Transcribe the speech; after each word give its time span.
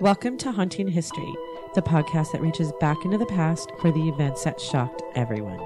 Welcome 0.00 0.38
to 0.38 0.50
Haunting 0.50 0.88
History, 0.88 1.30
the 1.74 1.82
podcast 1.82 2.32
that 2.32 2.40
reaches 2.40 2.72
back 2.80 3.04
into 3.04 3.18
the 3.18 3.26
past 3.26 3.70
for 3.82 3.92
the 3.92 4.08
events 4.08 4.44
that 4.44 4.58
shocked 4.58 5.02
everyone. 5.14 5.60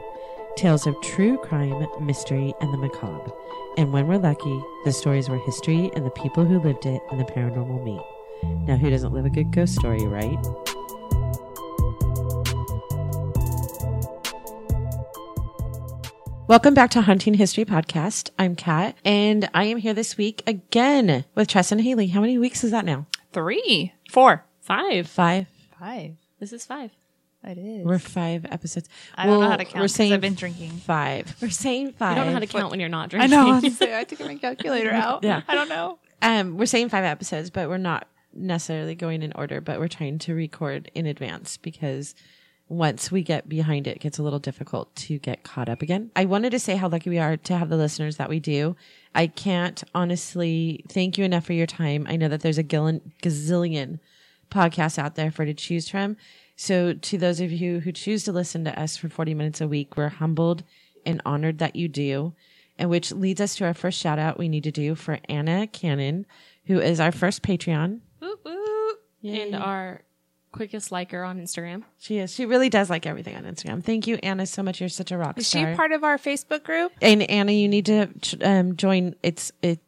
Tales 0.57 0.89
of 0.89 1.01
true 1.03 1.39
crime, 1.39 1.87
mystery, 2.01 2.53
and 2.61 2.75
the 2.75 2.77
macabre. 2.77 3.31
And 3.79 3.93
when 3.93 4.09
we're 4.09 4.19
lucky, 4.19 4.61
the 4.85 4.93
stories 4.93 5.29
where 5.29 5.39
history 5.39 5.89
and 5.95 6.05
the 6.05 6.11
people 6.11 6.45
who 6.45 6.59
lived 6.59 6.85
it 6.85 7.01
and 7.13 7.21
the 7.21 7.25
paranormal 7.25 7.85
meet. 7.85 8.67
Now, 8.67 8.77
who 8.77 8.91
doesn't 8.91 9.13
live 9.13 9.25
a 9.25 9.31
good 9.31 9.53
ghost 9.53 9.77
story, 9.77 10.05
right? 10.05 10.37
Welcome 16.49 16.75
back 16.75 16.91
to 16.91 17.03
Haunting 17.03 17.35
History 17.35 17.65
Podcast. 17.65 18.31
I'm 18.37 18.57
Kat, 18.57 18.97
and 19.05 19.49
I 19.55 19.67
am 19.67 19.79
here 19.79 19.95
this 19.95 20.17
week 20.17 20.43
again 20.45 21.25
with 21.37 21.47
Tress 21.47 21.71
and 21.71 21.83
Haley. 21.83 22.09
How 22.09 22.21
many 22.21 22.37
weeks 22.37 22.65
is 22.65 22.73
that 22.73 22.85
now? 22.85 23.07
Three, 23.33 23.93
four, 24.15 24.45
Five. 24.61 25.09
Five. 25.09 25.47
five. 25.79 26.17
This 26.41 26.53
is 26.53 26.65
five. 26.65 26.91
It 27.47 27.59
is. 27.59 27.85
We're 27.85 27.99
five 27.99 28.47
episodes. 28.47 28.89
I 29.15 29.27
don't 29.27 29.41
know 29.41 29.49
how 29.51 29.57
to 29.57 29.65
count 29.67 29.83
We're 29.83 29.89
saying 29.89 30.15
I've 30.15 30.23
been 30.23 30.35
drinking. 30.35 30.71
five. 30.71 31.37
We're 31.43 31.51
saying 31.51 31.93
five. 31.93 32.13
I 32.13 32.15
don't 32.15 32.27
know 32.29 32.33
how 32.33 32.39
to 32.39 32.47
count 32.47 32.71
when 32.71 32.81
you're 32.81 32.89
not 32.89 33.13
I 33.15 33.19
drinking. 33.19 33.31
know. 33.39 33.51
I 33.51 33.59
was 33.61 33.77
say, 33.77 33.99
I 33.99 34.05
took 34.05 34.21
my 34.21 34.37
calculator 34.37 34.91
out. 35.07 35.23
Yeah. 35.25 35.43
I 35.47 35.55
don't 35.55 35.69
know. 35.69 35.99
Um, 36.23 36.57
we're 36.57 36.65
saying 36.65 36.89
five 36.89 37.05
episodes, 37.05 37.51
but 37.51 37.69
we're 37.69 37.77
not 37.77 38.09
necessarily 38.33 38.95
going 38.95 39.23
in 39.23 39.33
order. 39.35 39.61
But 39.61 39.79
we're 39.79 39.89
trying 39.89 40.19
to 40.21 40.35
record 40.35 40.91
in 40.95 41.05
advance 41.05 41.59
because 41.59 42.15
once 42.77 43.11
we 43.11 43.23
get 43.23 43.49
behind 43.49 43.87
it, 43.87 43.97
it 43.97 44.01
gets 44.01 44.19
a 44.19 44.23
little 44.23 44.39
difficult 44.39 44.95
to 44.97 45.19
get 45.19 45.45
caught 45.45 45.69
up 45.69 45.83
again. 45.83 46.11
I 46.17 46.25
wanted 46.25 46.51
to 46.51 46.59
say 46.59 46.77
how 46.77 46.89
lucky 46.89 47.11
we 47.11 47.19
are 47.19 47.37
to 47.37 47.57
have 47.57 47.69
the 47.69 47.77
listeners 47.77 48.17
that 48.17 48.29
we 48.29 48.41
do. 48.41 48.77
I 49.15 49.27
can't 49.27 49.83
honestly 49.95 50.85
thank 50.89 51.19
you 51.19 51.25
enough 51.25 51.45
for 51.45 51.53
your 51.53 51.67
time. 51.67 52.07
I 52.09 52.17
know 52.17 52.29
that 52.29 52.41
there's 52.41 52.59
a 52.59 52.65
gazillion 52.65 53.99
podcasts 54.51 54.99
out 54.99 55.15
there 55.15 55.31
for 55.31 55.45
to 55.45 55.55
choose 55.55 55.89
from. 55.89 56.17
So 56.57 56.95
to 56.95 57.19
those 57.19 57.41
of 57.41 57.51
you 57.51 57.81
who 57.81 57.93
choose 57.93 58.25
to 58.25 58.33
listen 58.33 58.65
to 58.65 58.81
us 58.81 58.97
for 58.97 59.09
40 59.09 59.35
minutes 59.35 59.61
a 59.61 59.69
week, 59.69 59.97
we're 59.97 60.09
humbled 60.09 60.63
and 61.05 61.21
honored 61.25 61.59
that 61.59 61.77
you 61.77 61.89
do. 61.89 62.35
And 62.79 62.91
which 62.91 63.13
leads 63.13 63.41
us 63.41 63.57
to 63.57 63.65
our 63.65 63.75
first 63.75 64.01
shout 64.01 64.19
out 64.19 64.39
we 64.39 64.49
need 64.49 64.65
to 64.65 64.73
do 64.73 64.95
for 64.95 65.19
Anna 65.29 65.67
Cannon, 65.67 66.27
who 66.67 66.81
is 66.81 66.99
our 66.99 67.13
first 67.13 67.43
Patreon. 67.43 68.01
Whoop, 68.21 68.41
whoop. 68.45 68.99
And 69.23 69.55
our 69.55 70.03
quickest 70.55 70.93
liker 70.93 71.23
on 71.25 71.39
Instagram. 71.41 71.83
She 71.99 72.19
is. 72.19 72.33
She 72.33 72.47
really 72.47 72.69
does 72.71 72.89
like 72.89 73.07
everything 73.07 73.37
on 73.37 73.43
Instagram. 73.45 73.83
Thank 73.83 74.07
you, 74.07 74.17
Anna, 74.23 74.47
so 74.47 74.63
much. 74.63 74.81
You're 74.81 74.89
such 74.89 75.11
a 75.13 75.19
rock 75.19 75.37
Is 75.37 75.49
she 75.51 75.65
part 75.75 75.93
of 75.93 76.05
our 76.05 76.17
Facebook 76.17 76.63
group? 76.63 76.93
and 77.03 77.23
Anna, 77.29 77.53
you 77.53 77.69
need 77.69 77.87
to 77.87 78.09
um, 78.43 78.77
join. 78.77 79.15
It's 79.23 79.53
it. 79.63 79.81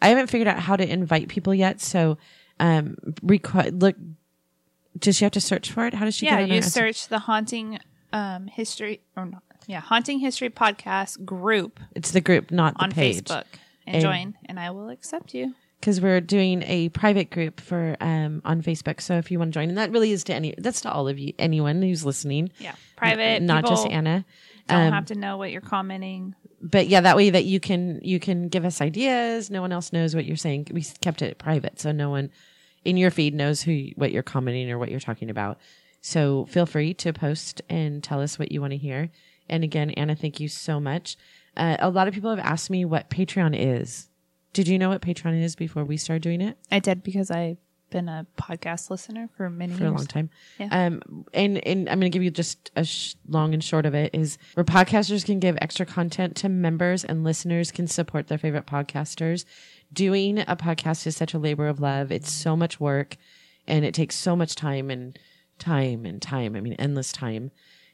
I 0.00 0.08
haven't 0.08 0.28
figured 0.28 0.48
out 0.48 0.58
how 0.58 0.76
to 0.76 0.88
invite 0.90 1.28
people 1.28 1.54
yet, 1.54 1.80
so 1.80 2.18
um, 2.60 2.96
requ- 3.24 3.80
look. 3.82 3.96
Does 4.98 5.16
she 5.16 5.24
have 5.24 5.32
to 5.32 5.40
search 5.40 5.70
for 5.72 5.86
it? 5.86 5.94
How 5.94 6.04
does 6.04 6.14
she? 6.14 6.26
Yeah, 6.26 6.40
get 6.40 6.48
you 6.48 6.56
our- 6.56 6.62
search 6.62 7.08
the 7.08 7.18
haunting 7.18 7.78
um, 8.12 8.46
history 8.46 9.00
or 9.16 9.26
not? 9.26 9.42
Yeah, 9.66 9.80
haunting 9.80 10.18
history 10.18 10.50
podcast 10.50 11.24
group 11.24 11.78
It's 11.94 12.10
the 12.10 12.20
group, 12.20 12.50
not 12.50 12.76
the 12.76 12.84
on 12.84 12.90
page. 12.92 13.24
Facebook 13.24 13.44
and, 13.86 13.96
And- 13.96 14.02
join, 14.02 14.34
and 14.46 14.58
I 14.60 14.70
will 14.70 14.88
accept 14.90 15.34
you. 15.34 15.54
Because 15.82 16.00
we're 16.00 16.20
doing 16.20 16.62
a 16.62 16.88
private 16.90 17.30
group 17.30 17.60
for 17.60 17.96
um 18.00 18.40
on 18.44 18.62
Facebook. 18.62 19.00
So 19.00 19.16
if 19.18 19.30
you 19.32 19.38
want 19.40 19.52
to 19.52 19.58
join, 19.60 19.68
and 19.68 19.76
that 19.78 19.90
really 19.90 20.12
is 20.12 20.22
to 20.24 20.34
any, 20.34 20.54
that's 20.56 20.80
to 20.82 20.92
all 20.92 21.08
of 21.08 21.18
you, 21.18 21.32
anyone 21.38 21.82
who's 21.82 22.04
listening. 22.06 22.50
Yeah, 22.58 22.74
private. 22.96 23.42
not 23.42 23.66
just 23.66 23.86
Anna. 23.88 24.24
Don't 24.68 24.86
Um, 24.86 24.92
have 24.92 25.06
to 25.06 25.16
know 25.16 25.36
what 25.36 25.50
you're 25.50 25.60
commenting. 25.60 26.36
but 26.62 26.86
yeah, 26.86 27.00
that 27.00 27.16
way 27.16 27.30
that 27.30 27.44
you 27.46 27.58
can 27.58 27.98
you 28.02 28.20
can 28.20 28.48
give 28.48 28.64
us 28.64 28.80
ideas. 28.80 29.50
No 29.50 29.60
one 29.60 29.72
else 29.72 29.92
knows 29.92 30.14
what 30.14 30.24
you're 30.24 30.36
saying. 30.36 30.68
We 30.72 30.82
kept 31.00 31.20
it 31.20 31.36
private, 31.38 31.80
so 31.80 31.90
no 31.90 32.10
one 32.10 32.30
in 32.84 32.96
your 32.96 33.10
feed 33.10 33.34
knows 33.34 33.60
who 33.62 33.88
what 33.96 34.12
you're 34.12 34.22
commenting 34.22 34.70
or 34.70 34.78
what 34.78 34.88
you're 34.90 35.00
talking 35.00 35.30
about. 35.30 35.58
So 36.00 36.46
feel 36.46 36.66
free 36.66 36.94
to 36.94 37.12
post 37.12 37.60
and 37.68 38.02
tell 38.02 38.20
us 38.20 38.38
what 38.38 38.50
you 38.52 38.60
want 38.60 38.72
to 38.72 38.76
hear. 38.76 39.10
And 39.48 39.62
again, 39.64 39.90
Anna, 39.90 40.14
thank 40.16 40.40
you 40.40 40.48
so 40.48 40.80
much. 40.80 41.16
Uh, 41.56 41.76
a 41.80 41.90
lot 41.90 42.08
of 42.08 42.14
people 42.14 42.30
have 42.30 42.38
asked 42.38 42.70
me 42.70 42.84
what 42.84 43.10
Patreon 43.10 43.54
is. 43.56 44.08
Did 44.52 44.68
you 44.68 44.78
know 44.78 44.90
what 44.90 45.00
Patreon 45.00 45.42
is 45.42 45.56
before 45.56 45.84
we 45.84 45.96
started 45.96 46.22
doing 46.22 46.40
it? 46.40 46.58
I 46.70 46.78
did 46.78 47.02
because 47.02 47.30
I've 47.30 47.56
been 47.92 48.08
a 48.08 48.26
podcast 48.36 48.90
listener 48.90 49.28
for 49.36 49.48
many 49.48 49.74
for 49.74 49.86
a 49.86 49.90
long 49.90 50.06
time. 50.06 50.30
Yeah. 50.58 50.68
Um, 50.70 51.24
and 51.32 51.64
and 51.66 51.88
I'm 51.88 52.00
going 52.00 52.10
to 52.10 52.14
give 52.14 52.22
you 52.22 52.30
just 52.30 52.70
a 52.74 52.84
sh- 52.84 53.14
long 53.28 53.54
and 53.54 53.62
short 53.62 53.86
of 53.86 53.94
it 53.94 54.10
is 54.14 54.38
where 54.54 54.64
podcasters 54.64 55.24
can 55.24 55.38
give 55.38 55.56
extra 55.60 55.86
content 55.86 56.34
to 56.36 56.48
members 56.48 57.04
and 57.04 57.22
listeners 57.22 57.70
can 57.70 57.86
support 57.86 58.26
their 58.26 58.38
favorite 58.38 58.66
podcasters. 58.66 59.44
Doing 59.92 60.38
a 60.40 60.56
podcast 60.56 61.06
is 61.06 61.16
such 61.16 61.34
a 61.34 61.38
labor 61.38 61.68
of 61.68 61.80
love. 61.80 62.10
It's 62.10 62.32
so 62.32 62.56
much 62.56 62.80
work, 62.80 63.16
and 63.66 63.84
it 63.84 63.94
takes 63.94 64.16
so 64.16 64.34
much 64.34 64.54
time 64.54 64.90
and 64.90 65.18
time 65.58 66.04
and 66.06 66.20
time. 66.20 66.56
I 66.56 66.60
mean, 66.60 66.72
endless 66.74 67.12
time 67.12 67.50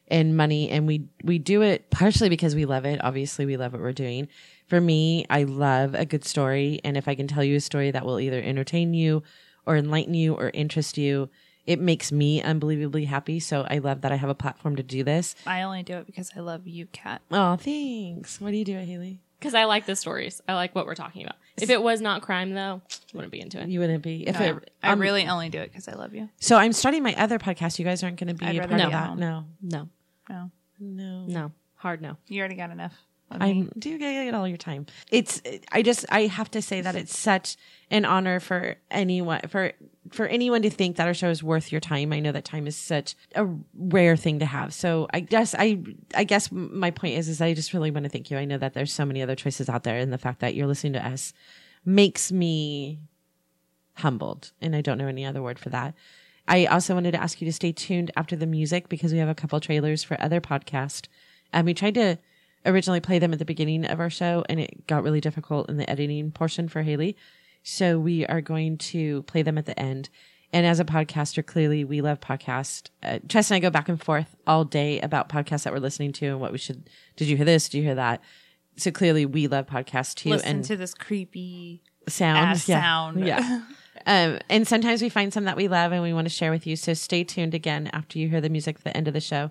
and 0.07 0.37
money. 0.37 0.71
And 0.71 0.87
we 0.87 1.09
we 1.23 1.39
do 1.39 1.63
it 1.63 1.91
partially 1.91 2.29
because 2.29 2.55
we 2.55 2.65
love 2.65 2.85
it. 2.85 3.03
Obviously, 3.03 3.47
we 3.47 3.57
love 3.57 3.73
what 3.73 3.83
we're 3.83 3.93
doing. 3.93 4.29
For 4.69 4.81
me, 4.81 5.25
I 5.31 5.45
love 5.45 5.95
a 5.95 6.05
good 6.05 6.25
story, 6.25 6.81
and 6.85 6.97
if 6.97 7.09
I 7.09 7.15
can 7.15 7.27
tell 7.27 7.43
you 7.43 7.57
a 7.57 7.61
story 7.61 7.91
that 7.91 8.05
will 8.05 8.21
either 8.21 8.41
entertain 8.41 8.93
you 8.95 9.23
or 9.67 9.77
enlighten 9.77 10.15
you 10.15 10.35
or 10.35 10.51
interest 10.53 10.99
you, 10.99 11.31
it 11.67 11.81
makes 11.81 12.13
me 12.13 12.43
unbelievably 12.43 13.07
happy. 13.07 13.41
So 13.41 13.67
I 13.69 13.79
love 13.79 14.03
that 14.03 14.13
I 14.13 14.17
have 14.17 14.31
a 14.31 14.35
platform 14.35 14.77
to 14.77 14.83
do 14.83 15.05
this. 15.05 15.35
I 15.47 15.63
only 15.63 15.83
do 15.83 15.97
it 15.97 16.07
because 16.07 16.31
I 16.37 16.41
love 16.41 16.67
you, 16.67 16.87
Kat. 16.93 17.23
Oh, 17.31 17.57
thanks. 17.57 18.41
What 18.41 18.51
do 18.51 18.57
you 18.57 18.65
do, 18.65 18.77
Haley? 18.77 19.21
Because 19.39 19.55
I 19.55 19.65
like 19.65 19.87
the 19.87 19.95
stories. 19.97 20.43
I 20.49 20.55
like 20.55 20.75
what 20.75 20.85
we're 20.85 20.95
talking 20.95 21.23
about. 21.23 21.37
If 21.57 21.71
it 21.71 21.83
was 21.83 22.01
not 22.01 22.23
crime, 22.23 22.55
though, 22.55 22.83
you 23.13 23.17
wouldn't 23.17 23.33
be 23.33 23.41
into 23.41 23.61
it. 23.61 23.69
You 23.69 23.81
wouldn't 23.81 24.03
be 24.03 24.27
if 24.27 24.41
I, 24.41 24.45
it. 24.47 24.71
I 24.83 24.91
um, 24.93 25.01
really 25.01 25.27
only 25.27 25.49
do 25.49 25.61
it 25.61 25.71
because 25.71 25.89
I 25.89 25.93
love 25.95 26.15
you. 26.15 26.29
So 26.41 26.57
I'm 26.57 26.73
starting 26.73 27.03
my 27.03 27.15
other 27.15 27.39
podcast. 27.39 27.79
You 27.79 27.85
guys 27.85 28.03
aren't 28.03 28.19
going 28.19 28.29
to 28.29 28.35
be 28.35 28.47
I'd 28.47 28.57
a 28.57 28.61
rather 28.61 28.69
part 28.71 28.81
be 28.81 28.85
of 28.87 28.93
at 28.93 28.93
that. 28.93 29.09
home. 29.09 29.19
No, 29.19 29.45
No, 29.63 29.89
No, 30.29 30.51
no. 30.81 31.25
no. 31.27 31.53
Hard 31.77 32.03
no. 32.03 32.17
you 32.27 32.41
already 32.41 32.57
got 32.57 32.71
enough. 32.71 32.95
I 33.31 33.53
me. 33.53 33.69
do 33.79 33.99
get 33.99 34.35
all 34.35 34.49
your 34.49 34.57
time. 34.57 34.87
It's 35.11 35.43
I 35.73 35.83
just 35.83 36.07
I 36.11 36.23
have 36.23 36.51
to 36.53 36.63
say 36.63 36.81
that 36.81 36.95
it's 36.95 37.17
such 37.17 37.57
an 37.91 38.05
honor 38.05 38.41
for 38.41 38.77
anyone 38.91 39.41
for 39.49 39.73
for 40.11 40.27
anyone 40.27 40.63
to 40.63 40.71
think 40.71 40.97
that 40.97 41.07
our 41.07 41.15
show 41.15 41.29
is 41.29 41.43
worth 41.43 41.71
your 41.71 41.81
time. 41.81 42.13
I 42.13 42.21
know 42.21 42.33
that 42.33 42.45
time 42.45 42.67
is 42.67 42.77
such 42.77 43.15
a 43.35 43.47
rare 43.75 44.17
thing 44.17 44.39
to 44.39 44.47
have. 44.47 44.73
So 44.73 45.09
I 45.13 45.21
guess 45.21 45.55
I 45.59 45.83
I 46.15 46.25
guess 46.25 46.51
my 46.51 46.91
point 46.91 47.19
is 47.19 47.29
is 47.29 47.41
I 47.41 47.55
just 47.55 47.75
really 47.75 47.91
want 47.91 48.05
to 48.05 48.11
thank 48.11 48.31
you. 48.31 48.39
I 48.39 48.45
know 48.45 48.59
that 48.59 48.75
there's 48.75 48.93
so 48.93 49.05
many 49.05 49.23
other 49.23 49.37
choices 49.37 49.69
out 49.69 49.85
there 49.85 49.99
and 49.99 50.13
the 50.13 50.19
fact 50.19 50.41
that 50.41 50.55
you're 50.55 50.67
listening 50.67 50.95
to 50.95 51.07
us 51.07 51.33
makes 51.85 52.33
me 52.33 52.99
humbled 53.95 54.53
and 54.61 54.75
I 54.75 54.81
don't 54.81 54.99
know 54.99 55.09
any 55.09 55.27
other 55.27 55.43
word 55.43 55.59
for 55.59 55.69
that. 55.71 55.95
I 56.47 56.65
also 56.65 56.95
wanted 56.95 57.13
to 57.13 57.23
ask 57.23 57.43
you 57.43 57.47
to 57.47 57.53
stay 57.53 57.73
tuned 57.73 58.11
after 58.17 58.35
the 58.35 58.47
music 58.47 58.89
because 58.89 59.13
we 59.13 59.19
have 59.19 59.29
a 59.29 59.35
couple 59.35 59.61
trailers 59.61 60.03
for 60.03 60.19
other 60.21 60.41
podcasts. 60.41 61.07
And 61.53 61.67
we 61.67 61.75
tried 61.75 61.95
to 61.95 62.19
originally 62.67 63.01
play 63.01 63.19
them 63.19 63.33
at 63.33 63.39
the 63.39 63.45
beginning 63.45 63.85
of 63.85 64.01
our 64.01 64.11
show 64.11 64.45
and 64.49 64.61
it 64.61 64.87
got 64.87 65.03
really 65.03 65.21
difficult 65.21 65.69
in 65.69 65.77
the 65.77 65.89
editing 65.89 66.31
portion 66.31 66.69
for 66.69 66.83
Haley. 66.83 67.17
So 67.63 67.99
we 67.99 68.27
are 68.27 68.41
going 68.41 68.79
to 68.79 69.23
play 69.25 69.43
them 69.43 69.59
at 69.59 69.67
the 69.67 69.79
end. 69.79 70.09
And 70.53 70.65
as 70.65 70.81
a 70.81 70.85
podcaster, 70.85 71.45
clearly 71.45 71.85
we 71.85 72.01
love 72.01 72.21
podcasts. 72.21 72.89
Uh, 73.03 73.19
Chess 73.29 73.51
and 73.51 73.57
I 73.57 73.61
go 73.61 73.71
back 73.71 73.89
and 73.89 74.03
forth 74.03 74.35
all 74.47 74.65
day 74.65 75.01
about 75.01 75.29
podcasts 75.29 75.65
that 75.65 75.73
we're 75.73 75.79
listening 75.79 76.13
to 76.13 76.27
and 76.27 76.41
what 76.41 76.53
we 76.53 76.59
should. 76.59 76.89
Did 77.17 77.29
you 77.29 77.37
hear 77.37 77.45
this? 77.45 77.69
Did 77.69 77.79
you 77.79 77.85
hear 77.85 77.97
that? 77.97 78.23
So 78.77 78.91
clearly 78.91 79.27
we 79.27 79.47
love 79.47 79.67
podcasts 79.67 80.15
too. 80.15 80.31
Listen 80.31 80.49
and 80.49 80.65
to 80.65 80.77
this 80.77 80.95
creepy 80.95 81.83
sound. 82.09 82.39
ass 82.39 82.69
yeah. 82.69 82.81
sound. 82.81 83.27
Yeah. 83.27 83.63
um, 84.07 84.39
and 84.49 84.67
sometimes 84.67 85.03
we 85.03 85.11
find 85.11 85.33
some 85.33 85.45
that 85.45 85.57
we 85.57 85.69
love 85.69 85.93
and 85.93 86.03
we 86.03 86.15
want 86.15 86.27
to 86.27 86.35
share 86.35 86.51
with 86.51 86.67
you. 86.67 86.77
So 86.77 86.95
stay 86.95 87.25
tuned 87.25 87.55
again 87.55 87.91
after 87.93 88.19
you 88.19 88.29
hear 88.29 88.41
the 88.41 88.49
music 88.49 88.77
at 88.77 88.85
the 88.85 88.97
end 88.97 89.09
of 89.09 89.15
the 89.15 89.21
show 89.21 89.51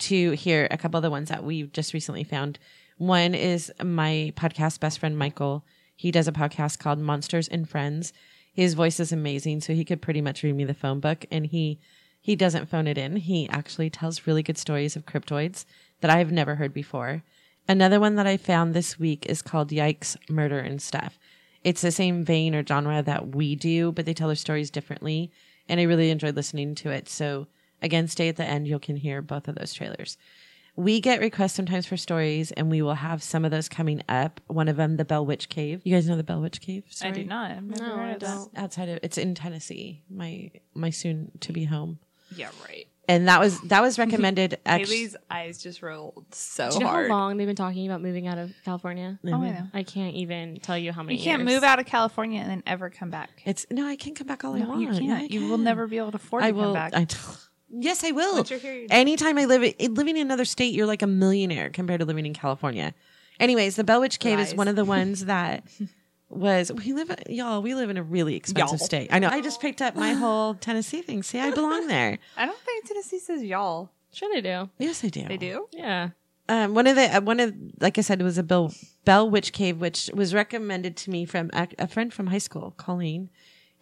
to 0.00 0.32
hear 0.32 0.68
a 0.70 0.76
couple 0.76 0.98
of 0.98 1.02
the 1.02 1.10
ones 1.10 1.28
that 1.28 1.44
we've 1.44 1.72
just 1.72 1.94
recently 1.94 2.24
found. 2.24 2.58
One 2.98 3.34
is 3.34 3.72
my 3.82 4.32
podcast 4.36 4.80
best 4.80 4.98
friend, 4.98 5.16
Michael. 5.16 5.64
He 5.96 6.10
does 6.10 6.28
a 6.28 6.32
podcast 6.32 6.78
called 6.78 6.98
Monsters 6.98 7.48
and 7.48 7.68
Friends. 7.68 8.12
His 8.52 8.74
voice 8.74 9.00
is 9.00 9.12
amazing. 9.12 9.60
So 9.60 9.74
he 9.74 9.84
could 9.84 10.02
pretty 10.02 10.20
much 10.20 10.42
read 10.42 10.54
me 10.54 10.64
the 10.64 10.74
phone 10.74 11.00
book 11.00 11.24
and 11.30 11.46
he, 11.46 11.78
he 12.20 12.36
doesn't 12.36 12.68
phone 12.68 12.86
it 12.86 12.98
in. 12.98 13.16
He 13.16 13.48
actually 13.48 13.90
tells 13.90 14.26
really 14.26 14.42
good 14.42 14.58
stories 14.58 14.96
of 14.96 15.06
cryptoids 15.06 15.64
that 16.00 16.10
I've 16.10 16.32
never 16.32 16.56
heard 16.56 16.74
before. 16.74 17.22
Another 17.68 18.00
one 18.00 18.16
that 18.16 18.26
I 18.26 18.36
found 18.36 18.74
this 18.74 18.98
week 18.98 19.26
is 19.26 19.42
called 19.42 19.70
Yikes, 19.70 20.16
Murder 20.28 20.58
and 20.58 20.82
Stuff. 20.82 21.18
It's 21.62 21.82
the 21.82 21.92
same 21.92 22.24
vein 22.24 22.54
or 22.54 22.64
genre 22.66 23.02
that 23.02 23.34
we 23.34 23.54
do, 23.54 23.92
but 23.92 24.06
they 24.06 24.14
tell 24.14 24.28
their 24.28 24.36
stories 24.36 24.70
differently. 24.70 25.30
And 25.68 25.78
I 25.78 25.84
really 25.84 26.10
enjoyed 26.10 26.36
listening 26.36 26.74
to 26.76 26.90
it. 26.90 27.08
So 27.08 27.46
again, 27.82 28.08
stay 28.08 28.28
at 28.28 28.36
the 28.36 28.44
end. 28.44 28.66
You 28.68 28.78
can 28.78 28.96
hear 28.96 29.22
both 29.22 29.48
of 29.48 29.54
those 29.56 29.72
trailers. 29.72 30.16
We 30.76 31.00
get 31.00 31.20
requests 31.20 31.54
sometimes 31.54 31.84
for 31.86 31.96
stories, 31.96 32.52
and 32.52 32.70
we 32.70 32.80
will 32.80 32.94
have 32.94 33.22
some 33.22 33.44
of 33.44 33.50
those 33.50 33.68
coming 33.68 34.02
up. 34.08 34.40
One 34.46 34.68
of 34.68 34.76
them, 34.76 34.96
the 34.96 35.04
Bell 35.04 35.26
Witch 35.26 35.48
Cave. 35.48 35.82
You 35.84 35.94
guys 35.94 36.08
know 36.08 36.16
the 36.16 36.22
Bell 36.22 36.40
Witch 36.40 36.60
Cave? 36.60 36.84
I 37.02 37.10
do 37.10 37.24
not. 37.24 37.50
I've 37.50 37.64
never 37.64 37.82
No, 37.82 37.96
heard 37.96 38.08
I 38.08 38.10
of 38.12 38.18
don't. 38.20 38.50
Outside 38.58 38.88
of 38.88 39.00
it's 39.02 39.18
in 39.18 39.34
Tennessee. 39.34 40.02
My 40.08 40.50
my 40.74 40.90
soon 40.90 41.32
to 41.40 41.52
be 41.52 41.64
home. 41.64 41.98
Yeah, 42.36 42.50
right. 42.68 42.86
and 43.08 43.26
that 43.26 43.40
was 43.40 43.60
that 43.62 43.82
was 43.82 43.98
recommended. 43.98 44.58
Actually, 44.64 44.94
Haley's 44.98 45.16
eyes 45.28 45.60
just 45.60 45.82
rolled 45.82 46.24
so 46.32 46.68
Do 46.70 46.74
you 46.74 46.80
know 46.82 46.86
hard. 46.86 47.10
how 47.10 47.16
long 47.16 47.36
they've 47.36 47.46
been 47.48 47.56
talking 47.56 47.84
about 47.86 48.00
moving 48.00 48.28
out 48.28 48.38
of 48.38 48.52
California? 48.64 49.18
Oh, 49.26 49.34
I 49.42 49.50
know. 49.50 49.66
I 49.74 49.82
can't 49.82 50.14
even 50.14 50.60
tell 50.60 50.78
you 50.78 50.92
how 50.92 51.02
many. 51.02 51.18
You 51.18 51.24
can't 51.24 51.42
years. 51.42 51.52
move 51.56 51.64
out 51.64 51.80
of 51.80 51.86
California 51.86 52.40
and 52.40 52.48
then 52.48 52.62
ever 52.64 52.88
come 52.88 53.10
back. 53.10 53.42
it's 53.44 53.66
no, 53.72 53.84
I 53.86 53.96
can 53.96 54.14
come 54.14 54.28
back 54.28 54.44
all 54.44 54.54
I 54.54 54.60
want. 54.60 54.80
you 54.80 54.86
can't. 54.86 55.02
Yeah, 55.02 55.16
I 55.16 55.22
you 55.28 55.48
will 55.48 55.58
never 55.58 55.88
be 55.88 55.98
able 55.98 56.12
to 56.12 56.16
afford 56.16 56.42
to 56.44 56.46
I 56.46 56.52
come 56.52 56.72
back. 56.72 56.94
I, 56.94 57.06
yes, 57.70 58.04
I 58.04 58.10
will. 58.10 58.34
Once 58.36 58.50
you're 58.50 58.58
here, 58.58 58.74
you're- 58.74 58.86
Anytime 58.90 59.38
I 59.38 59.44
live 59.46 59.62
in, 59.78 59.94
living 59.94 60.16
in 60.16 60.26
another 60.26 60.44
state, 60.44 60.74
you're 60.74 60.86
like 60.86 61.02
a 61.02 61.06
millionaire 61.06 61.70
compared 61.70 62.00
to 62.00 62.06
living 62.06 62.26
in 62.26 62.34
California. 62.34 62.94
Anyways, 63.38 63.76
the 63.76 63.84
Bell 63.84 64.00
Witch 64.00 64.18
Cave 64.18 64.38
is 64.38 64.54
one 64.54 64.68
of 64.68 64.76
the 64.76 64.84
ones 64.84 65.24
that 65.24 65.64
was 66.28 66.70
we 66.72 66.92
live 66.92 67.10
y'all 67.28 67.60
we 67.60 67.74
live 67.74 67.90
in 67.90 67.96
a 67.96 68.02
really 68.02 68.36
expensive 68.36 68.78
Y'all. 68.78 68.86
state. 68.86 69.08
I 69.12 69.18
know. 69.18 69.28
I 69.28 69.40
just 69.40 69.60
picked 69.60 69.82
up 69.82 69.96
my 69.96 70.12
whole 70.22 70.54
Tennessee 70.54 71.02
thing. 71.02 71.22
See, 71.22 71.38
I 71.40 71.50
belong 71.50 71.86
there. 71.86 72.18
I 72.36 72.46
don't 72.46 72.58
think 72.60 72.84
Tennessee 72.86 73.18
says 73.18 73.42
y'all. 73.42 73.90
Sure, 74.12 74.28
they 74.32 74.40
do. 74.40 74.68
Yes, 74.78 75.04
I 75.04 75.08
do. 75.08 75.26
They 75.26 75.36
do. 75.36 75.66
Yeah. 75.72 76.10
Um, 76.48 76.74
one 76.74 76.86
of 76.86 76.96
the 76.96 77.16
uh, 77.16 77.20
one 77.20 77.40
of 77.40 77.54
like 77.80 77.96
I 77.96 78.00
said 78.00 78.20
it 78.20 78.24
was 78.24 78.38
a 78.38 78.42
Bell 78.42 78.72
Bell 79.04 79.28
Witch 79.30 79.52
Cave, 79.52 79.80
which 79.80 80.10
was 80.14 80.34
recommended 80.34 80.96
to 80.98 81.10
me 81.10 81.24
from 81.24 81.50
a, 81.52 81.68
a 81.78 81.86
friend 81.86 82.12
from 82.12 82.26
high 82.28 82.38
school, 82.38 82.72
Colleen, 82.76 83.30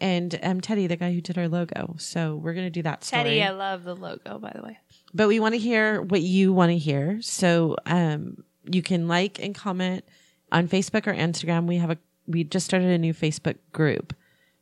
and 0.01 0.39
um, 0.43 0.61
Teddy, 0.61 0.87
the 0.87 0.97
guy 0.97 1.13
who 1.13 1.21
did 1.21 1.39
our 1.39 1.49
logo. 1.49 1.97
So 1.99 2.37
we're 2.37 2.55
gonna 2.55 2.71
do 2.71 2.83
that 2.83 3.05
story. 3.05 3.25
Teddy, 3.25 3.43
I 3.43 3.51
love 3.51 3.85
the 3.85 3.97
logo, 3.97 4.39
by 4.39 4.53
the 4.55 4.63
way. 4.63 4.79
but 5.13 5.29
we 5.29 5.41
want 5.41 5.55
to 5.55 5.59
hear 5.59 6.03
what 6.03 6.23
you 6.23 6.53
want 6.53 6.71
to 6.71 6.79
hear. 6.79 7.21
So 7.23 7.77
um, 7.87 8.45
you 8.71 8.83
can 8.83 9.09
like 9.09 9.39
and 9.39 9.55
comment 9.55 10.05
on 10.53 10.69
Facebook 10.69 11.07
or 11.07 11.15
Instagram. 11.15 11.67
We 11.67 11.77
have 11.77 11.91
a 11.91 11.99
we 12.27 12.45
just 12.45 12.67
started 12.67 12.91
a 12.91 12.99
new 12.99 13.15
Facebook 13.15 13.57
group 13.73 14.15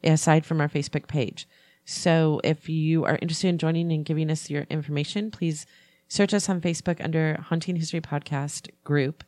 aside 0.04 0.46
from 0.46 0.60
our 0.60 0.68
Facebook 0.68 1.08
page. 1.08 1.48
So 1.84 2.40
if 2.44 2.68
you 2.68 3.04
are 3.04 3.18
interested 3.20 3.48
in 3.48 3.58
joining 3.58 3.92
and 3.92 4.04
giving 4.04 4.30
us 4.30 4.50
your 4.50 4.66
information, 4.70 5.30
please 5.30 5.66
search 6.08 6.34
us 6.34 6.48
on 6.48 6.60
Facebook 6.60 7.02
under 7.02 7.38
Haunting 7.48 7.76
History 7.76 8.00
Podcast 8.00 8.70
group, 8.84 9.24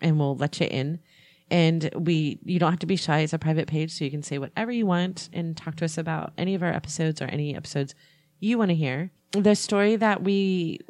and 0.00 0.18
we'll 0.18 0.36
let 0.36 0.60
you 0.60 0.66
in. 0.66 1.00
And 1.50 1.90
we, 1.94 2.38
you 2.44 2.58
don't 2.58 2.70
have 2.70 2.80
to 2.80 2.86
be 2.86 2.96
shy. 2.96 3.20
It's 3.20 3.32
a 3.32 3.38
private 3.38 3.68
page, 3.68 3.92
so 3.92 4.04
you 4.04 4.10
can 4.10 4.22
say 4.22 4.38
whatever 4.38 4.70
you 4.70 4.86
want 4.86 5.30
and 5.32 5.56
talk 5.56 5.76
to 5.76 5.84
us 5.84 5.96
about 5.96 6.32
any 6.36 6.54
of 6.54 6.62
our 6.62 6.72
episodes 6.72 7.22
or 7.22 7.26
any 7.26 7.56
episodes 7.56 7.94
you 8.38 8.58
want 8.58 8.70
to 8.70 8.74
hear. 8.74 9.10
The 9.32 9.54
story 9.54 9.96
that 9.96 10.22
we 10.22 10.80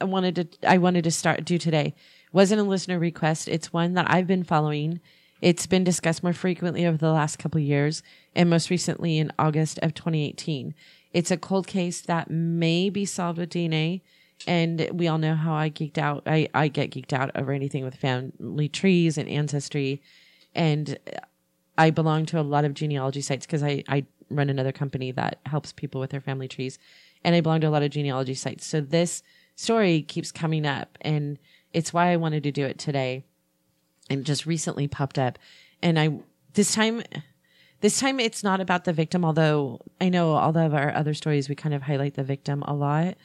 wanted 0.00 0.36
to, 0.36 0.68
I 0.68 0.78
wanted 0.78 1.04
to 1.04 1.10
start 1.10 1.44
do 1.44 1.58
today 1.58 1.94
wasn't 2.32 2.60
a 2.60 2.64
listener 2.64 2.98
request. 2.98 3.46
It's 3.46 3.72
one 3.72 3.94
that 3.94 4.10
I've 4.10 4.26
been 4.26 4.42
following. 4.42 5.00
It's 5.40 5.66
been 5.66 5.84
discussed 5.84 6.22
more 6.22 6.32
frequently 6.32 6.86
over 6.86 6.96
the 6.96 7.12
last 7.12 7.38
couple 7.38 7.60
years, 7.60 8.02
and 8.34 8.50
most 8.50 8.70
recently 8.70 9.18
in 9.18 9.32
August 9.38 9.78
of 9.82 9.94
2018. 9.94 10.74
It's 11.12 11.30
a 11.30 11.36
cold 11.36 11.66
case 11.66 12.00
that 12.00 12.30
may 12.30 12.90
be 12.90 13.04
solved 13.04 13.38
with 13.38 13.50
DNA, 13.50 14.00
and 14.46 14.88
we 14.92 15.08
all 15.08 15.18
know 15.18 15.34
how 15.34 15.54
I 15.54 15.70
geeked 15.70 15.98
out. 15.98 16.22
I, 16.26 16.48
I 16.54 16.68
get 16.68 16.90
geeked 16.90 17.12
out 17.12 17.30
over 17.34 17.52
anything 17.52 17.84
with 17.84 17.94
family 17.94 18.68
trees 18.68 19.16
and 19.18 19.28
ancestry, 19.28 20.02
and 20.54 20.98
I 21.76 21.90
belong 21.90 22.26
to 22.26 22.40
a 22.40 22.42
lot 22.42 22.64
of 22.64 22.74
genealogy 22.74 23.20
sites 23.20 23.46
because 23.46 23.62
I, 23.62 23.82
I 23.88 24.06
run 24.30 24.50
another 24.50 24.72
company 24.72 25.12
that 25.12 25.40
helps 25.46 25.72
people 25.72 26.00
with 26.00 26.10
their 26.10 26.20
family 26.20 26.48
trees. 26.48 26.78
And 27.24 27.34
I 27.34 27.40
belong 27.40 27.60
to 27.62 27.68
a 27.68 27.70
lot 27.70 27.82
of 27.82 27.90
genealogy 27.90 28.34
sites. 28.34 28.66
So 28.66 28.80
this 28.80 29.22
story 29.56 30.02
keeps 30.02 30.30
coming 30.30 30.66
up 30.66 30.98
and 31.00 31.38
it's 31.72 31.92
why 31.92 32.12
I 32.12 32.16
wanted 32.16 32.42
to 32.44 32.52
do 32.52 32.64
it 32.64 32.78
today. 32.78 33.24
And 34.10 34.24
just 34.26 34.44
recently 34.44 34.86
popped 34.86 35.18
up. 35.18 35.38
And 35.82 35.98
I, 35.98 36.18
this 36.52 36.74
time, 36.74 37.02
this 37.80 37.98
time 37.98 38.20
it's 38.20 38.44
not 38.44 38.60
about 38.60 38.84
the 38.84 38.92
victim, 38.92 39.24
although 39.24 39.80
I 39.98 40.10
know 40.10 40.32
all 40.32 40.56
of 40.56 40.74
our 40.74 40.94
other 40.94 41.14
stories, 41.14 41.48
we 41.48 41.54
kind 41.54 41.74
of 41.74 41.82
highlight 41.82 42.14
the 42.14 42.22
victim 42.22 42.62
a 42.62 42.74
lot. 42.74 43.16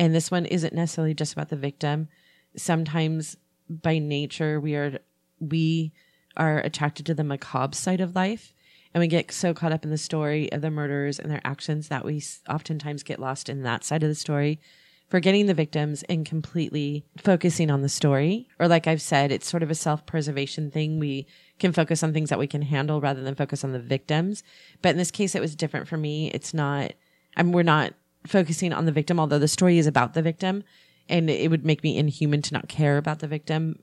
And 0.00 0.14
this 0.14 0.30
one 0.30 0.46
isn't 0.46 0.72
necessarily 0.72 1.12
just 1.12 1.34
about 1.34 1.50
the 1.50 1.56
victim. 1.56 2.08
Sometimes 2.56 3.36
by 3.68 3.98
nature, 3.98 4.58
we 4.58 4.74
are, 4.74 4.98
we 5.40 5.92
are 6.38 6.58
attracted 6.58 7.04
to 7.04 7.14
the 7.14 7.22
macabre 7.22 7.76
side 7.76 8.00
of 8.00 8.16
life. 8.16 8.54
And 8.94 9.02
we 9.02 9.08
get 9.08 9.30
so 9.30 9.52
caught 9.52 9.72
up 9.72 9.84
in 9.84 9.90
the 9.90 9.98
story 9.98 10.50
of 10.52 10.62
the 10.62 10.70
murderers 10.70 11.18
and 11.18 11.30
their 11.30 11.42
actions 11.44 11.88
that 11.88 12.06
we 12.06 12.24
oftentimes 12.48 13.02
get 13.02 13.20
lost 13.20 13.50
in 13.50 13.62
that 13.62 13.84
side 13.84 14.02
of 14.02 14.08
the 14.08 14.14
story, 14.14 14.58
forgetting 15.06 15.46
the 15.46 15.54
victims 15.54 16.02
and 16.04 16.24
completely 16.24 17.04
focusing 17.18 17.70
on 17.70 17.82
the 17.82 17.88
story. 17.90 18.48
Or, 18.58 18.68
like 18.68 18.86
I've 18.86 19.02
said, 19.02 19.30
it's 19.30 19.50
sort 19.50 19.62
of 19.62 19.70
a 19.70 19.74
self 19.74 20.06
preservation 20.06 20.70
thing. 20.70 20.98
We 20.98 21.26
can 21.58 21.72
focus 21.72 22.02
on 22.02 22.14
things 22.14 22.30
that 22.30 22.38
we 22.38 22.46
can 22.46 22.62
handle 22.62 23.02
rather 23.02 23.22
than 23.22 23.34
focus 23.34 23.64
on 23.64 23.72
the 23.72 23.78
victims. 23.78 24.42
But 24.80 24.92
in 24.92 24.96
this 24.96 25.10
case, 25.10 25.34
it 25.34 25.42
was 25.42 25.54
different 25.54 25.88
for 25.88 25.98
me. 25.98 26.30
It's 26.30 26.54
not, 26.54 26.94
I 27.36 27.42
we're 27.42 27.62
not 27.62 27.92
focusing 28.26 28.72
on 28.72 28.86
the 28.86 28.92
victim, 28.92 29.18
although 29.18 29.38
the 29.38 29.48
story 29.48 29.78
is 29.78 29.86
about 29.86 30.14
the 30.14 30.22
victim. 30.22 30.62
And 31.08 31.28
it 31.28 31.50
would 31.50 31.64
make 31.64 31.82
me 31.82 31.96
inhuman 31.98 32.42
to 32.42 32.54
not 32.54 32.68
care 32.68 32.96
about 32.96 33.18
the 33.18 33.26
victim 33.26 33.80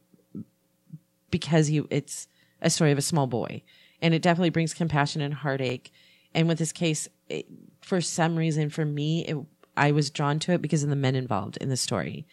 because 1.29 1.69
you 1.69 1.87
it's 1.89 2.27
a 2.61 2.69
story 2.69 2.91
of 2.91 2.97
a 2.97 3.01
small 3.01 3.27
boy. 3.27 3.63
And 4.01 4.13
it 4.13 4.21
definitely 4.21 4.49
brings 4.49 4.73
compassion 4.73 5.21
and 5.21 5.33
heartache. 5.33 5.91
And 6.33 6.47
with 6.47 6.57
this 6.57 6.71
case 6.71 7.09
it, 7.29 7.47
for 7.81 7.99
some 7.99 8.35
reason 8.35 8.69
for 8.69 8.85
me 8.85 9.25
it, 9.25 9.37
i 9.75 9.91
was 9.91 10.09
drawn 10.09 10.39
to 10.39 10.53
it 10.53 10.61
because 10.61 10.83
of 10.83 10.89
the 10.89 10.95
men 10.95 11.15
involved 11.15 11.57
in 11.57 11.69
the 11.69 11.77
story. 11.77 12.25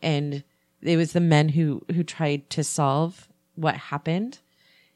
And 0.00 0.44
it 0.82 0.96
was 0.96 1.12
the 1.12 1.20
men 1.20 1.50
who 1.50 1.82
who 1.92 2.04
tried 2.04 2.48
to 2.50 2.62
solve 2.62 3.28
what 3.56 3.76
happened. 3.76 4.38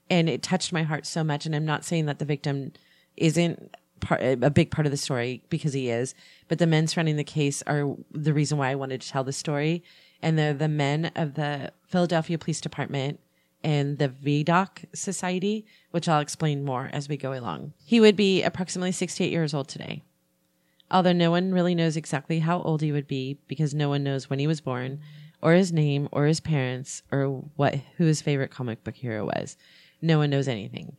And 0.08 0.28
it 0.28 0.42
touched 0.42 0.72
my 0.72 0.82
heart 0.84 1.06
so 1.06 1.24
much. 1.24 1.44
And 1.44 1.56
i'm 1.56 1.66
not 1.66 1.84
saying 1.84 2.06
that 2.06 2.20
the 2.20 2.24
victim 2.24 2.72
isn't 3.16 3.74
part, 4.00 4.22
a 4.22 4.50
big 4.50 4.70
part 4.70 4.86
of 4.86 4.90
the 4.90 4.96
story 4.96 5.42
because 5.48 5.72
he 5.72 5.90
is 5.90 6.14
but 6.48 6.58
the 6.58 6.66
men 6.66 6.86
surrounding 6.86 7.16
the 7.16 7.24
case 7.24 7.62
are 7.66 7.96
the 8.12 8.32
reason 8.32 8.58
why 8.58 8.70
i 8.70 8.74
wanted 8.74 9.00
to 9.00 9.08
tell 9.08 9.24
the 9.24 9.32
story 9.32 9.82
and 10.22 10.38
they're 10.38 10.54
the 10.54 10.68
men 10.68 11.10
of 11.14 11.34
the 11.34 11.72
philadelphia 11.86 12.38
police 12.38 12.60
department 12.60 13.20
and 13.62 13.98
the 13.98 14.08
Vidocq 14.08 14.84
Society, 14.94 15.66
which 15.90 16.08
I'll 16.08 16.20
explain 16.20 16.64
more 16.64 16.88
as 16.92 17.08
we 17.08 17.16
go 17.16 17.34
along. 17.34 17.74
He 17.84 18.00
would 18.00 18.16
be 18.16 18.42
approximately 18.42 18.92
68 18.92 19.30
years 19.30 19.54
old 19.54 19.68
today. 19.68 20.02
Although 20.90 21.12
no 21.12 21.30
one 21.30 21.52
really 21.52 21.74
knows 21.74 21.96
exactly 21.96 22.40
how 22.40 22.62
old 22.62 22.82
he 22.82 22.92
would 22.92 23.06
be 23.06 23.38
because 23.46 23.74
no 23.74 23.88
one 23.88 24.02
knows 24.02 24.28
when 24.28 24.38
he 24.38 24.46
was 24.46 24.60
born, 24.60 25.00
or 25.42 25.52
his 25.54 25.72
name, 25.72 26.08
or 26.10 26.26
his 26.26 26.40
parents, 26.40 27.02
or 27.12 27.44
what 27.56 27.76
who 27.96 28.04
his 28.04 28.20
favorite 28.20 28.50
comic 28.50 28.82
book 28.82 28.96
hero 28.96 29.24
was. 29.26 29.56
No 30.02 30.18
one 30.18 30.30
knows 30.30 30.48
anything. 30.48 30.96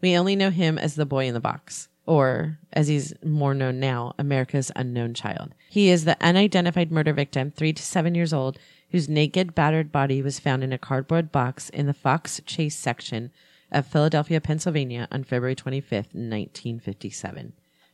We 0.00 0.16
only 0.16 0.36
know 0.36 0.50
him 0.50 0.78
as 0.78 0.94
the 0.94 1.06
boy 1.06 1.26
in 1.26 1.34
the 1.34 1.40
box, 1.40 1.88
or 2.10 2.58
as 2.72 2.88
he's 2.88 3.14
more 3.24 3.54
known 3.54 3.78
now, 3.78 4.12
America's 4.18 4.72
unknown 4.74 5.14
child. 5.14 5.54
He 5.68 5.90
is 5.90 6.04
the 6.04 6.20
unidentified 6.20 6.90
murder 6.90 7.12
victim, 7.12 7.52
three 7.52 7.72
to 7.72 7.80
seven 7.80 8.16
years 8.16 8.32
old, 8.32 8.58
whose 8.90 9.08
naked, 9.08 9.54
battered 9.54 9.92
body 9.92 10.20
was 10.20 10.40
found 10.40 10.64
in 10.64 10.72
a 10.72 10.78
cardboard 10.78 11.30
box 11.30 11.68
in 11.68 11.86
the 11.86 11.94
Fox 11.94 12.40
Chase 12.44 12.74
section 12.74 13.30
of 13.70 13.86
Philadelphia, 13.86 14.40
Pennsylvania 14.40 15.06
on 15.12 15.22
February 15.22 15.54
25th, 15.54 16.12
1957. 16.12 17.52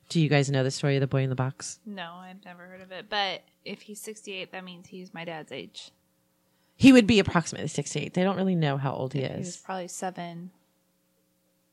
Do 0.09 0.19
you 0.19 0.31
guys 0.31 0.51
know 0.51 0.65
the 0.65 0.71
story 0.71 0.97
of 0.97 1.03
the 1.03 1.07
boy 1.07 1.23
in 1.23 1.29
the 1.29 1.37
box? 1.37 1.81
No, 1.85 2.15
I've 2.15 2.43
never 2.43 2.65
heard 2.65 2.81
of 2.81 2.93
it. 2.93 3.11
But 3.11 3.43
if 3.67 3.83
he's 3.83 4.01
68, 4.01 4.51
that 4.51 4.65
means 4.65 4.87
he's 4.87 5.13
my 5.13 5.27
dad's 5.27 5.53
age. 5.53 5.91
He 6.75 6.91
would 6.91 7.07
be 7.07 7.19
approximately 7.19 7.69
68. 7.69 8.15
They 8.15 8.23
don't 8.23 8.39
really 8.39 8.55
know 8.55 8.79
how 8.79 8.95
old 8.95 9.13
he 9.13 9.21
is. 9.21 9.31
He 9.31 9.39
was 9.41 9.57
probably 9.59 9.89
seven. 9.89 10.53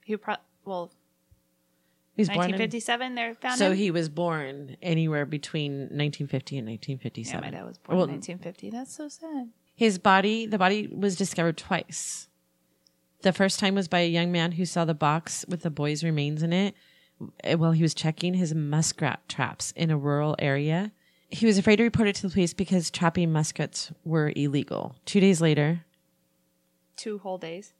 He 0.03 0.17
pro- 0.17 0.35
well, 0.65 0.91
He's 2.15 2.27
born 2.27 2.53
in, 2.53 2.59
1957. 2.59 3.15
They 3.15 3.33
found 3.41 3.57
so 3.57 3.71
him. 3.71 3.77
he 3.77 3.91
was 3.91 4.07
born 4.07 4.77
anywhere 4.81 5.25
between 5.25 5.71
1950 5.89 6.59
and 6.59 6.67
1957. 6.67 7.31
yeah, 7.31 7.39
1957. 7.39 7.41
my 7.41 7.49
dad 7.49 7.65
was 7.65 7.77
born 7.79 7.97
Well, 7.97 8.05
in 8.05 8.11
1950. 8.11 8.69
That's 8.69 8.95
so 8.95 9.07
sad. 9.09 9.49
His 9.75 9.97
body, 9.97 10.45
the 10.45 10.59
body 10.59 10.87
was 10.87 11.15
discovered 11.15 11.57
twice. 11.57 12.27
The 13.21 13.33
first 13.33 13.59
time 13.59 13.73
was 13.73 13.87
by 13.87 13.99
a 13.99 14.09
young 14.09 14.31
man 14.31 14.51
who 14.51 14.65
saw 14.65 14.85
the 14.85 14.93
box 14.93 15.45
with 15.47 15.61
the 15.61 15.71
boy's 15.71 16.03
remains 16.03 16.43
in 16.43 16.53
it 16.53 16.75
eh, 17.43 17.55
while 17.55 17.71
he 17.71 17.81
was 17.81 17.93
checking 17.95 18.35
his 18.35 18.53
muskrat 18.53 19.27
traps 19.27 19.71
in 19.75 19.89
a 19.89 19.97
rural 19.97 20.35
area. 20.37 20.91
He 21.29 21.47
was 21.47 21.57
afraid 21.57 21.77
to 21.77 21.83
report 21.83 22.07
it 22.09 22.15
to 22.17 22.27
the 22.27 22.29
police 22.33 22.53
because 22.53 22.91
trapping 22.91 23.31
muskrats 23.31 23.91
were 24.05 24.31
illegal. 24.35 24.95
Two 25.05 25.19
days 25.19 25.41
later, 25.41 25.85
Two 26.95 27.17
whole 27.17 27.39
days. 27.39 27.73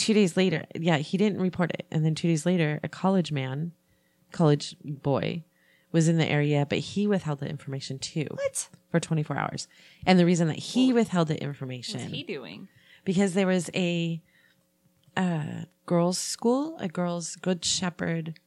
Two 0.00 0.14
days 0.14 0.36
later, 0.36 0.64
yeah, 0.74 0.96
he 0.98 1.16
didn't 1.16 1.40
report 1.40 1.70
it. 1.70 1.86
And 1.90 2.04
then 2.04 2.14
two 2.14 2.28
days 2.28 2.44
later, 2.46 2.80
a 2.82 2.88
college 2.88 3.30
man, 3.30 3.72
college 4.32 4.76
boy, 4.84 5.44
was 5.92 6.08
in 6.08 6.16
the 6.18 6.26
area, 6.28 6.66
but 6.68 6.78
he 6.78 7.06
withheld 7.06 7.40
the 7.40 7.48
information 7.48 7.98
too. 7.98 8.26
What 8.30 8.68
For 8.90 9.00
24 9.00 9.36
hours. 9.36 9.68
And 10.06 10.18
the 10.18 10.24
reason 10.26 10.48
that 10.48 10.58
he 10.58 10.92
withheld 10.92 11.28
the 11.28 11.40
information 11.42 12.00
he 12.00 12.22
doing? 12.22 12.68
because 13.04 13.34
there 13.34 13.46
was 13.46 13.70
a 13.74 14.20
uh, 15.16 15.64
girls' 15.86 16.18
school, 16.18 16.76
a 16.78 16.88
girls' 16.88 17.36
Good 17.36 17.64
Shepherd, 17.64 18.38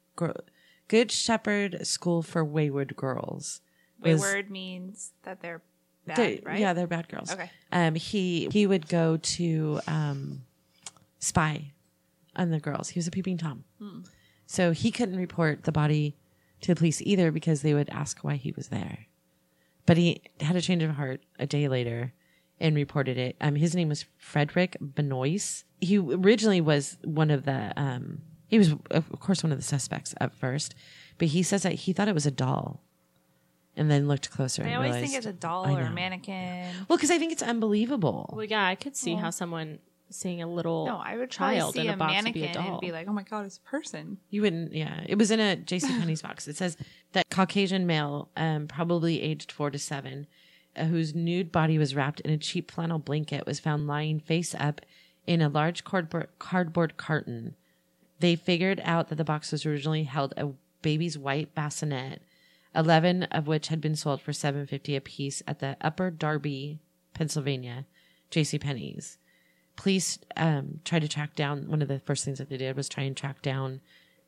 Good 0.88 1.12
Shepherd 1.12 1.86
School 1.86 2.22
for 2.22 2.43
Wayward 2.45 2.95
Girls. 2.95 3.62
was- 4.00 4.22
Wayward 4.22 4.50
means 4.50 5.12
that 5.24 5.41
they're 5.41 5.62
bad, 6.05 6.17
They- 6.17 6.41
right? 6.45 6.60
Yeah, 6.60 6.74
they're 6.74 6.88
bad 6.88 7.07
girls. 7.10 7.31
Okay. 7.31 7.50
Um, 7.72 7.95
he 7.95 8.48
he 8.51 8.65
would 8.67 8.88
go 8.88 9.17
to 9.17 9.79
um, 9.88 10.43
spy 11.24 11.72
on 12.36 12.50
the 12.50 12.60
girls. 12.60 12.89
He 12.89 13.00
was 13.00 13.08
a 13.08 13.12
peeping 13.12 13.38
tom, 13.38 13.63
Hmm. 13.80 14.01
so 14.46 14.72
he 14.72 14.92
couldn't 14.92 15.18
report 15.18 15.63
the 15.63 15.72
body 15.72 16.15
to 16.62 16.68
the 16.74 16.75
police 16.75 17.01
either 17.01 17.32
because 17.32 17.62
they 17.62 17.74
would 17.74 17.89
ask 17.89 18.24
why 18.24 18.36
he 18.36 18.51
was 18.51 18.68
there. 18.70 19.08
but 19.86 19.98
he 19.98 20.22
had 20.39 20.56
a 20.56 20.62
change 20.62 20.82
of 20.82 20.92
heart 20.92 21.22
a 21.38 21.46
day 21.46 21.68
later 21.68 22.13
and 22.58 22.74
reported 22.74 23.18
it. 23.18 23.36
Um, 23.42 23.56
his 23.56 23.75
name 23.75 23.89
was 23.89 24.06
Frederick 24.18 24.77
Benonis. 24.82 25.65
He 25.82 25.98
originally 25.98 26.62
was 26.62 26.98
one 27.03 27.30
of 27.30 27.44
the, 27.44 27.74
um, 27.75 28.22
he 28.48 28.58
was 28.58 28.72
of 28.92 29.10
course 29.20 29.44
one 29.44 29.51
of 29.51 29.58
the 29.58 29.63
suspects 29.63 30.15
at 30.22 30.34
first, 30.34 30.74
but 31.18 31.27
he 31.30 31.44
says 31.44 31.63
that 31.63 31.74
he 31.74 31.92
thought 31.92 32.08
it 32.08 32.13
was 32.15 32.25
a 32.25 32.32
doll, 32.32 32.82
and 33.75 33.92
then 33.92 34.08
looked 34.08 34.32
closer. 34.32 34.62
And 34.62 34.70
I 34.72 34.74
and 34.75 34.77
always 34.77 34.94
realized, 34.94 35.12
think 35.12 35.18
it's 35.18 35.27
a 35.27 35.34
doll 35.34 35.68
or 35.75 35.82
a 35.82 35.92
mannequin. 35.92 36.70
Well, 36.88 36.96
because 36.98 37.12
I 37.12 37.18
think 37.18 37.34
it's 37.34 37.44
unbelievable. 37.44 38.30
Well, 38.34 38.46
yeah, 38.46 38.65
I 38.65 38.75
could 38.75 38.96
see 38.96 39.15
how 39.15 39.32
someone 39.32 39.80
seeing 40.13 40.41
a 40.41 40.48
little 40.48 40.86
No, 40.86 40.98
I 40.98 41.17
would 41.17 41.29
child 41.32 41.75
in 41.75 41.89
a, 41.89 41.93
a 41.93 41.98
box 41.98 42.24
would 42.24 42.34
be 42.34 42.46
a 42.46 42.53
doll. 42.53 42.72
and 42.74 42.82
be 42.82 42.91
like, 42.91 43.08
"Oh 43.08 43.13
my 43.13 43.24
god, 43.24 43.46
it's 43.46 43.58
a 43.58 43.62
person." 43.62 44.17
You 44.29 44.41
wouldn't, 44.41 44.74
yeah. 44.74 45.01
It 45.05 45.17
was 45.17 45.32
in 45.32 45.39
a 45.39 45.55
J.C. 45.55 45.88
Penney's 46.00 46.22
box. 46.22 46.48
It 46.48 46.55
says 46.55 46.77
that 47.13 47.29
Caucasian 47.29 47.86
male, 47.86 48.29
um, 48.38 48.67
probably 48.67 49.22
aged 49.22 49.51
four 49.51 49.70
to 49.72 49.79
seven, 49.79 50.27
uh, 50.75 50.86
whose 50.86 51.13
nude 51.13 51.51
body 51.51 51.77
was 51.77 51.96
wrapped 51.96 52.20
in 52.22 52.32
a 52.32 52.38
cheap 52.38 52.72
flannel 52.72 53.00
blanket, 53.00 53.46
was 53.46 53.60
found 53.60 53.88
lying 53.88 54.20
face 54.20 54.55
up 54.55 54.82
in 55.25 55.41
a 55.41 55.50
large 55.50 55.84
cardboard 55.84 56.27
cardboard 56.39 56.98
carton. 56.98 57.55
They 58.20 58.36
figured 58.36 58.82
out 58.84 59.10
that 59.10 59.15
the 59.15 59.24
box 59.24 59.51
was 59.51 59.65
originally 59.65 60.03
held 60.03 60.34
a 60.38 60.50
baby's 60.82 61.17
white 61.17 61.53
bassinet, 61.55 62.22
eleven 62.75 63.24
of 63.24 63.48
which 63.48 63.67
had 63.67 63.82
been 63.82 63.96
sold 63.96 64.22
for 64.22 64.34
seven 64.34 64.65
fifty 64.67 64.96
a 64.96 65.01
piece 65.01 65.41
at 65.48 65.60
the 65.60 65.75
Upper 65.82 66.10
Darby, 66.12 66.79
Pennsylvania, 67.13 67.86
J.C. 68.29 68.58
Penney's 68.60 69.17
police 69.75 70.20
um, 70.38 70.80
tried 70.86 71.01
to 71.01 71.08
track 71.08 71.36
down 71.36 71.68
one 71.70 71.82
of 71.82 71.88
the 71.88 72.00
first 72.00 72.24
things 72.25 72.38
that 72.38 72.50
they 72.50 72.58
did 72.58 72.75
was 72.75 72.88
try 72.89 73.03
and 73.03 73.15
track 73.18 73.42
down 73.42 73.82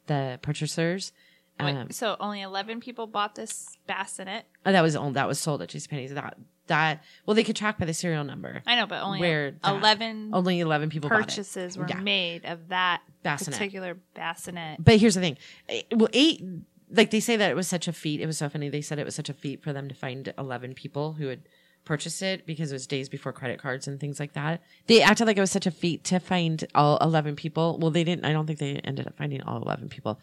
the 0.08 0.40
purchasers 0.42 1.12
Wait, 1.60 1.74
um, 1.74 1.90
so 1.90 2.18
only 2.20 2.42
eleven 2.42 2.82
people 2.82 3.08
bought 3.08 3.36
this 3.36 3.78
bassinet. 3.88 4.46
oh, 4.66 4.72
that 4.72 4.82
was 4.82 4.94
that 5.14 5.28
was 5.28 5.40
sold 5.40 5.62
at 5.62 5.70
JCPenney's 5.70 6.14
that 6.14 6.38
that 6.68 7.04
well 7.26 7.34
they 7.36 7.44
could 7.44 7.56
track 7.56 7.78
by 7.78 7.86
the 7.86 7.94
serial 7.94 8.24
number 8.24 8.62
I 8.68 8.76
know, 8.76 8.88
but 8.88 9.02
only 9.04 9.20
Where 9.20 9.52
that- 9.52 9.76
eleven 9.76 10.32
only 10.34 10.60
11 10.60 10.90
people 10.90 11.10
purchases 11.10 11.78
were 11.78 11.86
Yeah. 11.88 12.00
made 12.02 12.44
of 12.46 12.68
that 12.70 13.02
Bassinet. 13.24 13.54
particular 13.58 13.98
bassinet. 14.16 14.84
but 14.84 14.98
here's 14.98 15.16
the 15.16 15.22
thing 15.22 15.38
Eh, 15.70 15.84
well 15.92 16.10
eight 16.12 16.44
like 16.92 17.10
they 17.12 17.20
say 17.20 17.36
that 17.38 17.50
it 17.52 17.56
was 17.56 17.68
such 17.68 17.88
a 17.88 17.94
feat 17.94 18.20
it 18.20 18.26
was 18.28 18.38
so 18.38 18.50
funny 18.50 18.68
they 18.70 18.82
said 18.82 19.00
it 19.00 19.06
was 19.06 19.16
such 19.16 19.30
a 19.30 19.34
feat 19.34 19.64
for 19.64 19.72
them 19.74 19.88
to 19.88 19.96
find 19.96 20.34
11 20.38 20.74
people 20.74 21.14
who 21.14 21.28
had 21.28 21.42
purchased 21.86 22.22
it 22.22 22.46
because 22.46 22.72
it 22.72 22.76
was 22.76 22.88
days 22.88 23.08
before 23.10 23.32
credit 23.32 23.60
cards 23.62 23.88
and 23.88 24.00
things 24.00 24.20
like 24.20 24.34
that. 24.34 24.62
They 24.88 25.02
acted 25.02 25.28
like 25.28 25.38
it 25.38 25.42
was 25.42 25.52
such 25.52 25.68
a 25.68 25.72
feat 25.72 26.04
to 26.06 26.20
find 26.20 26.66
all 26.76 26.98
11 26.98 27.36
people. 27.36 27.78
Well 27.80 27.92
they 27.92 28.04
didn't 28.04 28.26
i 28.26 28.34
don't 28.34 28.46
think 28.48 28.60
they 28.60 28.76
ended 28.84 29.08
up 29.08 29.16
finding 29.18 29.42
all 29.44 29.62
11 29.62 29.90
people 29.90 30.20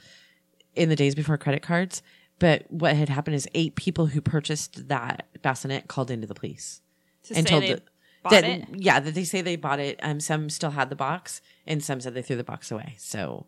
in 0.75 0.89
the 0.89 0.97
days 0.97 1.15
before 1.15 1.37
credit 1.39 1.63
cards 1.63 2.03
but 2.39 2.65
what 2.71 2.97
had 2.97 3.09
happened 3.09 3.37
is 3.37 3.47
eight 3.55 3.77
people 3.77 4.07
who 4.07 4.21
purchased 4.21 4.89
that 4.89 5.27
bassinet 5.43 5.87
called 5.87 6.11
into 6.11 6.27
the 6.27 6.35
police 6.35 6.81
To 7.25 7.35
and 7.37 7.47
say 7.47 7.51
told 7.51 7.63
they 7.63 7.75
the- 7.75 7.83
bought 8.23 8.31
that, 8.33 8.45
it. 8.45 8.65
yeah 8.77 8.99
that 9.01 9.15
they 9.15 9.25
say 9.25 9.41
they 9.43 9.57
bought 9.57 9.79
it. 9.81 9.99
Um 10.03 10.19
some 10.21 10.49
still 10.51 10.71
had 10.71 10.91
the 10.91 10.97
box 10.97 11.41
and 11.67 11.83
some 11.85 12.01
said 12.01 12.15
they 12.15 12.23
threw 12.23 12.37
the 12.37 12.45
box 12.45 12.71
away. 12.73 12.95
So 12.99 13.47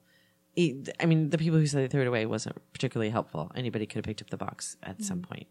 it, 0.57 0.89
i 1.01 1.07
mean 1.07 1.31
the 1.31 1.39
people 1.39 1.59
who 1.59 1.67
said 1.67 1.83
they 1.83 1.89
threw 1.89 2.03
it 2.03 2.07
away 2.07 2.27
wasn't 2.27 2.57
particularly 2.73 3.11
helpful. 3.11 3.51
Anybody 3.57 3.87
could 3.87 3.97
have 3.97 4.05
picked 4.05 4.23
up 4.23 4.31
the 4.31 4.37
box 4.37 4.77
at 4.83 5.03
some 5.03 5.19
Mm-hmm. 5.23 5.33
point 5.33 5.47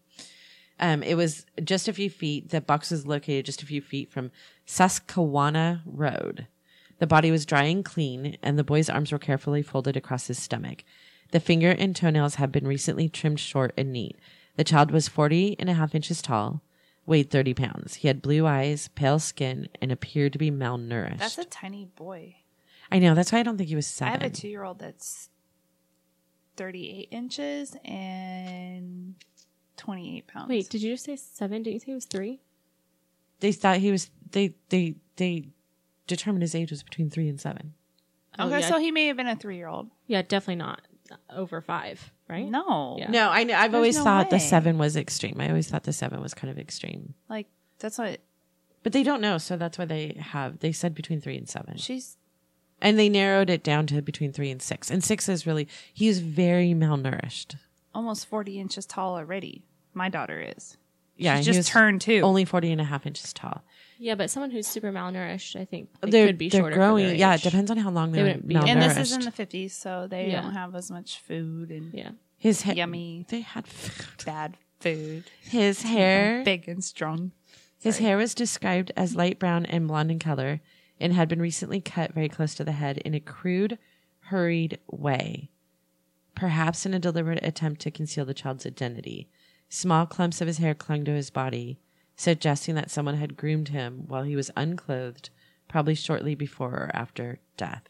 um 0.80 1.04
it 1.04 1.16
was 1.16 1.46
just 1.64 1.88
a 1.88 1.94
few 1.94 2.10
feet 2.10 2.50
the 2.50 2.62
box 2.62 2.92
was 2.92 3.08
located 3.08 3.46
just 3.46 3.62
a 3.62 3.66
few 3.66 3.82
feet 3.82 4.12
from 4.12 4.32
susquehanna 4.66 5.82
road 5.86 6.48
the 7.00 7.08
body 7.08 7.32
was 7.32 7.46
dry 7.46 7.64
and 7.64 7.86
clean 7.86 8.38
and 8.42 8.58
the 8.58 8.64
boy's 8.64 8.90
arms 8.90 9.12
were 9.12 9.20
carefully 9.20 9.62
folded 9.62 9.98
across 9.98 10.28
his 10.28 10.42
stomach 10.42 10.84
the 11.32 11.40
finger 11.40 11.72
and 11.72 11.96
toenails 11.96 12.36
had 12.36 12.52
been 12.52 12.68
recently 12.68 13.10
trimmed 13.10 13.40
short 13.40 13.74
and 13.78 13.92
neat 13.92 14.18
the 14.56 14.64
child 14.64 14.92
was 14.92 15.08
40 15.08 15.56
and 15.60 15.70
a 15.70 15.74
half 15.74 15.96
inches 15.96 16.22
tall 16.22 16.62
weighed 17.06 17.30
30 17.30 17.54
pounds. 17.54 17.96
He 17.96 18.08
had 18.08 18.22
blue 18.22 18.46
eyes, 18.46 18.88
pale 18.90 19.20
skin, 19.20 19.68
and 19.82 19.92
appeared 19.92 20.34
to 20.34 20.40
be 20.40 20.52
malnourished. 20.52 21.20
That's 21.20 21.38
a 21.38 21.46
tiny 21.46 21.86
boy. 21.86 22.38
I 22.92 23.00
know. 23.00 23.16
That's 23.16 23.32
why 23.32 23.40
I 23.40 23.44
don't 23.44 23.58
think 23.58 23.70
he 23.70 23.76
was 23.76 23.88
seven. 23.88 24.22
I 24.22 24.24
have 24.24 24.32
a 24.32 24.36
two-year-old 24.36 24.80
that's 24.80 25.30
thirty-eight 26.56 27.10
inches 27.12 27.76
and 27.84 29.16
twenty-eight 29.78 30.28
pounds. 30.28 30.50
Wait, 30.50 30.70
did 30.70 30.82
you 30.82 30.94
just 30.94 31.06
say 31.06 31.16
seven? 31.16 31.64
Didn't 31.64 31.74
you 31.74 31.80
say 31.80 31.92
it 31.92 31.96
was 31.96 32.06
three? 32.06 32.42
they 33.40 33.52
thought 33.52 33.78
he 33.78 33.92
was. 33.92 34.10
They 34.32 34.56
they 34.70 34.96
they 35.18 35.48
determined 36.08 36.42
his 36.42 36.56
age 36.56 36.72
was 36.72 36.82
between 36.84 37.10
three 37.10 37.28
and 37.28 37.40
seven. 37.40 37.74
Oh, 38.40 38.48
okay, 38.48 38.62
yeah. 38.62 38.68
so 38.70 38.80
he 38.80 38.92
may 38.92 39.08
have 39.08 39.18
been 39.18 39.28
a 39.28 39.36
three-year-old. 39.36 39.90
Yeah, 40.08 40.22
definitely 40.22 40.56
not 40.56 40.82
over 41.30 41.62
five, 41.62 42.12
right? 42.28 42.50
No, 42.50 42.96
Yeah. 42.98 43.12
No, 43.12 43.30
I 43.30 43.44
know. 43.44 43.54
I've 43.54 43.72
There's 43.72 43.76
always 43.80 43.98
no 43.98 44.04
thought 44.04 44.30
the 44.30 44.40
seven 44.40 44.78
was 44.78 44.96
extreme. 44.98 45.36
I 45.40 45.50
always 45.50 45.70
thought 45.70 45.84
the 45.84 45.94
seven 45.94 46.22
was 46.22 46.34
kind 46.34 46.50
of 46.50 46.58
extreme, 46.58 47.14
like 47.30 47.48
that's 47.80 47.98
what 47.98 48.20
but 48.82 48.92
they 48.92 49.04
don't 49.04 49.22
know, 49.22 49.38
so 49.38 49.56
that's 49.56 49.78
why 49.78 49.86
they 49.86 50.18
have. 50.20 50.60
They 50.60 50.72
said 50.72 50.96
between 50.96 51.22
three 51.22 51.38
and 51.38 51.48
seven, 51.48 51.78
she's. 51.78 52.18
and 52.82 52.98
they 52.98 53.10
narrowed 53.10 53.50
it 53.50 53.64
down 53.64 53.88
to 53.88 54.02
between 54.02 54.34
three 54.34 54.50
and 54.52 54.62
six. 54.62 54.90
And 54.90 55.04
six 55.04 55.30
is 55.30 55.46
really 55.46 55.68
he 55.94 56.08
is 56.08 56.20
very 56.20 56.74
malnourished. 56.74 57.56
Almost 57.94 58.28
forty 58.28 58.60
inches 58.60 58.86
tall 58.86 59.16
already. 59.16 59.64
My 59.94 60.10
daughter 60.10 60.42
is. 60.56 60.78
Yeah, 61.16 61.38
She's 61.38 61.46
he 61.46 61.50
just 61.52 61.58
was 61.60 61.70
turned 61.70 62.02
two. 62.02 62.22
only 62.22 62.44
40 62.44 62.72
and 62.72 62.82
a 62.82 62.84
half 62.84 63.06
inches 63.06 63.34
tall. 63.34 63.62
Yeah, 64.00 64.16
but 64.16 64.32
someone 64.32 64.50
who's 64.50 64.66
super 64.66 64.92
malnourished, 64.92 65.56
I 65.56 65.64
think 65.66 65.90
they 66.02 66.10
they're 66.10 66.26
could 66.26 66.40
be 66.40 66.50
they're 66.50 66.62
shorter. 66.62 66.74
for 66.74 66.80
growing. 66.80 67.06
their 67.06 67.16
Yeah, 67.16 67.36
it 67.36 67.44
depends 67.44 67.70
on 67.70 67.78
how 67.78 67.92
long 67.92 68.12
They 68.12 68.18
they're 68.18 68.26
wouldn't 68.26 68.48
be- 68.48 68.56
malnourished. 68.56 68.68
and 68.68 68.82
this 68.82 68.98
is 68.98 69.12
in 69.12 69.22
the 69.22 69.30
fifties, 69.32 69.76
so 69.76 70.08
they 70.10 70.32
Yeah. 70.32 70.42
don't 70.42 70.54
have 70.54 70.74
as 70.74 70.90
much 70.90 71.20
food 71.20 71.70
and 71.70 71.94
Yeah. 71.94 72.10
his 72.36 72.64
ha- 72.64 72.72
yummy 72.72 73.28
They 73.30 73.42
had 73.42 73.68
food. 73.68 74.26
bad 74.26 74.58
food. 74.80 75.26
His 75.44 75.84
hair. 75.84 76.44
big 76.44 76.68
and 76.68 76.84
strong. 76.84 77.32
His 77.80 78.00
hair 78.00 78.18
was 78.18 78.34
described 78.34 78.92
as 78.98 79.16
light 79.16 79.38
brown 79.38 79.68
and 79.68 79.88
blonde 79.88 80.10
in 80.10 80.18
color, 80.18 80.62
and 81.00 81.14
had 81.14 81.30
been 81.30 81.42
recently 81.42 81.80
cut 81.80 82.12
very 82.16 82.28
close 82.30 82.56
to 82.56 82.64
the 82.64 82.72
head 82.72 82.98
in 83.00 83.14
a 83.14 83.20
crude, 83.20 83.78
hurried 84.22 84.80
way, 84.90 85.52
perhaps 86.36 86.86
in 86.86 86.94
a 86.94 87.00
deliberate 87.00 87.44
attempt 87.44 87.82
to 87.82 87.92
conceal 87.92 88.26
the 88.26 88.34
child's 88.34 88.66
identity. 88.66 89.28
Small 89.70 90.06
clumps 90.06 90.42
of 90.42 90.48
his 90.48 90.58
hair 90.58 90.74
clung 90.74 91.06
to 91.06 91.12
his 91.12 91.30
body, 91.30 91.80
suggesting 92.16 92.76
that 92.76 92.92
someone 92.92 93.18
had 93.18 93.38
groomed 93.38 93.70
him 93.70 94.04
while 94.08 94.24
he 94.24 94.36
was 94.36 94.52
unclothed, 94.56 95.30
probably 95.68 95.96
shortly 95.96 96.36
before 96.36 96.72
or 96.72 96.92
after 96.94 97.40
death. 97.58 97.84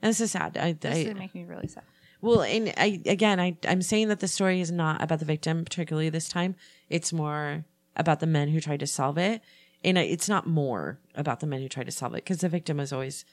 And 0.00 0.10
this 0.10 0.20
is 0.20 0.32
sad. 0.32 0.56
I, 0.56 0.72
This 0.72 1.04
I, 1.04 1.08
would 1.08 1.18
make 1.18 1.34
me 1.34 1.44
really 1.44 1.68
sad. 1.68 1.82
well, 2.22 2.42
and 2.42 2.72
I 2.76 3.00
again, 3.04 3.38
I 3.38 3.56
I'm 3.68 3.82
saying 3.82 4.08
that 4.08 4.20
the 4.20 4.28
story 4.28 4.60
is 4.60 4.72
not 4.72 5.02
about 5.02 5.18
the 5.18 5.26
victim 5.26 5.64
particularly 5.64 6.08
this 6.08 6.28
time. 6.28 6.56
It's 6.88 7.12
more 7.12 7.64
about 7.96 8.20
the 8.20 8.26
men 8.26 8.48
who 8.48 8.60
tried 8.60 8.80
to 8.80 8.86
solve 8.86 9.18
it, 9.18 9.42
and 9.84 9.98
it's 9.98 10.28
not 10.28 10.46
more 10.46 10.98
about 11.14 11.40
the 11.40 11.46
men 11.46 11.60
who 11.60 11.68
tried 11.68 11.86
to 11.86 11.92
solve 11.92 12.14
it 12.14 12.24
because 12.24 12.38
the 12.38 12.48
victim 12.48 12.80
is 12.80 12.92
always 12.92 13.26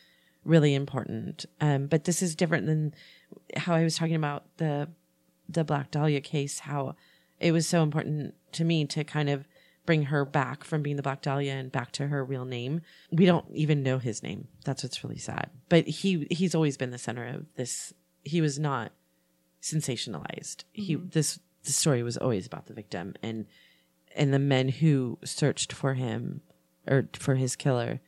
really 0.44 0.74
important. 0.74 1.46
Um, 1.62 1.88
but 1.88 2.06
this 2.06 2.22
is 2.22 2.36
different 2.36 2.65
than 2.65 2.94
how 3.56 3.75
I 3.75 3.84
was 3.84 3.98
talking 3.98 4.15
about 4.15 4.46
the 4.58 4.89
the 5.50 5.63
Black 5.63 5.91
Dahlia 5.91 6.22
case. 6.22 6.60
How 6.60 6.96
it 7.39 7.51
was 7.51 7.67
so 7.67 7.84
important 7.84 8.36
to 8.53 8.63
me 8.63 8.86
to 8.86 9.03
kind 9.03 9.29
of 9.29 9.48
bring 9.86 10.03
her 10.03 10.25
back 10.25 10.63
from 10.63 10.84
being 10.84 10.98
the 10.98 11.01
Black 11.01 11.22
Dahlia 11.22 11.53
and 11.53 11.72
back 11.72 11.91
to 11.94 12.08
her 12.08 12.24
real 12.24 12.46
name. 12.46 12.82
We 13.12 13.25
don't 13.25 13.46
even 13.53 13.84
know 13.84 13.98
his 14.00 14.22
name. 14.22 14.48
That's 14.65 14.84
what's 14.84 15.03
really 15.03 15.17
sad. 15.17 15.50
But 15.70 15.88
he 15.88 16.27
he's 16.29 16.53
always 16.56 16.77
been 16.77 16.91
the 16.91 16.98
center 16.98 17.25
of 17.25 17.46
this. 17.56 17.94
He 18.24 18.41
was 18.41 18.60
not 18.60 18.91
sensationalized. 19.62 20.63
He 20.74 20.96
this 20.96 21.39
the 21.63 21.72
story 21.72 22.03
was 22.03 22.17
always 22.17 22.46
about 22.46 22.67
the 22.67 22.74
victim 22.74 23.15
and 23.24 23.46
and 24.15 24.34
the 24.34 24.39
men 24.39 24.70
who 24.70 25.17
searched 25.24 25.72
for 25.74 25.94
him 25.94 26.41
or 26.88 27.10
for 27.13 27.36
his 27.36 27.56
killer 27.56 28.00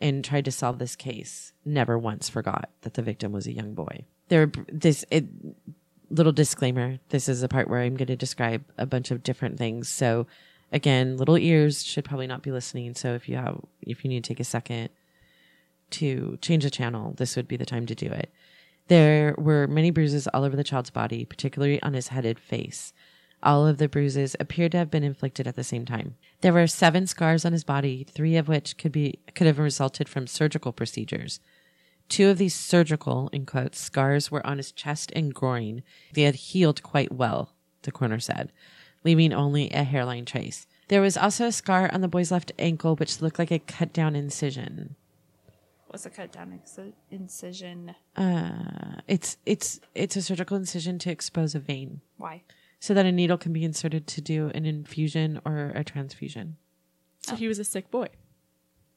and 0.00 0.24
tried 0.24 0.44
to 0.44 0.52
solve 0.52 0.78
this 0.78 0.96
case 0.96 1.52
never 1.64 1.98
once 1.98 2.28
forgot 2.28 2.70
that 2.82 2.94
the 2.94 3.02
victim 3.02 3.32
was 3.32 3.46
a 3.46 3.52
young 3.52 3.74
boy. 3.74 4.04
There 4.28 4.50
this 4.70 5.04
it, 5.10 5.26
little 6.10 6.32
disclaimer 6.32 6.98
this 7.10 7.28
is 7.28 7.42
the 7.42 7.48
part 7.48 7.68
where 7.68 7.82
i'm 7.82 7.94
going 7.94 8.06
to 8.06 8.16
describe 8.16 8.64
a 8.78 8.86
bunch 8.86 9.10
of 9.10 9.22
different 9.22 9.58
things. 9.58 9.88
So 9.88 10.26
again 10.72 11.16
little 11.16 11.38
ears 11.38 11.84
should 11.84 12.04
probably 12.04 12.26
not 12.26 12.42
be 12.42 12.52
listening 12.52 12.94
so 12.94 13.14
if 13.14 13.28
you 13.28 13.36
have 13.36 13.60
if 13.82 14.04
you 14.04 14.10
need 14.10 14.24
to 14.24 14.28
take 14.28 14.40
a 14.40 14.44
second 14.44 14.90
to 15.90 16.38
change 16.42 16.64
the 16.64 16.70
channel 16.70 17.14
this 17.16 17.36
would 17.36 17.48
be 17.48 17.56
the 17.56 17.66
time 17.66 17.86
to 17.86 17.94
do 17.94 18.06
it. 18.06 18.30
There 18.88 19.34
were 19.36 19.66
many 19.66 19.90
bruises 19.90 20.26
all 20.28 20.44
over 20.44 20.56
the 20.56 20.64
child's 20.64 20.90
body 20.90 21.24
particularly 21.24 21.82
on 21.82 21.94
his 21.94 22.08
headed 22.08 22.38
face 22.38 22.92
all 23.42 23.66
of 23.66 23.78
the 23.78 23.88
bruises 23.88 24.34
appeared 24.40 24.72
to 24.72 24.78
have 24.78 24.90
been 24.90 25.04
inflicted 25.04 25.46
at 25.46 25.56
the 25.56 25.64
same 25.64 25.84
time 25.84 26.14
there 26.40 26.52
were 26.52 26.66
seven 26.66 27.06
scars 27.06 27.44
on 27.44 27.52
his 27.52 27.64
body 27.64 28.04
three 28.04 28.36
of 28.36 28.48
which 28.48 28.76
could 28.76 28.92
be 28.92 29.18
could 29.34 29.46
have 29.46 29.58
resulted 29.58 30.08
from 30.08 30.26
surgical 30.26 30.72
procedures 30.72 31.40
Two 32.08 32.30
of 32.30 32.38
these 32.38 32.54
surgical, 32.54 33.28
in 33.32 33.44
quotes, 33.44 33.78
scars 33.78 34.30
were 34.30 34.46
on 34.46 34.56
his 34.56 34.72
chest 34.72 35.12
and 35.14 35.34
groin. 35.34 35.82
They 36.14 36.22
had 36.22 36.34
healed 36.34 36.82
quite 36.82 37.12
well, 37.12 37.52
the 37.82 37.92
coroner 37.92 38.18
said, 38.18 38.50
leaving 39.04 39.32
only 39.32 39.70
a 39.70 39.84
hairline 39.84 40.24
trace. 40.24 40.66
There 40.88 41.02
was 41.02 41.18
also 41.18 41.46
a 41.46 41.52
scar 41.52 41.90
on 41.92 42.00
the 42.00 42.08
boy's 42.08 42.32
left 42.32 42.52
ankle, 42.58 42.96
which 42.96 43.20
looked 43.20 43.38
like 43.38 43.50
a 43.50 43.58
cut 43.58 43.92
down 43.92 44.16
incision. 44.16 44.96
What's 45.88 46.06
a 46.06 46.10
cut 46.10 46.32
down 46.32 46.60
incision? 47.10 47.94
Uh, 48.16 49.00
it's 49.06 49.36
it's 49.46 49.80
it's 49.94 50.16
a 50.16 50.22
surgical 50.22 50.56
incision 50.56 50.98
to 51.00 51.10
expose 51.10 51.54
a 51.54 51.58
vein. 51.58 52.00
Why? 52.16 52.42
So 52.80 52.94
that 52.94 53.06
a 53.06 53.12
needle 53.12 53.38
can 53.38 53.52
be 53.52 53.64
inserted 53.64 54.06
to 54.06 54.20
do 54.20 54.50
an 54.54 54.64
infusion 54.64 55.40
or 55.44 55.72
a 55.74 55.84
transfusion. 55.84 56.56
So 57.20 57.36
he 57.36 57.48
was 57.48 57.58
a 57.58 57.64
sick 57.64 57.90
boy. 57.90 58.08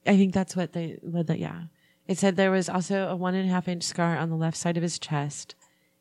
I 0.06 0.18
think 0.18 0.34
that's 0.34 0.56
what 0.56 0.74
they 0.74 0.98
what 1.02 1.28
that 1.28 1.40
yeah. 1.40 1.64
It 2.08 2.18
said 2.18 2.36
there 2.36 2.52
was 2.52 2.70
also 2.70 3.08
a 3.08 3.16
one 3.16 3.36
and 3.36 3.50
a 3.50 3.54
half 3.54 3.68
inch 3.68 3.84
scar 3.84 4.18
on 4.18 4.30
the 4.30 4.36
left 4.36 4.58
side 4.58 4.78
of 4.78 4.84
his 4.84 5.00
chest 5.00 5.56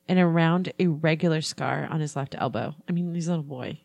and 0.09 0.19
a 0.19 0.27
round 0.27 0.73
irregular 0.79 1.41
scar 1.41 1.87
on 1.91 2.01
his 2.01 2.17
left 2.17 2.35
elbow. 2.39 2.75
I 2.89 2.93
mean, 2.93 3.15
he's 3.15 3.29
a 3.29 3.31
little 3.31 3.45
boy. 3.45 3.81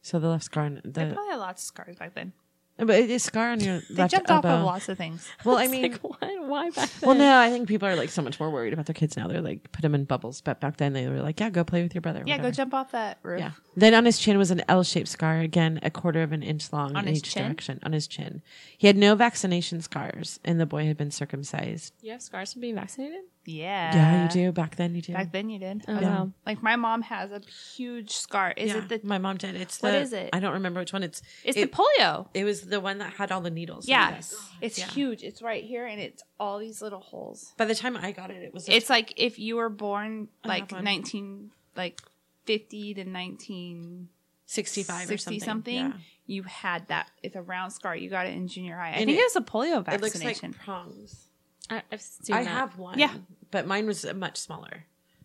So 0.00 0.18
the 0.18 0.28
left 0.28 0.44
scar 0.44 0.64
on 0.64 0.80
They 0.84 1.04
probably 1.12 1.30
had 1.30 1.36
lots 1.36 1.62
of 1.62 1.66
scars 1.66 1.96
back 1.96 2.14
then. 2.14 2.32
But 2.78 2.90
it's 2.90 3.12
a 3.12 3.18
scar 3.18 3.50
on 3.52 3.60
your 3.60 3.80
They 3.90 3.94
left 4.02 4.12
jumped 4.12 4.30
elbow. 4.30 4.48
off 4.48 4.58
of 4.60 4.64
lots 4.64 4.88
of 4.88 4.98
things. 4.98 5.28
well, 5.44 5.56
I 5.56 5.64
It's 5.64 5.72
mean, 5.72 5.82
like, 5.82 6.00
what? 6.00 6.18
Why 6.48 6.70
back 6.70 6.90
then? 7.00 7.06
well, 7.08 7.16
no, 7.16 7.38
I 7.38 7.50
think 7.50 7.68
people 7.68 7.86
are 7.88 7.96
like 7.96 8.10
so 8.10 8.22
much 8.22 8.38
more 8.40 8.50
worried 8.50 8.72
about 8.72 8.86
their 8.86 8.94
kids 8.94 9.16
now. 9.16 9.28
They're 9.28 9.40
like 9.40 9.70
put 9.72 9.82
them 9.82 9.94
in 9.94 10.04
bubbles, 10.04 10.40
but 10.40 10.60
back 10.60 10.76
then 10.78 10.92
they 10.92 11.06
were 11.08 11.20
like, 11.20 11.38
yeah, 11.40 11.50
go 11.50 11.64
play 11.64 11.82
with 11.82 11.94
your 11.94 12.02
brother. 12.02 12.22
Yeah, 12.26 12.36
go 12.38 12.44
whatever. 12.44 12.56
jump 12.56 12.74
off 12.74 12.90
that 12.92 13.18
roof. 13.22 13.40
Yeah. 13.40 13.52
Then 13.76 13.94
on 13.94 14.04
his 14.04 14.18
chin 14.18 14.36
was 14.38 14.50
an 14.50 14.62
L-shaped 14.68 15.08
scar, 15.08 15.38
again 15.40 15.80
a 15.82 15.90
quarter 15.90 16.22
of 16.22 16.32
an 16.32 16.42
inch 16.42 16.72
long 16.72 16.94
On 16.96 17.04
in 17.04 17.08
his 17.10 17.18
each 17.18 17.32
chin? 17.34 17.44
direction. 17.44 17.80
On 17.84 17.92
his 17.92 18.06
chin, 18.06 18.42
he 18.76 18.86
had 18.86 18.96
no 18.96 19.14
vaccination 19.14 19.80
scars, 19.80 20.40
and 20.44 20.60
the 20.60 20.66
boy 20.66 20.86
had 20.86 20.96
been 20.96 21.10
circumcised. 21.10 21.94
you 22.02 22.12
have 22.12 22.22
scars 22.22 22.52
from 22.52 22.60
being 22.62 22.74
vaccinated? 22.74 23.20
Yeah. 23.44 23.94
yeah, 23.94 24.22
you 24.24 24.28
do. 24.30 24.52
Back 24.52 24.76
then, 24.76 24.94
you 24.94 25.02
do. 25.02 25.12
Back 25.14 25.32
then 25.32 25.50
you 25.50 25.58
did. 25.58 25.82
Oh, 25.88 25.94
Yeah. 25.98 26.00
wow. 26.00 26.32
Like 26.46 26.62
my 26.62 26.76
mom 26.76 27.02
has 27.02 27.32
a 27.32 27.40
huge 27.76 28.10
scar. 28.12 28.54
Is 28.56 28.70
yeah, 28.70 28.78
it 28.78 28.88
the 28.88 29.00
my 29.02 29.18
mom 29.18 29.36
did. 29.36 29.56
It's 29.56 29.78
the, 29.78 29.88
What 29.88 29.94
is 29.96 30.12
it? 30.12 30.30
I 30.32 30.38
don't 30.40 30.52
remember 30.52 30.80
which 30.80 30.92
one. 30.92 31.02
It's 31.02 31.22
it's 31.44 31.56
it, 31.56 31.70
the 31.72 31.76
polio. 31.76 32.28
It 32.34 32.44
was 32.44 32.62
the 32.62 32.78
one 32.80 32.98
that 32.98 33.14
had 33.14 33.32
all 33.32 33.40
the 33.40 33.50
needles. 33.50 33.88
Yeah. 33.88 34.10
Yes. 34.10 34.34
It's 34.60 34.78
Yeah. 34.78 34.86
huge. 34.86 35.22
It's 35.24 35.42
right 35.42 35.64
here 35.64 35.86
and 35.86 36.00
it's 36.00 36.22
all 36.38 36.58
these 36.58 36.80
little 36.80 37.00
holes. 37.00 37.52
By 37.56 37.64
the 37.64 37.74
time 37.74 37.96
I 37.96 38.12
got 38.12 38.30
it, 38.30 38.42
it 38.42 38.54
was. 38.54 38.68
It's 38.68 38.88
like 38.88 39.12
if 39.16 39.38
you 39.38 39.56
were 39.56 39.68
born 39.70 40.28
like 40.44 40.70
19 40.70 41.50
like 41.76 42.00
50 42.44 42.94
to 42.94 43.00
1960 43.00 44.08
sixty-five 44.46 45.10
or 45.10 45.16
something. 45.16 45.40
something, 45.40 45.74
Yeah. 45.74 45.92
you 46.26 46.42
had 46.42 46.86
that. 46.88 47.10
It's 47.22 47.34
a 47.36 47.40
round 47.42 47.72
scar. 47.72 47.96
You 47.96 48.10
got 48.10 48.26
it 48.26 48.34
in 48.34 48.48
junior 48.48 48.76
high. 48.76 48.88
I 48.88 48.90
And 48.96 49.06
think 49.06 49.18
it- 49.18 49.20
it 49.22 49.24
was 49.24 49.36
a 49.36 49.40
polio 49.40 49.80
It 49.92 50.00
looks 50.00 50.12
vaccination. 50.14 50.50
like 50.52 50.60
prongs. 50.60 51.28
I, 51.72 51.82
I've 51.90 52.00
seen 52.00 52.36
I 52.36 52.44
that. 52.44 52.50
have 52.50 52.78
one. 52.78 52.98
Yeah. 52.98 53.12
but 53.50 53.66
mine 53.66 53.86
was 53.86 54.04
much 54.14 54.36
smaller. 54.38 54.84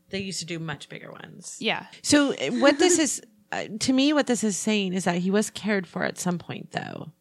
They 0.09 0.19
used 0.19 0.39
to 0.39 0.45
do 0.45 0.57
much 0.59 0.87
bigger 0.89 1.11
ones. 1.11 1.57
yeah. 1.59 1.87
So 2.01 2.33
uh, 2.33 2.51
what 2.59 2.79
this 2.79 2.97
is 2.97 3.21
uh, 3.51 3.65
to 3.79 3.93
me, 3.93 4.13
what 4.13 4.27
this 4.27 4.43
is 4.43 4.55
saying 4.57 4.93
is 4.93 5.03
that 5.05 5.17
he 5.17 5.31
was 5.31 5.49
cared 5.49 5.85
for 5.87 6.03
at 6.03 6.17
some 6.17 6.37
point, 6.37 6.71
though. 6.71 7.11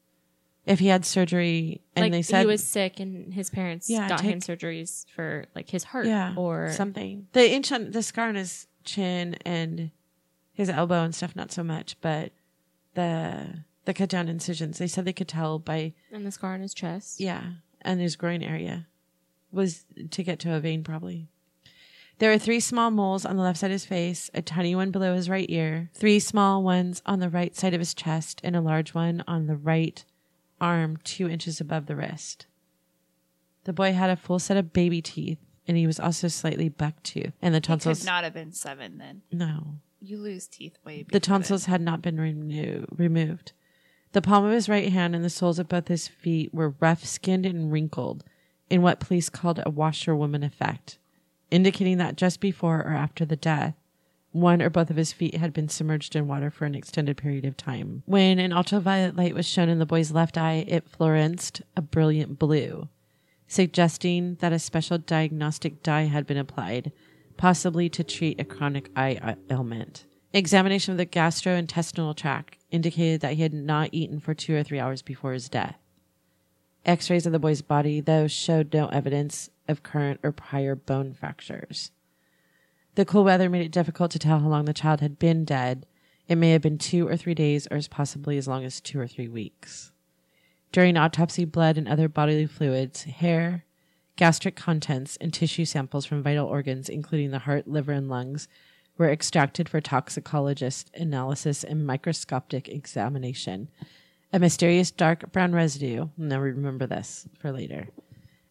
If 0.64 0.80
he 0.80 0.88
had 0.88 1.04
surgery, 1.04 1.80
and 1.94 2.04
like 2.04 2.12
they 2.12 2.22
said 2.22 2.40
he 2.40 2.46
was 2.46 2.64
sick 2.66 2.98
and 2.98 3.32
his 3.32 3.50
parents 3.50 3.88
Yeah, 3.88 4.08
got 4.08 4.20
him 4.22 4.40
surgeries 4.40 5.06
for 5.14 5.46
like 5.54 5.70
his 5.70 5.84
heart 5.84 6.06
yeah, 6.06 6.34
or 6.36 6.72
something. 6.72 7.28
The 7.32 7.48
inch 7.52 7.70
on 7.70 7.92
the 7.92 8.02
scar 8.02 8.28
on 8.28 8.34
his 8.34 8.66
chin 8.82 9.36
and 9.44 9.92
his 10.52 10.68
elbow 10.68 11.04
and 11.04 11.14
stuff, 11.14 11.36
not 11.36 11.52
so 11.52 11.62
much, 11.62 11.96
but 12.00 12.32
the 12.94 13.62
the 13.84 13.94
cut 13.94 14.08
down 14.08 14.28
incisions. 14.28 14.78
They 14.78 14.88
said 14.88 15.04
they 15.04 15.12
could 15.12 15.28
tell 15.28 15.60
by 15.60 15.92
and 16.10 16.26
the 16.26 16.32
scar 16.32 16.54
on 16.54 16.60
his 16.62 16.74
chest. 16.74 17.20
yeah, 17.20 17.44
and 17.82 18.00
his 18.00 18.16
groin 18.16 18.42
area 18.42 18.88
was 19.56 19.84
to 20.10 20.22
get 20.22 20.38
to 20.40 20.54
a 20.54 20.60
vein 20.60 20.84
probably. 20.84 21.28
There 22.18 22.30
were 22.30 22.38
three 22.38 22.60
small 22.60 22.90
moles 22.90 23.26
on 23.26 23.36
the 23.36 23.42
left 23.42 23.58
side 23.58 23.66
of 23.70 23.72
his 23.74 23.84
face, 23.84 24.30
a 24.32 24.40
tiny 24.40 24.74
one 24.74 24.90
below 24.90 25.14
his 25.14 25.28
right 25.28 25.48
ear, 25.50 25.90
three 25.92 26.18
small 26.18 26.62
ones 26.62 27.02
on 27.04 27.18
the 27.20 27.28
right 27.28 27.54
side 27.54 27.74
of 27.74 27.80
his 27.80 27.92
chest, 27.92 28.40
and 28.42 28.56
a 28.56 28.60
large 28.62 28.94
one 28.94 29.22
on 29.26 29.46
the 29.46 29.56
right 29.56 30.02
arm, 30.60 30.96
two 31.04 31.28
inches 31.28 31.60
above 31.60 31.86
the 31.86 31.96
wrist. 31.96 32.46
The 33.64 33.74
boy 33.74 33.92
had 33.92 34.08
a 34.08 34.16
full 34.16 34.38
set 34.38 34.56
of 34.56 34.72
baby 34.72 35.02
teeth, 35.02 35.38
and 35.68 35.76
he 35.76 35.86
was 35.86 36.00
also 36.00 36.28
slightly 36.28 36.70
buck 36.70 37.02
toothed, 37.02 37.32
and 37.42 37.52
the 37.52 37.58
He 37.58 37.62
tonsils. 37.62 37.98
could 38.00 38.06
not 38.06 38.24
have 38.24 38.32
been 38.32 38.52
seven 38.52 38.96
then. 38.96 39.20
no, 39.30 39.80
You 40.00 40.16
lose 40.18 40.46
teeth 40.46 40.78
way 40.86 41.04
the 41.10 41.20
tonsils 41.20 41.66
had 41.66 41.82
not 41.82 42.00
been 42.00 42.18
removed. 42.18 43.52
The 44.12 44.22
palm 44.22 44.44
of 44.46 44.52
his 44.52 44.68
right 44.70 44.90
hand 44.90 45.14
and 45.14 45.22
the 45.22 45.28
soles 45.28 45.58
of 45.58 45.68
both 45.68 45.88
his 45.88 46.08
feet 46.08 46.54
were 46.54 46.74
rough 46.80 47.04
skinned 47.04 47.44
and 47.44 47.70
wrinkled 47.70 48.24
in 48.68 48.82
what 48.82 49.00
police 49.00 49.28
called 49.28 49.60
a 49.64 49.70
washerwoman 49.70 50.42
effect, 50.42 50.98
indicating 51.50 51.98
that 51.98 52.16
just 52.16 52.40
before 52.40 52.80
or 52.80 52.92
after 52.92 53.24
the 53.24 53.36
death, 53.36 53.74
one 54.32 54.60
or 54.60 54.68
both 54.68 54.90
of 54.90 54.96
his 54.96 55.12
feet 55.12 55.36
had 55.36 55.52
been 55.52 55.68
submerged 55.68 56.14
in 56.14 56.28
water 56.28 56.50
for 56.50 56.66
an 56.66 56.74
extended 56.74 57.16
period 57.16 57.44
of 57.44 57.56
time. 57.56 58.02
When 58.06 58.38
an 58.38 58.52
ultraviolet 58.52 59.16
light 59.16 59.34
was 59.34 59.46
shown 59.46 59.68
in 59.68 59.78
the 59.78 59.86
boy's 59.86 60.12
left 60.12 60.36
eye, 60.36 60.64
it 60.68 60.88
fluoresced 60.88 61.62
a 61.76 61.80
brilliant 61.80 62.38
blue, 62.38 62.88
suggesting 63.48 64.34
that 64.40 64.52
a 64.52 64.58
special 64.58 64.98
diagnostic 64.98 65.82
dye 65.82 66.04
had 66.04 66.26
been 66.26 66.36
applied, 66.36 66.92
possibly 67.36 67.88
to 67.90 68.04
treat 68.04 68.40
a 68.40 68.44
chronic 68.44 68.90
eye 68.94 69.36
ailment. 69.50 70.04
Examination 70.32 70.92
of 70.92 70.98
the 70.98 71.06
gastrointestinal 71.06 72.14
tract 72.14 72.58
indicated 72.70 73.22
that 73.22 73.34
he 73.34 73.42
had 73.42 73.54
not 73.54 73.88
eaten 73.92 74.20
for 74.20 74.34
two 74.34 74.54
or 74.54 74.62
three 74.62 74.78
hours 74.78 75.00
before 75.00 75.32
his 75.32 75.48
death. 75.48 75.78
X 76.86 77.10
rays 77.10 77.26
of 77.26 77.32
the 77.32 77.40
boy's 77.40 77.62
body, 77.62 78.00
though, 78.00 78.28
showed 78.28 78.72
no 78.72 78.86
evidence 78.86 79.50
of 79.66 79.82
current 79.82 80.20
or 80.22 80.30
prior 80.30 80.76
bone 80.76 81.12
fractures. 81.12 81.90
The 82.94 83.04
cool 83.04 83.24
weather 83.24 83.50
made 83.50 83.66
it 83.66 83.72
difficult 83.72 84.12
to 84.12 84.18
tell 84.20 84.38
how 84.38 84.48
long 84.48 84.64
the 84.64 84.72
child 84.72 85.00
had 85.00 85.18
been 85.18 85.44
dead. 85.44 85.84
It 86.28 86.36
may 86.36 86.52
have 86.52 86.62
been 86.62 86.78
two 86.78 87.06
or 87.08 87.16
three 87.16 87.34
days, 87.34 87.66
or 87.70 87.76
as 87.76 87.88
possibly 87.88 88.38
as 88.38 88.46
long 88.46 88.64
as 88.64 88.80
two 88.80 89.00
or 89.00 89.08
three 89.08 89.28
weeks. 89.28 89.90
During 90.70 90.96
autopsy, 90.96 91.44
blood 91.44 91.76
and 91.76 91.88
other 91.88 92.08
bodily 92.08 92.46
fluids, 92.46 93.02
hair, 93.02 93.64
gastric 94.14 94.54
contents, 94.56 95.16
and 95.20 95.34
tissue 95.34 95.64
samples 95.64 96.06
from 96.06 96.22
vital 96.22 96.46
organs, 96.46 96.88
including 96.88 97.32
the 97.32 97.40
heart, 97.40 97.66
liver, 97.66 97.92
and 97.92 98.08
lungs, 98.08 98.46
were 98.96 99.10
extracted 99.10 99.68
for 99.68 99.80
toxicologist 99.80 100.90
analysis 100.94 101.64
and 101.64 101.86
microscopic 101.86 102.68
examination. 102.68 103.68
A 104.32 104.38
mysterious 104.38 104.90
dark 104.90 105.32
brown 105.32 105.52
residue, 105.52 106.08
now 106.16 106.40
remember 106.40 106.86
this 106.86 107.26
for 107.38 107.52
later. 107.52 107.88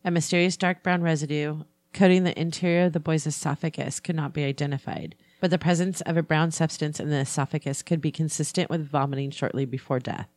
A 0.03 0.11
mysterious 0.11 0.57
dark 0.57 0.83
brown 0.83 1.01
residue 1.01 1.63
coating 1.93 2.23
the 2.23 2.39
interior 2.39 2.85
of 2.85 2.93
the 2.93 2.99
boy's 2.99 3.25
esophagus 3.25 3.99
could 3.99 4.15
not 4.15 4.33
be 4.33 4.43
identified, 4.43 5.15
but 5.39 5.49
the 5.49 5.57
presence 5.57 6.01
of 6.01 6.17
a 6.17 6.23
brown 6.23 6.51
substance 6.51 6.99
in 6.99 7.09
the 7.09 7.17
esophagus 7.17 7.81
could 7.81 8.01
be 8.01 8.11
consistent 8.11 8.69
with 8.69 8.87
vomiting 8.87 9.31
shortly 9.31 9.65
before 9.65 9.99
death. 9.99 10.27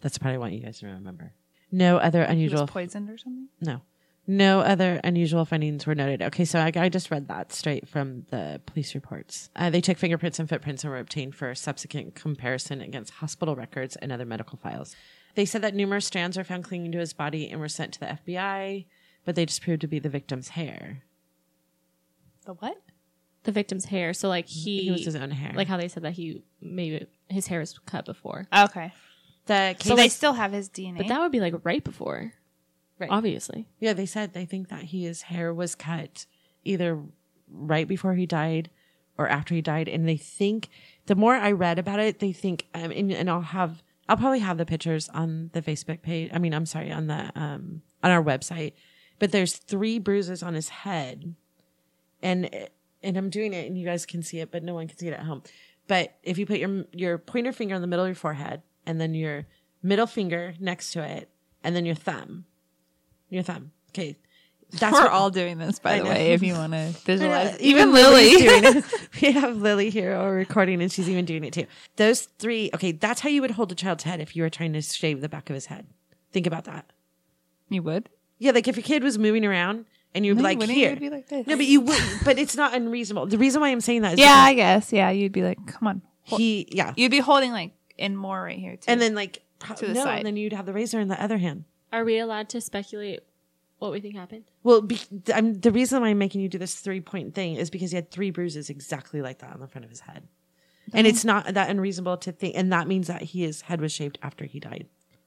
That's 0.00 0.18
probably 0.18 0.38
what 0.38 0.52
you 0.52 0.60
guys 0.60 0.82
remember. 0.82 1.32
No 1.70 1.96
other 1.96 2.22
unusual 2.22 2.62
was 2.62 2.70
poisoned 2.70 3.08
or 3.08 3.16
something. 3.16 3.48
no. 3.60 3.80
No 4.26 4.60
other 4.60 5.00
unusual 5.02 5.44
findings 5.44 5.84
were 5.86 5.96
noted. 5.96 6.22
Okay, 6.22 6.44
so 6.44 6.60
I, 6.60 6.70
I 6.76 6.88
just 6.88 7.10
read 7.10 7.26
that 7.28 7.52
straight 7.52 7.88
from 7.88 8.24
the 8.30 8.60
police 8.66 8.94
reports. 8.94 9.50
Uh, 9.56 9.68
they 9.68 9.80
took 9.80 9.98
fingerprints 9.98 10.38
and 10.38 10.48
footprints 10.48 10.84
and 10.84 10.92
were 10.92 10.98
obtained 10.98 11.34
for 11.34 11.54
subsequent 11.56 12.14
comparison 12.14 12.80
against 12.80 13.14
hospital 13.14 13.56
records 13.56 13.96
and 13.96 14.12
other 14.12 14.24
medical 14.24 14.56
files. 14.58 14.94
They 15.34 15.44
said 15.44 15.62
that 15.62 15.74
numerous 15.74 16.06
strands 16.06 16.36
were 16.36 16.44
found 16.44 16.62
clinging 16.64 16.92
to 16.92 16.98
his 16.98 17.12
body 17.12 17.50
and 17.50 17.60
were 17.60 17.68
sent 17.68 17.94
to 17.94 18.00
the 18.00 18.06
FBI, 18.26 18.86
but 19.24 19.34
they 19.34 19.44
just 19.44 19.62
proved 19.62 19.80
to 19.80 19.88
be 19.88 19.98
the 19.98 20.08
victim's 20.08 20.50
hair. 20.50 21.02
The 22.44 22.52
what? 22.54 22.80
The 23.44 23.52
victim's 23.52 23.86
hair. 23.86 24.14
So 24.14 24.28
like 24.28 24.46
he, 24.46 24.84
He 24.84 24.90
was 24.92 25.04
his 25.04 25.16
own 25.16 25.30
hair. 25.32 25.52
like 25.54 25.66
how 25.68 25.76
they 25.76 25.88
said 25.88 26.04
that 26.04 26.12
he 26.12 26.42
maybe 26.60 27.06
his 27.28 27.48
hair 27.48 27.58
was 27.58 27.76
cut 27.86 28.04
before. 28.04 28.46
Okay. 28.56 28.92
the 29.46 29.74
case, 29.78 29.88
So 29.88 29.96
they 29.96 30.08
still 30.08 30.34
have 30.34 30.52
his 30.52 30.68
DNA. 30.68 30.98
But 30.98 31.08
that 31.08 31.20
would 31.20 31.32
be 31.32 31.40
like 31.40 31.54
right 31.64 31.82
before. 31.82 32.32
Right. 33.02 33.10
Obviously. 33.10 33.66
yeah, 33.80 33.94
they 33.94 34.06
said 34.06 34.32
they 34.32 34.44
think 34.44 34.68
that 34.68 34.84
he, 34.84 35.04
his 35.04 35.22
hair 35.22 35.52
was 35.52 35.74
cut 35.74 36.26
either 36.62 37.02
right 37.48 37.88
before 37.88 38.14
he 38.14 38.26
died 38.26 38.70
or 39.18 39.28
after 39.28 39.54
he 39.54 39.60
died, 39.60 39.88
and 39.88 40.08
they 40.08 40.16
think 40.16 40.68
the 41.06 41.16
more 41.16 41.34
I 41.34 41.50
read 41.50 41.80
about 41.80 41.98
it, 41.98 42.20
they 42.20 42.32
think, 42.32 42.68
um, 42.74 42.92
and, 42.92 43.10
and 43.10 43.28
I'll 43.28 43.40
have, 43.40 43.82
I'll 44.08 44.16
probably 44.16 44.38
have 44.38 44.56
the 44.56 44.64
pictures 44.64 45.08
on 45.08 45.50
the 45.52 45.62
Facebook 45.62 46.00
page. 46.00 46.30
I 46.32 46.38
mean, 46.38 46.54
I'm 46.54 46.64
sorry, 46.64 46.92
on 46.92 47.08
the 47.08 47.32
um 47.34 47.82
on 48.04 48.12
our 48.12 48.22
website, 48.22 48.74
but 49.18 49.32
there's 49.32 49.56
three 49.56 49.98
bruises 49.98 50.42
on 50.44 50.54
his 50.54 50.68
head, 50.68 51.34
and 52.22 52.48
and 53.02 53.16
I'm 53.16 53.30
doing 53.30 53.52
it, 53.52 53.66
and 53.66 53.76
you 53.76 53.84
guys 53.84 54.06
can 54.06 54.22
see 54.22 54.38
it, 54.38 54.52
but 54.52 54.62
no 54.62 54.74
one 54.74 54.86
can 54.86 54.96
see 54.96 55.08
it 55.08 55.14
at 55.14 55.24
home. 55.26 55.42
But 55.88 56.14
if 56.22 56.38
you 56.38 56.46
put 56.46 56.58
your 56.58 56.84
your 56.92 57.18
pointer 57.18 57.52
finger 57.52 57.74
in 57.74 57.80
the 57.80 57.88
middle 57.88 58.04
of 58.04 58.08
your 58.08 58.14
forehead, 58.14 58.62
and 58.86 59.00
then 59.00 59.12
your 59.12 59.46
middle 59.82 60.06
finger 60.06 60.54
next 60.60 60.92
to 60.92 61.02
it, 61.02 61.28
and 61.64 61.74
then 61.74 61.84
your 61.84 61.96
thumb, 61.96 62.44
your 63.32 63.42
thumb. 63.42 63.72
Okay, 63.90 64.16
that's 64.70 64.92
We're 64.92 65.02
what- 65.02 65.10
all 65.12 65.30
doing 65.30 65.58
this, 65.58 65.78
by 65.78 65.94
I 65.94 65.98
the 65.98 66.04
know. 66.04 66.10
way, 66.10 66.32
if 66.32 66.42
you 66.42 66.54
want 66.54 66.72
to 66.72 66.86
visualize. 67.04 67.60
Even 67.60 67.88
Even 67.90 67.92
Lily. 67.92 68.82
we 69.22 69.32
have 69.32 69.56
Lily 69.56 69.90
here 69.90 70.16
or 70.16 70.32
recording, 70.32 70.80
and 70.82 70.90
she's 70.90 71.08
even 71.08 71.24
doing 71.24 71.44
it 71.44 71.52
too. 71.52 71.66
Those 71.96 72.22
three. 72.38 72.70
Okay, 72.74 72.92
that's 72.92 73.20
how 73.20 73.28
you 73.28 73.40
would 73.42 73.50
hold 73.52 73.70
a 73.72 73.74
child's 73.74 74.04
head 74.04 74.20
if 74.20 74.34
you 74.36 74.42
were 74.42 74.50
trying 74.50 74.72
to 74.74 74.82
shave 74.82 75.20
the 75.20 75.28
back 75.28 75.50
of 75.50 75.54
his 75.54 75.66
head. 75.66 75.86
Think 76.32 76.46
about 76.46 76.64
that. 76.64 76.86
you 77.68 77.82
would? 77.82 78.08
Yeah, 78.38 78.52
like 78.52 78.66
if 78.68 78.76
your 78.76 78.82
kid 78.84 79.02
was 79.04 79.18
moving 79.18 79.44
around 79.44 79.84
and 80.14 80.24
you'd 80.26 80.36
be 80.38 80.42
like 80.42 80.58
wouldn't. 80.58 80.76
here. 80.76 80.96
Be 80.96 81.10
like 81.10 81.30
no, 81.30 81.42
but 81.44 81.66
you 81.66 81.80
would. 81.82 82.02
But 82.24 82.38
it's 82.38 82.56
not 82.56 82.74
unreasonable. 82.74 83.26
The 83.26 83.38
reason 83.38 83.60
why 83.60 83.68
I'm 83.68 83.80
saying 83.80 84.02
that 84.02 84.14
is 84.14 84.18
Yeah, 84.20 84.32
I 84.34 84.54
guess. 84.54 84.92
Yeah, 84.92 85.10
you'd 85.10 85.32
be 85.32 85.42
like, 85.42 85.58
come 85.66 85.86
on. 85.88 86.02
he. 86.22 86.66
Yeah, 86.72 86.92
You'd 86.96 87.10
be 87.10 87.20
holding 87.20 87.52
like 87.52 87.72
in 87.98 88.16
more 88.16 88.42
right 88.42 88.58
here 88.58 88.76
too. 88.76 88.84
and 88.88 89.00
then 89.00 89.14
like 89.14 89.42
pro- 89.58 89.76
To 89.76 89.86
the 89.86 89.94
no, 89.94 90.04
side. 90.04 90.18
and 90.18 90.26
then 90.26 90.36
you'd 90.36 90.52
have 90.54 90.66
the 90.66 90.72
razor 90.72 90.98
in 90.98 91.08
the 91.08 91.22
other 91.22 91.38
hand. 91.38 91.64
Are 91.92 92.04
we 92.04 92.18
allowed 92.18 92.48
to 92.50 92.60
speculate 92.60 93.20
what 93.78 93.92
we 93.92 94.00
think 94.00 94.16
happened? 94.16 94.44
Well, 94.62 94.80
be, 94.80 95.00
I'm, 95.34 95.54
the 95.60 95.70
reason 95.70 96.00
why 96.00 96.08
I'm 96.08 96.18
making 96.18 96.40
you 96.40 96.48
do 96.48 96.58
this 96.58 96.74
three 96.76 97.00
point 97.00 97.34
thing 97.34 97.56
is 97.56 97.68
because 97.70 97.90
he 97.90 97.96
had 97.96 98.10
three 98.10 98.30
bruises 98.30 98.70
exactly 98.70 99.20
like 99.22 99.38
that 99.40 99.52
on 99.52 99.60
the 99.60 99.66
front 99.66 99.84
of 99.84 99.90
his 99.90 100.00
head. 100.00 100.26
and 100.94 101.06
it's 101.06 101.24
not 101.24 101.52
that 101.54 101.70
unreasonable 101.70 102.16
to 102.18 102.32
think, 102.32 102.56
and 102.56 102.72
that 102.72 102.88
means 102.88 103.08
that 103.08 103.22
his 103.22 103.62
head 103.62 103.80
was 103.80 103.92
shaved 103.92 104.18
after 104.22 104.44
he 104.44 104.58
died. 104.60 104.86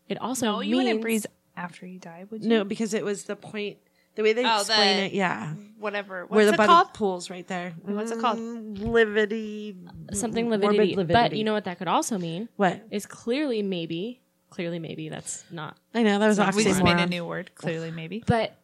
It 0.10 0.20
also 0.22 0.46
No, 0.54 0.60
you 0.62 0.72
means 0.78 0.84
wouldn't 0.86 1.02
breathe 1.02 1.26
after 1.58 1.86
he 1.86 1.98
died, 1.98 2.30
would 2.32 2.44
you? 2.44 2.50
No, 2.50 2.64
because 2.64 2.94
it 2.94 3.04
was 3.06 3.24
the 3.24 3.36
point, 3.36 3.78
the 4.16 4.24
way 4.24 4.34
they 4.34 4.46
Oh, 4.46 4.60
explain 4.60 4.98
the- 4.98 5.04
it, 5.06 5.14
yeah, 5.14 5.54
Whatever. 5.80 6.22
What's 6.26 6.32
where 6.32 6.46
the 6.46 6.54
it 6.54 6.56
blood 6.58 6.68
called? 6.68 6.94
pools 6.94 7.30
right 7.30 7.48
there. 7.48 7.74
What's 7.84 8.12
it 8.12 8.20
called? 8.20 8.38
Mm, 8.40 8.78
Lividity, 8.80 9.76
something 10.14 10.48
morbid 10.50 10.96
lividity. 10.96 11.14
But 11.14 11.36
you 11.36 11.44
know 11.44 11.54
what 11.54 11.66
that 11.66 11.78
could 11.78 11.88
also 11.88 12.18
mean 12.18 12.50
what? 12.56 12.82
is 12.92 13.06
clearly 13.06 13.62
maybe, 13.62 14.22
clearly 14.56 14.80
maybe 14.80 15.10
that's 15.10 15.44
not. 15.52 15.78
I 15.94 16.02
know 16.04 16.18
that 16.18 16.28
was 16.28 16.56
We 16.56 16.64
just 16.64 16.82
made 16.84 16.94
a 16.94 16.96
oxymoron. 17.06 17.10
new 17.10 17.26
word. 17.26 17.52
Clearly, 17.56 17.92
maybe. 17.92 18.24
But 18.26 18.56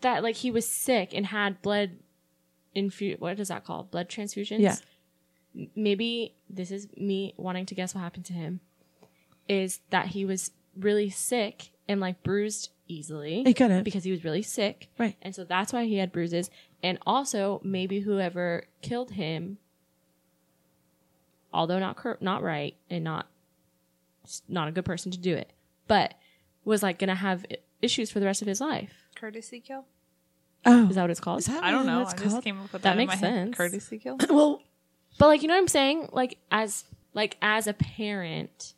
that 0.00 0.22
like 0.22 0.36
he 0.36 0.50
was 0.50 0.66
sick 0.66 1.12
and 1.14 1.26
had 1.26 1.60
blood 1.62 1.90
infu. 2.74 3.18
What 3.20 3.38
is 3.38 3.48
that 3.48 3.64
called? 3.64 3.90
Blood 3.90 4.08
transfusions. 4.08 4.60
Yeah. 4.60 4.76
M- 5.54 5.68
Maybe 5.76 6.34
this 6.48 6.70
is 6.70 6.88
me 6.96 7.34
wanting 7.36 7.66
to 7.66 7.74
guess 7.74 7.94
what 7.94 8.00
happened 8.00 8.24
to 8.26 8.32
him. 8.32 8.60
Is 9.48 9.80
that 9.90 10.06
he 10.06 10.24
was 10.24 10.50
really 10.76 11.10
sick 11.10 11.70
and 11.86 12.00
like 12.00 12.22
bruised 12.22 12.70
easily. 12.88 13.42
He 13.44 13.52
could 13.54 13.70
have. 13.70 13.84
because 13.84 14.04
he 14.04 14.10
was 14.10 14.24
really 14.24 14.42
sick. 14.42 14.88
Right. 14.98 15.16
And 15.20 15.34
so 15.34 15.44
that's 15.44 15.72
why 15.72 15.84
he 15.84 15.96
had 15.98 16.10
bruises. 16.12 16.50
And 16.82 16.98
also, 17.06 17.60
maybe 17.62 18.00
whoever 18.00 18.64
killed 18.80 19.12
him, 19.12 19.58
although 21.52 21.78
not 21.78 21.96
cor- 21.96 22.18
not 22.20 22.42
right 22.42 22.74
and 22.90 23.04
not 23.04 23.26
not 24.48 24.68
a 24.68 24.72
good 24.72 24.84
person 24.84 25.10
to 25.12 25.18
do 25.18 25.34
it, 25.34 25.52
but 25.88 26.14
was 26.64 26.82
like 26.82 26.98
gonna 26.98 27.14
have 27.14 27.44
i- 27.50 27.56
issues 27.80 28.10
for 28.10 28.20
the 28.20 28.26
rest 28.26 28.42
of 28.42 28.48
his 28.48 28.60
life. 28.60 29.06
Courtesy 29.16 29.60
kill. 29.60 29.84
Oh, 30.64 30.88
Is 30.88 30.94
that 30.94 31.02
what 31.02 31.10
it's 31.10 31.18
called? 31.20 31.40
is 31.40 31.46
that 31.46 31.62
I 31.64 31.70
don't 31.72 31.80
really 31.80 31.92
know. 31.92 31.98
what 32.00 32.08
I 32.08 32.12
it's 32.12 32.22
just 32.22 32.32
called? 32.34 32.44
came 32.44 32.56
up 32.60 32.72
with 32.72 32.82
That 32.82 32.82
that, 32.82 32.92
in 32.92 32.96
makes 33.08 33.20
my 33.20 33.28
head. 33.28 33.34
sense. 33.46 33.56
Courtesy 33.56 33.98
kill. 33.98 34.16
well, 34.30 34.62
But 35.18 35.26
like 35.26 35.42
you 35.42 35.48
know 35.48 35.54
what 35.54 35.60
I'm 35.60 35.68
saying? 35.68 36.08
Like 36.12 36.38
as 36.52 36.84
like 37.14 37.36
as 37.42 37.66
a 37.66 37.72
parent, 37.72 38.74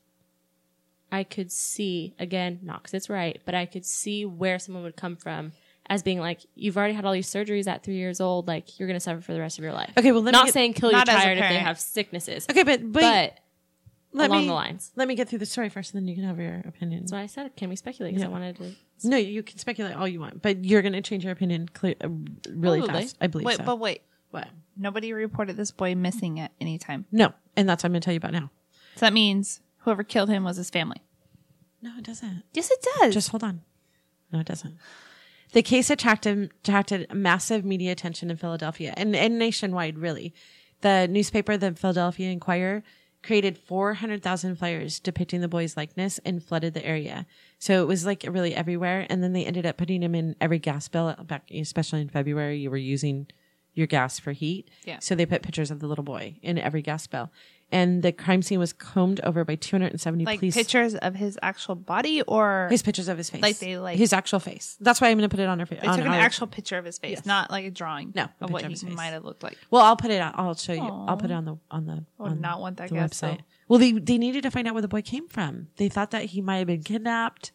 I 1.12 1.24
could 1.24 1.52
see 1.52 2.14
again, 2.18 2.61
not 2.62 2.83
because 2.83 2.94
it's 2.94 3.11
right, 3.11 3.40
but 3.44 3.54
I 3.54 3.66
could 3.66 3.85
see 3.85 4.24
where 4.24 4.59
someone 4.59 4.83
would 4.83 4.96
come 4.96 5.16
from 5.16 5.52
as 5.87 6.02
being 6.02 6.18
like, 6.18 6.40
you've 6.54 6.78
already 6.78 6.94
had 6.94 7.04
all 7.04 7.12
these 7.12 7.28
surgeries 7.30 7.66
at 7.66 7.83
three 7.85 7.96
years 7.96 8.18
old, 8.20 8.48
like 8.48 8.78
you're 8.80 8.88
gonna 8.88 8.98
suffer 8.98 9.20
for 9.20 9.35
the 9.35 9.40
rest 9.40 9.59
of 9.59 9.64
your 9.64 9.74
life. 9.74 9.92
okay. 9.98 10.11
Well, 10.12 10.22
let 10.22 10.33
me 10.33 10.38
not 10.38 10.46
get, 10.46 10.54
saying 10.54 10.72
kill 10.72 10.90
your 10.90 10.98
not 11.00 11.09
as 11.11 11.14
a 11.16 11.18
child 11.18 11.30
if 11.37 11.42
they 11.42 11.48
parent. 11.48 11.66
have 11.66 11.78
sicknesses, 11.78 12.46
okay, 12.50 12.62
but 12.62 12.80
but, 12.92 13.00
but 13.02 13.38
let 14.14 14.31
along 14.31 14.42
me, 14.42 14.48
the 14.48 14.55
lines. 14.55 14.92
Let 14.96 15.09
me 15.09 15.14
get 15.14 15.29
through 15.29 15.40
the 15.40 15.46
story 15.46 15.68
first, 15.68 15.92
and 15.94 16.00
then 16.03 16.09
you 16.09 16.14
can 16.14 16.24
have 16.24 16.38
your 16.38 16.62
opinion. 16.66 17.00
That's 17.03 17.12
why 17.12 17.20
I 17.22 17.27
said, 17.27 17.55
can 17.57 17.68
we 17.68 17.77
speculate? 17.77 18.14
Because 18.14 18.22
Yeah. 18.22 18.29
I 18.29 18.33
wanted 18.33 18.57
to. 18.57 18.72
No, 19.09 19.16
you 19.16 19.42
can 19.42 19.59
speculate 19.59 19.94
all 19.96 20.09
you 20.09 20.20
want, 20.20 20.40
but 20.40 20.64
you're 20.64 20.83
going 20.83 20.92
to 20.94 21.03
change 21.03 21.24
your 21.24 21.33
opinion 21.33 21.68
clear, 21.74 21.94
uh, 22.03 22.09
really 22.50 22.79
Probably. 22.81 23.03
fast. 23.03 23.16
I 23.20 23.27
believe 23.27 23.44
Wait, 23.46 23.57
so. 23.59 23.64
but 23.64 23.79
wait. 23.79 24.03
what? 24.31 24.48
Nobody 24.77 25.12
reported 25.12 25.57
this 25.57 25.70
boy 25.70 25.94
missing 25.94 26.40
at 26.40 26.53
any 26.61 26.79
time. 26.79 27.05
No, 27.12 27.33
and 27.57 27.68
that's 27.68 27.83
what 27.83 27.88
I'm 27.88 27.92
going 27.92 28.00
to 28.00 28.05
tell 28.05 28.14
you 28.14 28.18
about 28.18 28.33
now. 28.33 28.50
So 28.96 29.07
that 29.07 29.12
means 29.12 29.61
whoever 29.79 30.03
killed 30.03 30.29
him 30.31 30.44
was 30.44 30.57
his 30.57 30.70
family. 30.70 31.03
No, 31.83 31.92
it 31.98 32.05
doesn't. 32.05 32.42
Yes, 32.55 32.70
it 32.70 32.85
does. 33.00 33.14
Just 33.14 33.29
hold 33.29 33.44
on. 33.44 33.61
No, 34.33 34.40
it 34.40 34.46
doesn't. 34.46 34.77
The 35.53 35.62
case 35.62 35.90
attracted 35.90 36.50
attracted 36.64 37.12
massive 37.14 37.64
media 37.64 37.92
attention 37.92 38.31
in 38.31 38.37
Philadelphia 38.37 38.92
and, 38.96 39.14
and 39.14 39.38
nationwide, 39.38 39.98
really. 39.98 40.35
The 40.81 41.07
newspaper, 41.09 41.57
the 41.57 41.72
Philadelphia 41.74 42.31
Inquirer, 42.31 42.83
created 43.24 43.58
400,000 43.58 44.56
flyers 44.56 45.00
depicting 45.00 45.40
the 45.40 45.48
boy's 45.48 45.76
likeness 45.76 46.20
and 46.24 46.42
flooded 46.42 46.74
the 46.74 46.84
area. 46.84 47.26
So 47.58 47.82
it 47.82 47.87
was 47.87 48.04
like 48.04 48.24
really 48.28 48.54
everywhere. 48.54 49.06
And 49.08 49.22
then 49.22 49.32
they 49.32 49.46
ended 49.46 49.66
up 49.66 49.76
putting 49.78 50.02
him 50.02 50.14
in 50.14 50.37
every 50.40 50.58
gas 50.58 50.88
bill 50.88 51.14
back, 51.26 51.50
especially 51.50 52.02
in 52.02 52.08
February, 52.08 52.58
you 52.58 52.70
were 52.70 52.76
using 52.76 53.26
your 53.72 53.87
gas 53.87 54.18
for 54.18 54.32
heat. 54.32 54.70
Yeah. 54.84 54.98
So 55.00 55.14
they 55.14 55.26
put 55.26 55.42
pictures 55.42 55.70
of 55.70 55.80
the 55.80 55.87
little 55.87 56.04
boy 56.04 56.38
in 56.42 56.58
every 56.58 56.82
gas 56.82 57.06
bill. 57.06 57.30
And 57.74 58.04
the 58.04 58.12
crime 58.12 58.40
scene 58.40 58.60
was 58.60 58.72
combed 58.72 59.20
over 59.24 59.44
by 59.44 59.56
270 59.56 60.24
like 60.24 60.38
police. 60.38 60.54
pictures 60.54 60.94
of 60.94 61.16
his 61.16 61.37
actual 61.42 61.74
body, 61.74 62.22
or 62.22 62.68
His 62.70 62.82
pictures 62.82 63.08
of 63.08 63.18
his 63.18 63.28
face. 63.30 63.42
Like 63.42 63.58
they, 63.58 63.76
like- 63.76 63.98
his 63.98 64.12
actual 64.12 64.38
face. 64.38 64.76
That's 64.80 65.00
why 65.00 65.08
I'm 65.08 65.18
going 65.18 65.28
to 65.28 65.37
put 65.37 65.42
it 65.42 65.48
on 65.48 65.58
her 65.58 65.66
face. 65.66 65.80
they 65.80 65.88
took 65.88 65.98
an 65.98 66.06
actual 66.06 66.46
picture 66.46 66.78
of 66.78 66.84
his 66.84 66.98
face, 66.98 67.26
not 67.26 67.50
like 67.50 67.64
a 67.64 67.72
drawing. 67.72 68.12
No, 68.14 68.28
a 68.40 68.44
of 68.44 68.50
what 68.52 68.64
he 68.64 68.87
might 68.90 69.06
have 69.06 69.24
looked 69.24 69.42
like. 69.42 69.58
Well, 69.72 69.82
I'll 69.82 69.96
put 69.96 70.12
it 70.12 70.20
out. 70.20 70.34
I'll 70.38 70.54
show 70.54 70.72
you. 70.72 70.82
I'll 70.82 71.16
put 71.16 71.32
it 71.32 71.34
on 71.34 71.46
the 71.46 71.56
on 71.68 71.87
the. 71.87 72.04
I 72.20 72.22
would 72.22 72.32
on 72.32 72.40
not 72.40 72.60
want 72.60 72.76
that 72.76 72.90
the 72.90 72.94
website. 72.94 73.38
bill. 73.38 73.46
Well, 73.66 73.78
they 73.80 73.90
they 73.90 74.18
needed 74.18 74.44
to 74.44 74.52
find 74.52 74.68
out 74.68 74.74
where 74.74 74.82
the 74.82 74.87
boy 74.87 75.02
came 75.02 75.26
from. 75.26 75.66
They 75.76 75.88
thought 75.88 76.12
that 76.12 76.26
he 76.26 76.40
might 76.40 76.58
have 76.58 76.68
been 76.68 76.84
kidnapped 76.84 77.50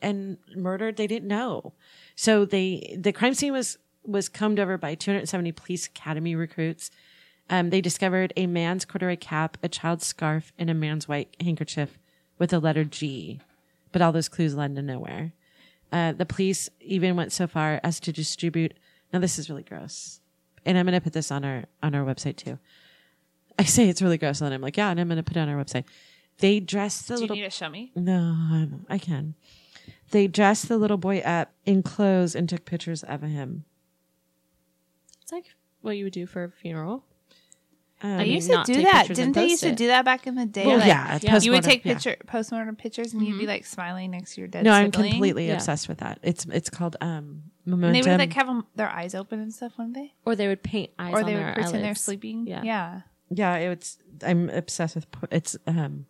and 0.00 0.38
murdered. 0.56 0.96
They 0.96 1.06
didn't 1.06 1.28
know, 1.28 1.74
so 2.14 2.46
they 2.46 2.96
the 2.98 3.12
crime 3.12 3.34
scene 3.34 3.52
was 3.52 3.76
was 4.04 4.30
combed 4.30 4.58
over 4.58 4.78
by 4.78 4.94
270 4.94 5.52
police 5.52 5.86
academy 5.86 6.34
recruits. 6.34 6.90
Um, 7.50 7.70
they 7.70 7.80
discovered 7.80 8.32
a 8.36 8.46
man's 8.46 8.84
corduroy 8.84 9.16
cap, 9.16 9.58
a 9.62 9.68
child's 9.68 10.06
scarf, 10.06 10.52
and 10.58 10.70
a 10.70 10.74
man's 10.74 11.08
white 11.08 11.34
handkerchief 11.40 11.98
with 12.38 12.50
the 12.50 12.60
letter 12.60 12.84
G. 12.84 13.40
But 13.92 14.00
all 14.00 14.12
those 14.12 14.28
clues 14.28 14.54
led 14.54 14.76
to 14.76 14.82
nowhere. 14.82 15.32
Uh, 15.92 16.12
the 16.12 16.24
police 16.24 16.70
even 16.80 17.16
went 17.16 17.32
so 17.32 17.48
far 17.48 17.80
as 17.82 17.98
to 18.00 18.12
distribute. 18.12 18.74
Now 19.12 19.18
this 19.18 19.36
is 19.38 19.50
really 19.50 19.64
gross, 19.64 20.20
and 20.64 20.78
I'm 20.78 20.86
going 20.86 20.94
to 20.94 21.00
put 21.00 21.12
this 21.12 21.32
on 21.32 21.44
our 21.44 21.64
on 21.82 21.94
our 21.96 22.04
website 22.04 22.36
too. 22.36 22.58
I 23.58 23.64
say 23.64 23.88
it's 23.88 24.00
really 24.00 24.16
gross, 24.16 24.40
and 24.40 24.46
then 24.46 24.52
I'm 24.52 24.62
like, 24.62 24.76
yeah, 24.76 24.90
and 24.90 25.00
I'm 25.00 25.08
going 25.08 25.16
to 25.16 25.24
put 25.24 25.36
it 25.36 25.40
on 25.40 25.48
our 25.48 25.62
website. 25.62 25.84
They 26.38 26.60
dressed 26.60 27.08
the 27.08 27.16
Do 27.16 27.22
you 27.24 27.28
need 27.30 27.42
to 27.42 27.50
show 27.50 27.68
me? 27.68 27.90
no, 27.96 28.36
I'm- 28.50 28.86
I 28.88 28.96
can. 28.98 29.34
They 30.12 30.28
dressed 30.28 30.68
the 30.68 30.78
little 30.78 30.96
boy 30.96 31.18
up 31.18 31.52
in 31.66 31.82
clothes 31.82 32.34
and 32.36 32.48
took 32.48 32.64
pictures 32.64 33.02
of 33.02 33.22
him. 33.22 33.64
It's 35.22 35.32
like 35.32 35.46
what 35.82 35.96
you 35.96 36.04
would 36.04 36.12
do 36.12 36.26
for 36.26 36.44
a 36.44 36.50
funeral. 36.50 37.04
Um, 38.02 38.18
They 38.18 38.26
used 38.26 38.48
to 38.50 38.62
do 38.64 38.82
that. 38.82 39.08
Didn't 39.08 39.32
they 39.32 39.48
used 39.48 39.62
to 39.62 39.74
do 39.74 39.88
that 39.88 40.04
back 40.04 40.26
in 40.26 40.34
the 40.34 40.46
day? 40.46 40.66
well, 40.66 40.78
Like, 40.78 40.86
yeah, 40.88 41.18
yeah. 41.22 41.38
You 41.40 41.52
would 41.52 41.62
take 41.62 41.84
yeah. 41.84 41.94
picture 41.94 42.16
postmortem 42.26 42.76
pictures, 42.76 43.12
and 43.12 43.26
you'd 43.26 43.38
be 43.38 43.46
like 43.46 43.66
smiling 43.66 44.10
next 44.12 44.34
to 44.34 44.40
your 44.40 44.48
dead 44.48 44.64
No, 44.64 44.72
I'm 44.72 44.90
completely 44.90 45.48
Yeah. 45.48 45.54
obsessed 45.54 45.88
with 45.88 45.98
that. 45.98 46.18
It's 46.22 46.46
it's 46.46 46.70
called 46.70 46.96
um 47.00 47.42
And 47.66 47.82
they 47.94 48.00
would 48.02 48.18
like 48.18 48.32
have 48.32 48.48
'em- 48.48 48.64
their 48.74 48.88
eyes 48.88 49.14
open 49.14 49.38
and 49.40 49.52
stuff, 49.52 49.72
wouldn't 49.76 49.94
they? 49.94 50.14
Or 50.24 50.34
they 50.34 50.48
would 50.48 50.62
paint 50.62 50.90
eyes 50.98 51.12
Or 51.14 51.22
they 51.24 51.34
would 51.36 51.54
pretend 51.54 51.84
they're 51.84 51.94
sleeping. 51.94 52.46
Yeah. 52.46 52.62
yeah. 52.62 53.00
yeah, 53.30 53.56
it's 53.56 53.98
I'm 54.26 54.48
obsessed 54.50 54.94
with 54.96 55.10
po- 55.10 55.28
it's 55.30 55.56
um 55.66 56.06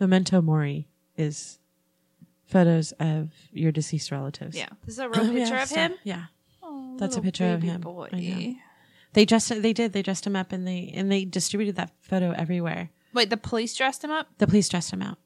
memento 0.00 0.42
mori 0.42 0.88
is 1.16 1.58
photos 2.46 2.92
of 2.98 3.30
your 3.52 3.70
deceased 3.72 4.10
relatives. 4.10 4.56
Yeah. 4.56 4.68
This 4.84 4.94
is 4.94 4.98
a 4.98 5.08
real 5.10 5.20
Oh, 5.20 5.30
yeah, 5.30 5.44
picture 5.44 5.56
of 5.62 5.70
him. 5.70 5.94
Yeah. 6.02 6.24
Oh, 6.62 6.96
That's 6.98 7.16
a 7.16 7.20
picture 7.22 7.52
of 7.54 7.62
him. 7.62 7.80
Boy. 7.80 8.56
They 9.14 9.24
dressed 9.24 9.48
they 9.62 9.72
did. 9.72 9.92
They 9.92 10.02
dressed 10.02 10.26
him 10.26 10.36
up 10.36 10.52
and 10.52 10.66
they 10.66 10.92
and 10.94 11.10
they 11.10 11.24
distributed 11.24 11.76
that 11.76 11.92
photo 12.00 12.32
everywhere. 12.32 12.90
Wait, 13.12 13.30
the 13.30 13.36
police 13.36 13.74
dressed 13.74 14.04
him 14.04 14.10
up. 14.10 14.28
The 14.38 14.46
police 14.46 14.68
dressed 14.68 14.92
him 14.92 15.02
out. 15.02 15.18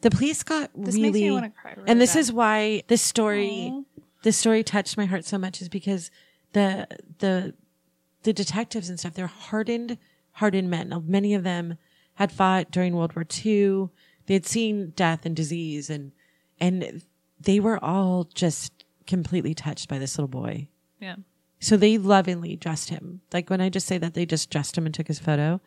The 0.00 0.10
police 0.10 0.42
got 0.42 0.70
This 0.74 0.94
really 0.94 1.10
makes 1.10 1.22
me 1.22 1.30
want 1.30 1.44
to 1.44 1.50
cry. 1.60 1.74
Really 1.76 1.88
and 1.90 2.00
this 2.00 2.14
bad. 2.14 2.20
is 2.20 2.32
why 2.32 2.82
this 2.88 3.02
story 3.02 3.70
Aw. 3.72 3.82
this 4.22 4.36
story 4.36 4.64
touched 4.64 4.96
my 4.96 5.04
heart 5.04 5.24
so 5.24 5.38
much 5.38 5.60
is 5.60 5.68
because 5.68 6.10
the 6.52 6.86
the 7.18 7.54
the 8.22 8.32
detectives 8.32 8.88
and 8.88 8.98
stuff 8.98 9.12
they're 9.14 9.26
hardened 9.26 9.98
hardened 10.32 10.70
men 10.70 10.88
Now, 10.88 11.02
many 11.06 11.34
of 11.34 11.42
them 11.44 11.76
had 12.14 12.32
fought 12.32 12.70
during 12.70 12.96
world 12.96 13.14
war 13.14 13.26
ii 13.44 13.88
they 14.26 14.34
had 14.34 14.46
seen 14.46 14.94
death 14.96 15.26
and 15.26 15.36
disease 15.36 15.90
and 15.90 16.12
and 16.58 17.02
they 17.38 17.60
were 17.60 17.82
all 17.84 18.24
just 18.32 18.84
completely 19.06 19.52
touched 19.52 19.88
by 19.88 19.98
this 19.98 20.16
little 20.16 20.28
boy 20.28 20.68
yeah. 21.00 21.16
So 21.64 21.78
they 21.78 21.96
lovingly 21.96 22.56
dressed 22.56 22.90
him. 22.90 23.22
Like 23.32 23.48
when 23.48 23.60
I 23.62 23.70
just 23.70 23.86
say 23.86 23.96
that 23.96 24.12
they 24.12 24.26
just 24.26 24.50
dressed 24.50 24.76
him 24.76 24.84
and 24.84 24.94
took 24.94 25.08
his 25.08 25.18
photo, 25.18 25.62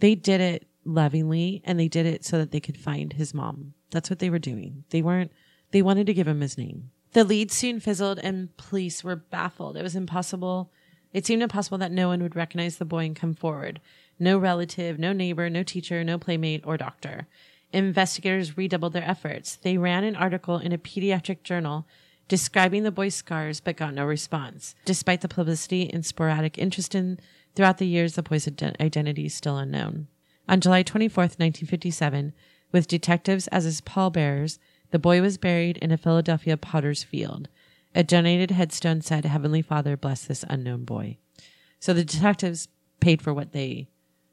they 0.00 0.16
did 0.16 0.40
it 0.40 0.66
lovingly 0.84 1.62
and 1.64 1.78
they 1.78 1.86
did 1.86 2.04
it 2.04 2.24
so 2.24 2.38
that 2.38 2.50
they 2.50 2.58
could 2.58 2.76
find 2.76 3.12
his 3.12 3.32
mom. 3.32 3.74
That's 3.92 4.10
what 4.10 4.18
they 4.18 4.28
were 4.28 4.40
doing. 4.40 4.84
They 4.90 5.02
weren't, 5.02 5.30
they 5.70 5.82
wanted 5.82 6.06
to 6.06 6.14
give 6.14 6.26
him 6.26 6.40
his 6.40 6.58
name. 6.58 6.90
The 7.12 7.22
lead 7.22 7.52
soon 7.52 7.78
fizzled 7.78 8.18
and 8.18 8.56
police 8.56 9.04
were 9.04 9.14
baffled. 9.14 9.76
It 9.76 9.82
was 9.82 9.94
impossible. 9.94 10.72
It 11.12 11.24
seemed 11.24 11.42
impossible 11.42 11.78
that 11.78 11.92
no 11.92 12.08
one 12.08 12.22
would 12.22 12.36
recognize 12.36 12.78
the 12.78 12.84
boy 12.84 13.04
and 13.04 13.14
come 13.14 13.34
forward. 13.34 13.80
No 14.18 14.38
relative, 14.38 14.98
no 14.98 15.12
neighbor, 15.12 15.48
no 15.48 15.62
teacher, 15.62 16.02
no 16.02 16.18
playmate 16.18 16.66
or 16.66 16.76
doctor. 16.76 17.28
Investigators 17.72 18.56
redoubled 18.56 18.94
their 18.94 19.08
efforts. 19.08 19.56
They 19.56 19.78
ran 19.78 20.02
an 20.02 20.16
article 20.16 20.58
in 20.58 20.72
a 20.72 20.78
pediatric 20.78 21.44
journal 21.44 21.86
describing 22.28 22.82
the 22.82 22.90
boy's 22.90 23.14
scars 23.14 23.60
but 23.60 23.76
got 23.76 23.94
no 23.94 24.04
response. 24.04 24.74
Despite 24.84 25.20
the 25.20 25.28
publicity 25.28 25.90
and 25.92 26.04
sporadic 26.04 26.58
interest 26.58 26.94
in 26.94 27.18
throughout 27.54 27.78
the 27.78 27.86
years, 27.86 28.14
the 28.14 28.22
boy's 28.22 28.46
ident- 28.46 28.80
identity 28.80 29.26
is 29.26 29.34
still 29.34 29.58
unknown. 29.58 30.08
On 30.48 30.60
July 30.60 30.82
24th, 30.82 31.38
1957, 31.38 32.32
with 32.72 32.88
detectives 32.88 33.46
as 33.48 33.64
his 33.64 33.80
pallbearers, 33.80 34.58
the 34.90 34.98
boy 34.98 35.20
was 35.20 35.38
buried 35.38 35.76
in 35.78 35.90
a 35.90 35.96
Philadelphia 35.96 36.56
potter's 36.56 37.02
field. 37.02 37.48
A 37.94 38.04
donated 38.04 38.50
headstone 38.50 39.00
said, 39.00 39.24
Heavenly 39.24 39.62
Father, 39.62 39.96
bless 39.96 40.24
this 40.24 40.44
unknown 40.48 40.84
boy. 40.84 41.18
So 41.80 41.92
the 41.92 42.04
detectives 42.04 42.68
paid 43.00 43.22
for 43.22 43.32
what 43.32 43.52
they 43.52 43.88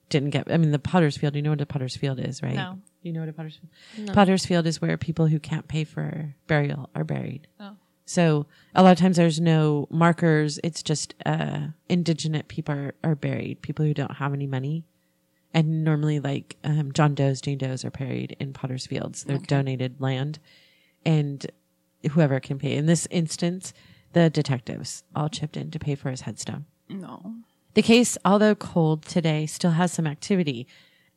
didn't 0.10 0.32
get. 0.32 0.52
I 0.52 0.58
mean, 0.58 0.72
the 0.72 0.80
potter's 0.80 1.18
field, 1.18 1.36
you 1.36 1.42
know 1.42 1.52
what 1.52 1.62
a 1.62 1.66
potter's 1.66 1.96
field 1.96 2.20
is, 2.20 2.44
right? 2.44 2.56
No. 2.56 2.80
You 3.02 3.12
know 3.14 3.22
what 3.22 3.30
a 3.30 3.34
potter's 3.34 3.60
field 3.96 4.14
Potter's 4.14 4.46
field 4.46 4.66
is 4.66 4.82
where 4.82 4.98
people 4.98 5.28
who 5.28 5.40
can't 5.40 5.68
pay 5.68 5.84
for 5.84 6.36
burial 6.48 6.90
are 6.96 7.04
buried. 7.04 7.48
Oh. 7.60 7.76
So 8.06 8.46
a 8.76 8.84
lot 8.84 8.92
of 8.92 8.98
times 8.98 9.18
there's 9.18 9.40
no 9.40 9.88
markers. 9.90 10.60
It's 10.64 10.84
just 10.84 11.16
uh, 11.26 11.68
indigenous 11.88 12.44
people 12.48 12.76
are, 12.76 12.94
are 13.04 13.16
buried, 13.16 13.62
people 13.62 13.86
who 13.86 13.94
don't 13.94 14.18
have 14.18 14.34
any 14.34 14.48
money. 14.48 14.86
And 15.54 15.84
normally, 15.84 16.20
like 16.20 16.58
um, 16.64 16.92
John 16.94 17.14
Doe's, 17.14 17.40
Jane 17.40 17.60
Doe's 17.60 17.86
are 17.86 17.92
buried 17.92 18.36
in 18.40 18.54
Potter's 18.54 18.88
Fields. 18.88 19.24
They're 19.24 19.38
donated 19.38 20.02
land, 20.02 20.40
and 21.06 21.46
whoever 22.12 22.40
can 22.40 22.58
pay. 22.58 22.76
In 22.76 22.88
this 22.88 23.08
instance, 23.12 23.72
the 24.14 24.32
detectives 24.32 25.04
all 25.16 25.30
chipped 25.30 25.56
in 25.56 25.70
to 25.70 25.78
pay 25.78 25.94
for 25.94 26.10
his 26.10 26.22
headstone. 26.22 26.66
No. 26.90 27.36
The 27.76 27.84
case, 27.84 28.18
although 28.26 28.56
cold 28.56 29.04
today, 29.04 29.46
still 29.46 29.72
has 29.72 29.92
some 29.92 30.08
activity. 30.08 30.68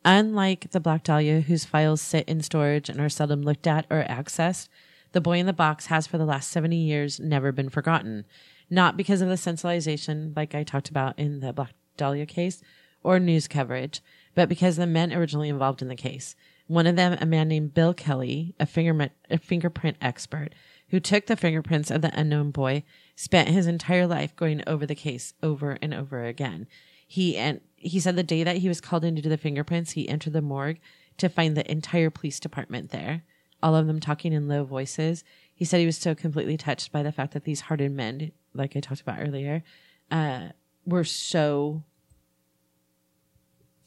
Unlike 0.04 0.70
the 0.70 0.80
Black 0.80 1.02
Dahlia, 1.02 1.40
whose 1.40 1.64
files 1.64 2.00
sit 2.00 2.28
in 2.28 2.42
storage 2.42 2.88
and 2.88 3.00
are 3.00 3.08
seldom 3.08 3.42
looked 3.42 3.66
at 3.66 3.86
or 3.90 4.04
accessed, 4.04 4.68
the 5.16 5.20
boy 5.22 5.38
in 5.38 5.46
the 5.46 5.52
box 5.54 5.86
has 5.86 6.06
for 6.06 6.18
the 6.18 6.26
last 6.26 6.50
70 6.50 6.76
years 6.76 7.18
never 7.18 7.50
been 7.50 7.70
forgotten. 7.70 8.26
Not 8.68 8.98
because 8.98 9.22
of 9.22 9.30
the 9.30 9.36
sensationalization, 9.36 10.36
like 10.36 10.54
I 10.54 10.62
talked 10.62 10.90
about 10.90 11.18
in 11.18 11.40
the 11.40 11.54
Black 11.54 11.72
Dahlia 11.96 12.26
case, 12.26 12.60
or 13.02 13.18
news 13.18 13.48
coverage, 13.48 14.02
but 14.34 14.46
because 14.46 14.76
the 14.76 14.86
men 14.86 15.14
originally 15.14 15.48
involved 15.48 15.80
in 15.80 15.88
the 15.88 15.96
case. 15.96 16.36
One 16.66 16.86
of 16.86 16.96
them, 16.96 17.16
a 17.18 17.24
man 17.24 17.48
named 17.48 17.72
Bill 17.72 17.94
Kelly, 17.94 18.54
a 18.60 18.66
fingerprint, 18.66 19.12
a 19.30 19.38
fingerprint 19.38 19.96
expert, 20.02 20.50
who 20.88 21.00
took 21.00 21.24
the 21.24 21.36
fingerprints 21.36 21.90
of 21.90 22.02
the 22.02 22.12
unknown 22.12 22.50
boy, 22.50 22.82
spent 23.14 23.48
his 23.48 23.66
entire 23.66 24.06
life 24.06 24.36
going 24.36 24.62
over 24.66 24.84
the 24.84 24.94
case 24.94 25.32
over 25.42 25.78
and 25.80 25.94
over 25.94 26.24
again. 26.24 26.66
He 27.06 27.38
and 27.38 27.62
he 27.76 28.00
said 28.00 28.16
the 28.16 28.22
day 28.22 28.44
that 28.44 28.58
he 28.58 28.68
was 28.68 28.82
called 28.82 29.02
in 29.02 29.16
to 29.16 29.22
do 29.22 29.30
the 29.30 29.38
fingerprints, 29.38 29.92
he 29.92 30.10
entered 30.10 30.34
the 30.34 30.42
morgue 30.42 30.78
to 31.16 31.30
find 31.30 31.56
the 31.56 31.70
entire 31.70 32.10
police 32.10 32.38
department 32.38 32.90
there, 32.90 33.22
all 33.62 33.74
of 33.74 33.86
them 33.86 34.00
talking 34.00 34.32
in 34.32 34.48
low 34.48 34.64
voices. 34.64 35.24
He 35.54 35.64
said 35.64 35.80
he 35.80 35.86
was 35.86 35.96
so 35.96 36.14
completely 36.14 36.56
touched 36.56 36.92
by 36.92 37.02
the 37.02 37.12
fact 37.12 37.32
that 37.32 37.44
these 37.44 37.62
hardened 37.62 37.96
men, 37.96 38.32
like 38.54 38.76
I 38.76 38.80
talked 38.80 39.00
about 39.00 39.20
earlier, 39.20 39.62
uh, 40.10 40.48
were 40.84 41.04
so 41.04 41.82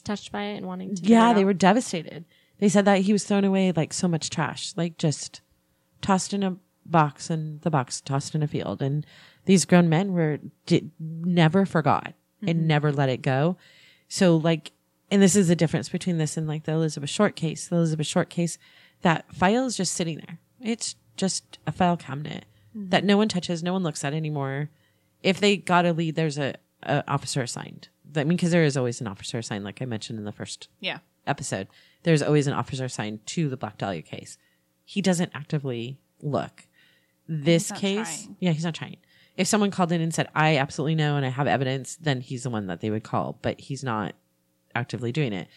Touched 0.03 0.31
by 0.31 0.43
it 0.43 0.57
and 0.57 0.65
wanting 0.65 0.95
to. 0.95 1.03
yeah, 1.03 1.33
they 1.33 1.45
were 1.45 1.53
devastated. 1.53 2.25
They 2.59 2.69
said 2.69 2.85
that 2.85 3.01
he 3.01 3.13
was 3.13 3.23
thrown 3.25 3.43
away 3.45 3.71
like 3.71 3.93
so 3.93 4.07
much 4.07 4.29
trash, 4.29 4.73
like 4.75 4.97
just 4.97 5.41
tossed 6.01 6.33
in 6.33 6.41
a 6.43 6.57
box 6.85 7.29
and 7.29 7.61
the 7.61 7.69
box 7.69 8.01
tossed 8.01 8.33
in 8.33 8.41
a 8.41 8.47
field. 8.47 8.81
And 8.81 9.05
these 9.45 9.65
grown 9.65 9.87
men 9.89 10.13
were 10.13 10.39
did, 10.65 10.91
never 10.99 11.65
forgot 11.65 12.13
and 12.45 12.67
never 12.67 12.91
let 12.91 13.09
it 13.09 13.21
go. 13.21 13.57
So 14.07 14.35
like, 14.37 14.71
and 15.11 15.21
this 15.21 15.35
is 15.35 15.47
the 15.47 15.55
difference 15.55 15.89
between 15.89 16.17
this 16.17 16.37
and 16.37 16.47
like 16.47 16.63
the 16.63 16.71
Elizabeth 16.71 17.09
Short 17.09 17.35
case. 17.35 17.67
The 17.67 17.75
Elizabeth 17.75 18.07
Short 18.07 18.29
case, 18.29 18.57
that 19.01 19.33
file 19.33 19.65
is 19.65 19.77
just 19.77 19.93
sitting 19.93 20.17
there. 20.17 20.39
It's 20.61 20.95
just 21.17 21.59
a 21.67 21.71
file 21.71 21.97
cabinet 21.97 22.45
mm-hmm. 22.75 22.89
that 22.89 23.03
no 23.03 23.17
one 23.17 23.27
touches, 23.27 23.63
no 23.63 23.73
one 23.73 23.83
looks 23.83 24.03
at 24.03 24.13
anymore. 24.13 24.69
If 25.23 25.39
they 25.39 25.57
got 25.57 25.85
a 25.85 25.93
lead, 25.93 26.15
there's 26.15 26.37
a, 26.37 26.55
a 26.83 27.03
officer 27.07 27.41
assigned. 27.41 27.89
I 28.15 28.23
mean, 28.23 28.37
because 28.37 28.51
there 28.51 28.63
is 28.63 28.77
always 28.77 29.01
an 29.01 29.07
officer 29.07 29.37
assigned, 29.37 29.63
like 29.63 29.81
I 29.81 29.85
mentioned 29.85 30.17
in 30.19 30.25
the 30.25 30.31
first 30.31 30.67
Yeah. 30.79 30.99
episode, 31.27 31.67
there's 32.03 32.21
always 32.23 32.47
an 32.47 32.53
officer 32.53 32.85
assigned 32.85 33.25
to 33.27 33.49
the 33.49 33.57
Black 33.57 33.77
Dahlia 33.77 34.01
case. 34.01 34.37
He 34.85 35.01
doesn't 35.01 35.31
actively 35.35 35.99
look. 36.21 36.65
This 37.27 37.71
case, 37.71 38.23
trying. 38.23 38.37
yeah, 38.39 38.51
he's 38.51 38.63
not 38.63 38.73
trying. 38.73 38.97
If 39.37 39.47
someone 39.47 39.71
called 39.71 39.91
in 39.91 40.01
and 40.01 40.13
said, 40.13 40.29
I 40.33 40.57
absolutely 40.57 40.95
know 40.95 41.15
and 41.15 41.25
I 41.25 41.29
have 41.29 41.47
evidence, 41.47 41.95
then 41.95 42.21
he's 42.21 42.43
the 42.43 42.49
one 42.49 42.67
that 42.67 42.81
they 42.81 42.89
would 42.89 43.03
call, 43.03 43.37
but 43.41 43.59
he's 43.61 43.83
not 43.83 44.15
actively 44.73 45.11
doing 45.11 45.31
it. 45.31 45.47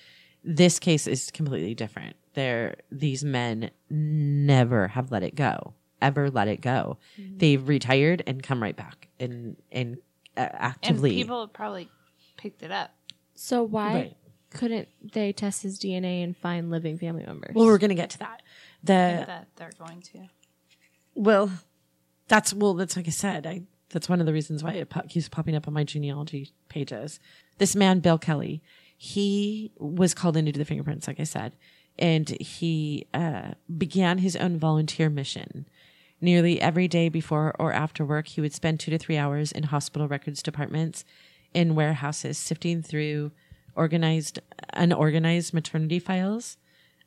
This 0.44 0.78
case 0.78 1.06
is 1.06 1.30
completely 1.30 1.74
different. 1.74 2.16
They're, 2.34 2.76
these 2.90 3.22
men 3.24 3.70
never 3.90 4.88
have 4.88 5.10
let 5.12 5.22
it 5.22 5.34
go, 5.34 5.74
ever 6.00 6.30
let 6.30 6.48
it 6.48 6.60
go. 6.60 6.98
Mm-hmm. 7.20 7.38
They've 7.38 7.68
retired 7.68 8.22
and 8.26 8.42
come 8.42 8.62
right 8.62 8.76
back 8.76 9.08
and, 9.20 9.56
and 9.70 9.98
uh, 10.36 10.72
And 10.82 11.02
people 11.02 11.40
have 11.40 11.52
probably 11.52 11.88
picked 12.36 12.62
it 12.62 12.70
up. 12.72 12.94
So 13.34 13.62
why 13.62 13.94
Right. 13.94 14.16
couldn't 14.50 14.88
they 15.12 15.32
test 15.32 15.62
his 15.62 15.78
DNA 15.78 16.22
and 16.24 16.36
find 16.36 16.70
living 16.70 16.98
family 16.98 17.24
members? 17.26 17.54
well, 17.54 17.66
we're 17.66 17.78
going 17.78 17.90
to 17.90 17.94
get 17.94 18.10
to 18.10 18.18
that. 18.20 18.42
The, 18.82 19.24
that 19.26 19.48
they're 19.56 19.72
going 19.78 20.00
to. 20.02 20.28
Well, 21.14 21.50
that's 22.28 22.54
well. 22.54 22.74
That's 22.74 22.96
like 22.96 23.06
I 23.06 23.10
said. 23.10 23.46
I 23.46 23.62
that's 23.90 24.08
one 24.08 24.20
of 24.20 24.26
the 24.26 24.32
reasons 24.32 24.64
why 24.64 24.72
it 24.72 24.88
po- 24.88 25.02
keeps 25.08 25.28
popping 25.28 25.54
up 25.54 25.68
on 25.68 25.74
my 25.74 25.84
genealogy 25.84 26.50
pages. 26.68 27.20
This 27.58 27.76
man, 27.76 28.00
Bill 28.00 28.16
Kelly, 28.18 28.62
he 28.96 29.70
was 29.78 30.14
called 30.14 30.36
in 30.36 30.46
to 30.46 30.52
do 30.52 30.58
the 30.58 30.64
fingerprints, 30.64 31.06
like 31.06 31.20
I 31.20 31.24
said, 31.24 31.54
and 31.98 32.28
he 32.40 33.06
uh, 33.14 33.52
began 33.76 34.18
his 34.18 34.36
own 34.36 34.58
volunteer 34.58 35.08
mission. 35.10 35.66
Nearly 36.20 36.60
every 36.60 36.86
day 36.88 37.08
before 37.08 37.54
or 37.58 37.72
after 37.72 38.04
work, 38.04 38.28
he 38.28 38.40
would 38.40 38.54
spend 38.54 38.78
two 38.80 38.90
to 38.92 38.98
three 38.98 39.16
hours 39.16 39.50
in 39.52 39.64
hospital 39.64 40.06
records 40.08 40.42
departments, 40.42 41.04
in 41.52 41.74
warehouses, 41.74 42.38
sifting 42.38 42.80
through 42.82 43.32
organized, 43.74 44.38
unorganized 44.74 45.52
maternity 45.54 45.98
files 45.98 46.56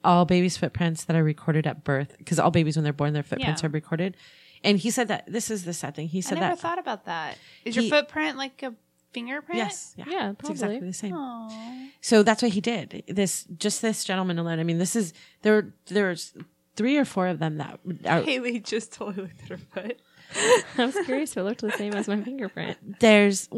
all 0.04 0.24
babies' 0.24 0.56
footprints 0.56 1.04
that 1.06 1.16
are 1.16 1.24
recorded 1.24 1.66
at 1.66 1.84
birth, 1.84 2.16
because 2.20 2.38
all 2.38 2.52
babies 2.52 2.78
when 2.78 2.84
they're 2.84 2.94
born, 2.94 3.14
their 3.14 3.24
footprints 3.24 3.64
Yeah. 3.64 3.68
are 3.68 3.72
recorded. 3.72 4.16
And 4.64 4.78
he 4.78 4.92
said 4.92 5.08
that 5.08 5.26
this 5.26 5.50
is 5.50 5.66
the 5.66 5.74
sad 5.74 5.96
thing. 5.96 6.08
He 6.10 6.22
said 6.22 6.38
I 6.38 6.42
never 6.42 6.56
that 6.56 6.62
thought 6.62 6.78
about 6.78 7.06
that. 7.06 7.40
Is 7.66 7.76
He- 7.76 7.82
your 7.82 7.90
footprint 7.90 8.38
like 8.38 8.62
a 8.62 8.76
fingerprint? 9.16 9.58
yes, 9.58 9.96
yeah, 9.98 10.06
Yeah, 10.08 10.32
it's 10.40 10.50
exactly 10.50 10.80
the 10.80 10.94
same. 10.94 11.14
Aw. 11.14 11.88
So 12.02 12.22
that's 12.22 12.42
what 12.44 12.52
he 12.52 12.62
did. 12.62 13.04
This 13.08 13.46
just 13.58 13.82
this 13.82 14.04
gentleman 14.04 14.38
alone. 14.38 14.60
I 14.60 14.64
mean, 14.64 14.78
this 14.78 14.96
is 14.96 15.14
there. 15.42 15.74
There's 15.88 16.34
three 16.76 16.98
or 16.98 17.06
four 17.06 17.28
of 17.28 17.40
them 17.40 17.58
that 17.58 17.80
are, 18.06 18.22
Haley 18.22 18.60
just 18.60 18.94
totally 18.94 19.24
looked 19.24 19.42
at 19.44 19.50
her 19.50 19.58
foot. 19.58 20.00
I 20.78 20.86
was 20.86 20.96
curious 21.06 21.32
if 21.32 21.38
it 21.38 21.44
looked 21.44 21.62
the 21.62 21.72
same 21.72 21.94
as 21.94 22.08
my 22.08 22.22
fingerprint. 22.22 23.00
there's 23.00 23.50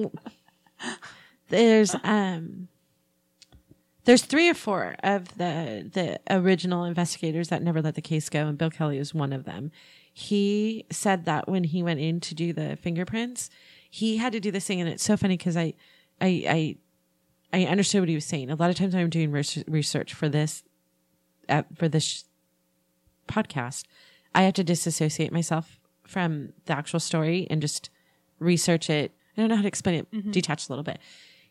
there's 1.50 1.96
um 2.04 2.68
there's 4.06 4.24
three 4.24 4.50
or 4.50 4.54
four 4.54 4.96
of 5.04 5.38
the 5.38 5.90
the 5.92 6.20
original 6.30 6.84
investigators 6.84 7.48
that 7.50 7.62
never 7.64 7.82
let 7.82 7.96
the 7.96 8.02
case 8.02 8.30
go 8.30 8.48
and 8.48 8.58
bill 8.58 8.70
kelly 8.70 8.98
is 8.98 9.14
one 9.14 9.34
of 9.34 9.46
them 9.46 9.72
he 10.14 10.86
said 10.92 11.26
that 11.26 11.48
when 11.48 11.64
he 11.64 11.82
went 11.84 12.00
in 12.00 12.20
to 12.20 12.36
do 12.36 12.54
the 12.54 12.78
fingerprints 12.82 13.50
he 13.98 14.18
had 14.18 14.32
to 14.34 14.40
do 14.40 14.52
this 14.52 14.66
thing 14.66 14.80
and 14.80 14.88
it's 14.88 15.04
so 15.04 15.18
funny 15.18 15.36
because 15.36 15.58
I, 15.58 15.74
I 16.22 16.28
i 16.48 16.78
i 17.52 17.66
understood 17.66 18.02
what 18.02 18.10
he 18.10 18.16
was 18.16 18.26
saying. 18.26 18.52
A 18.52 18.56
lot 18.56 18.70
of 18.70 18.76
times 18.76 18.94
when 18.94 19.04
i'm 19.04 19.10
doing 19.10 19.32
res- 19.32 19.64
research 19.68 20.14
for 20.14 20.30
this 20.30 20.64
uh, 21.50 21.64
for 21.76 21.88
this 21.90 22.26
podcast. 23.28 23.86
I 24.36 24.44
have 24.44 24.54
to 24.56 24.64
disassociate 24.64 25.32
myself 25.32 25.80
from 26.06 26.54
the 26.66 26.74
actual 26.74 27.00
story 27.00 27.48
and 27.50 27.60
just 27.60 27.90
research 28.40 28.90
it. 28.90 29.14
I 29.36 29.42
don't 29.42 29.50
know 29.50 29.56
how 29.56 29.62
to 29.64 29.68
explain 29.68 29.96
it. 29.96 30.32
Detach 30.32 30.68
a 30.68 30.72
little 30.72 30.84
bit. 30.84 31.00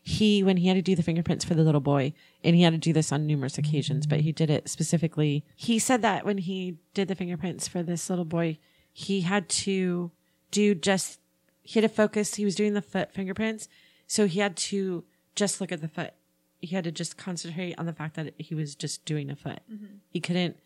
He 0.01 0.41
when 0.41 0.55
he 0.55 0.69
had 0.69 0.75
to 0.75 0.81
do 0.81 0.95
the 0.95 1.03
fingerprints 1.03 1.43
for 1.43 1.53
the 1.53 1.63
little 1.63 1.81
boy 1.81 2.13
and 2.45 2.55
he 2.55 2.61
had 2.61 2.71
to 2.71 2.79
do 2.79 2.93
this 2.93 3.11
on 3.11 3.27
numerous 3.27 3.57
occasions 3.57 4.07
but 4.07 4.21
he 4.21 4.31
did 4.31 4.49
it 4.49 4.69
specifically. 4.69 5.43
He 5.55 5.79
said 5.79 6.01
that 6.01 6.25
when 6.25 6.37
he 6.37 6.77
did 6.93 7.09
the 7.09 7.15
fingerprints 7.15 7.67
for 7.67 7.83
this 7.83 8.09
little 8.09 8.23
boy 8.23 8.57
he 8.93 9.21
had 9.21 9.49
to 9.49 10.11
do 10.49 10.73
just 10.75 11.19
he 11.67 11.79
had 11.79 11.89
to 11.89 11.93
focus 11.93 12.35
he 12.35 12.45
was 12.45 12.55
doing 12.55 12.73
the 12.73 12.81
foot 12.81 13.11
fingerprints 13.11 13.67
so 14.07 14.25
he 14.25 14.39
had 14.39 14.55
to 14.55 15.03
just 15.35 15.59
look 15.59 15.71
at 15.71 15.81
the 15.81 15.87
foot 15.87 16.13
he 16.59 16.75
had 16.75 16.83
to 16.83 16.91
just 16.91 17.17
concentrate 17.17 17.75
on 17.77 17.85
the 17.85 17.93
fact 17.93 18.15
that 18.15 18.33
he 18.37 18.55
was 18.55 18.73
just 18.75 19.05
doing 19.05 19.29
a 19.29 19.35
foot 19.35 19.59
mm-hmm. 19.71 19.97
he 20.09 20.19
couldn't 20.19 20.57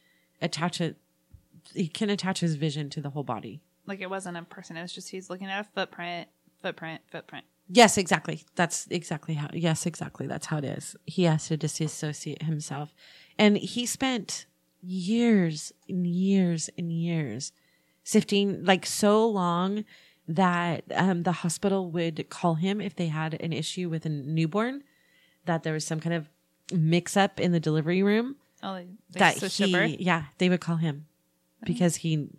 attach 0.41 0.79
it 0.79 0.97
he 1.73 1.87
couldn't 1.87 2.13
attach 2.13 2.39
his 2.39 2.55
vision 2.55 2.89
to 2.89 3.01
the 3.01 3.09
whole 3.09 3.23
body 3.23 3.61
Like 3.85 4.01
it 4.01 4.09
wasn't 4.09 4.37
a 4.37 4.43
person. 4.43 4.77
It 4.77 4.81
was 4.81 4.93
just 4.93 5.09
he's 5.09 5.29
looking 5.29 5.47
at 5.47 5.61
a 5.61 5.63
footprint, 5.63 6.27
footprint, 6.61 7.01
footprint. 7.11 7.45
Yes, 7.67 7.97
exactly. 7.97 8.43
That's 8.55 8.87
exactly 8.89 9.35
how. 9.35 9.49
Yes, 9.53 9.85
exactly. 9.85 10.27
That's 10.27 10.47
how 10.47 10.57
it 10.57 10.65
is. 10.65 10.95
He 11.05 11.23
has 11.23 11.47
to 11.47 11.57
disassociate 11.57 12.43
himself, 12.43 12.93
and 13.37 13.57
he 13.57 13.85
spent 13.85 14.45
years 14.81 15.71
and 15.87 16.05
years 16.05 16.69
and 16.77 16.91
years 16.91 17.51
sifting, 18.03 18.65
like 18.65 18.85
so 18.85 19.27
long 19.27 19.85
that 20.35 20.83
um, 20.95 21.23
the 21.23 21.31
hospital 21.31 21.89
would 21.91 22.29
call 22.29 22.55
him 22.55 22.79
if 22.81 22.95
they 22.95 23.07
had 23.07 23.39
an 23.41 23.53
issue 23.53 23.89
with 23.89 24.05
a 24.05 24.09
newborn, 24.09 24.83
that 25.45 25.63
there 25.63 25.73
was 25.73 25.85
some 25.85 25.99
kind 25.99 26.15
of 26.15 26.29
mix 26.73 27.17
up 27.17 27.39
in 27.39 27.51
the 27.51 27.59
delivery 27.59 28.03
room. 28.03 28.35
Oh, 28.63 28.75
they, 28.75 28.87
they 29.11 29.19
that 29.19 29.61
over. 29.61 29.83
he, 29.83 30.03
yeah, 30.03 30.25
they 30.37 30.49
would 30.49 30.61
call 30.61 30.77
him 30.77 31.07
because 31.63 31.97
he, 31.97 32.29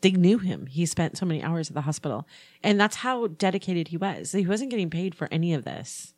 they 0.00 0.12
knew 0.12 0.38
him. 0.38 0.66
He 0.66 0.86
spent 0.86 1.16
so 1.16 1.26
many 1.26 1.42
hours 1.42 1.68
at 1.68 1.74
the 1.74 1.82
hospital, 1.82 2.26
and 2.62 2.78
that's 2.80 2.96
how 2.96 3.26
dedicated 3.28 3.88
he 3.88 3.96
was. 3.96 4.32
He 4.32 4.46
wasn't 4.46 4.70
getting 4.70 4.90
paid 4.90 5.14
for 5.14 5.28
any 5.30 5.54
of 5.54 5.64
this 5.64 6.14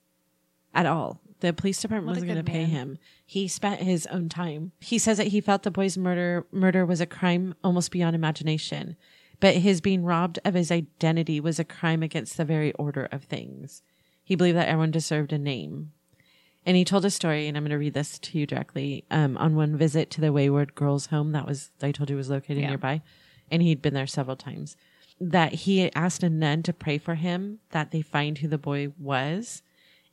at 0.75 0.87
all. 0.87 1.21
The 1.41 1.53
police 1.53 1.81
department 1.81 2.09
What 2.09 2.17
wasn't 2.17 2.33
going 2.33 2.45
to 2.45 2.51
pay 2.53 2.65
him. 2.65 2.99
He 3.25 3.49
spent 3.49 3.81
his 3.81 4.07
own 4.09 4.29
time. 4.29 4.73
He 4.81 4.99
says 4.99 5.17
that 5.17 5.29
he 5.29 5.41
felt 5.41 5.63
the 5.63 5.71
boy's 5.71 5.97
murder 5.97 6.47
murder 6.53 6.85
was 6.85 7.01
a 7.01 7.07
crime 7.07 7.55
almost 7.65 7.91
beyond 7.91 8.15
imagination, 8.15 8.97
but 9.41 9.57
his 9.57 9.81
being 9.81 10.05
robbed 10.05 10.39
of 10.45 10.55
his 10.55 10.71
identity 10.71 11.41
was 11.41 11.59
a 11.59 11.65
crime 11.65 12.03
against 12.03 12.37
the 12.37 12.45
very 12.45 12.73
order 12.75 13.09
of 13.11 13.25
things. 13.25 13.83
He 14.23 14.37
believed 14.37 14.57
that 14.59 14.69
everyone 14.69 14.91
deserved 14.91 15.33
a 15.33 15.39
name. 15.39 15.93
And 16.67 16.77
he 16.77 16.85
told 16.85 17.07
a 17.07 17.11
story, 17.11 17.49
and 17.49 17.57
I'm 17.57 17.63
going 17.65 17.71
to 17.71 17.79
read 17.79 17.95
this 17.95 18.19
to 18.19 18.39
you 18.39 18.47
directly. 18.47 19.05
Um, 19.11 19.39
on 19.39 19.57
one 19.57 19.77
visit 19.79 20.11
to 20.11 20.21
the 20.21 20.31
Wayward 20.33 20.75
Girls' 20.75 21.07
Home, 21.07 21.33
that 21.33 21.47
was 21.47 21.71
I 21.83 21.91
told 21.91 22.11
you 22.11 22.17
was 22.17 22.29
located 22.29 22.59
Yeah. 22.59 22.69
nearby, 22.69 23.01
and 23.51 23.63
he'd 23.63 23.81
been 23.83 23.95
there 23.95 24.07
several 24.07 24.37
times. 24.37 24.77
that 25.23 25.53
he 25.53 25.93
asked 25.95 26.23
a 26.23 26.31
nun 26.31 26.63
to 26.63 26.73
pray 26.73 26.97
for 26.97 27.15
him 27.15 27.59
that 27.73 27.91
they 27.91 28.01
find 28.01 28.39
who 28.39 28.49
the 28.49 28.57
boy 28.57 28.91
was. 28.99 29.63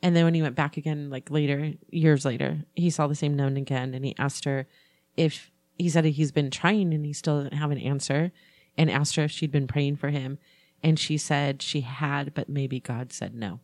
And 0.03 0.13
then 0.13 0.25
when 0.25 0.33
he 0.33 0.41
went 0.41 0.55
back 0.57 0.75
again, 0.75 1.09
like 1.09 1.31
later, 1.31 1.75
years 1.89 2.25
later, 2.25 2.65
he 2.75 2.89
saw 2.89 3.07
the 3.07 3.15
same 3.15 3.33
nun 3.33 3.55
again 3.55 3.93
and 3.93 4.03
he 4.03 4.13
asked 4.19 4.43
her 4.43 4.67
if 5.15 5.49
he 5.77 5.87
said 5.87 6.03
he's 6.03 6.33
been 6.33 6.51
trying 6.51 6.93
and 6.93 7.05
he 7.05 7.13
still 7.13 7.41
didn't 7.41 7.57
have 7.57 7.71
an 7.71 7.77
answer 7.77 8.33
and 8.77 8.89
asked 8.89 9.15
her 9.15 9.23
if 9.23 9.31
she'd 9.31 9.51
been 9.51 9.67
praying 9.67 9.97
for 9.97 10.09
him. 10.09 10.37
And 10.83 10.99
she 10.99 11.17
said 11.17 11.61
she 11.61 11.81
had, 11.81 12.33
but 12.33 12.49
maybe 12.49 12.79
God 12.79 13.11
said 13.11 13.33
no. 13.33 13.59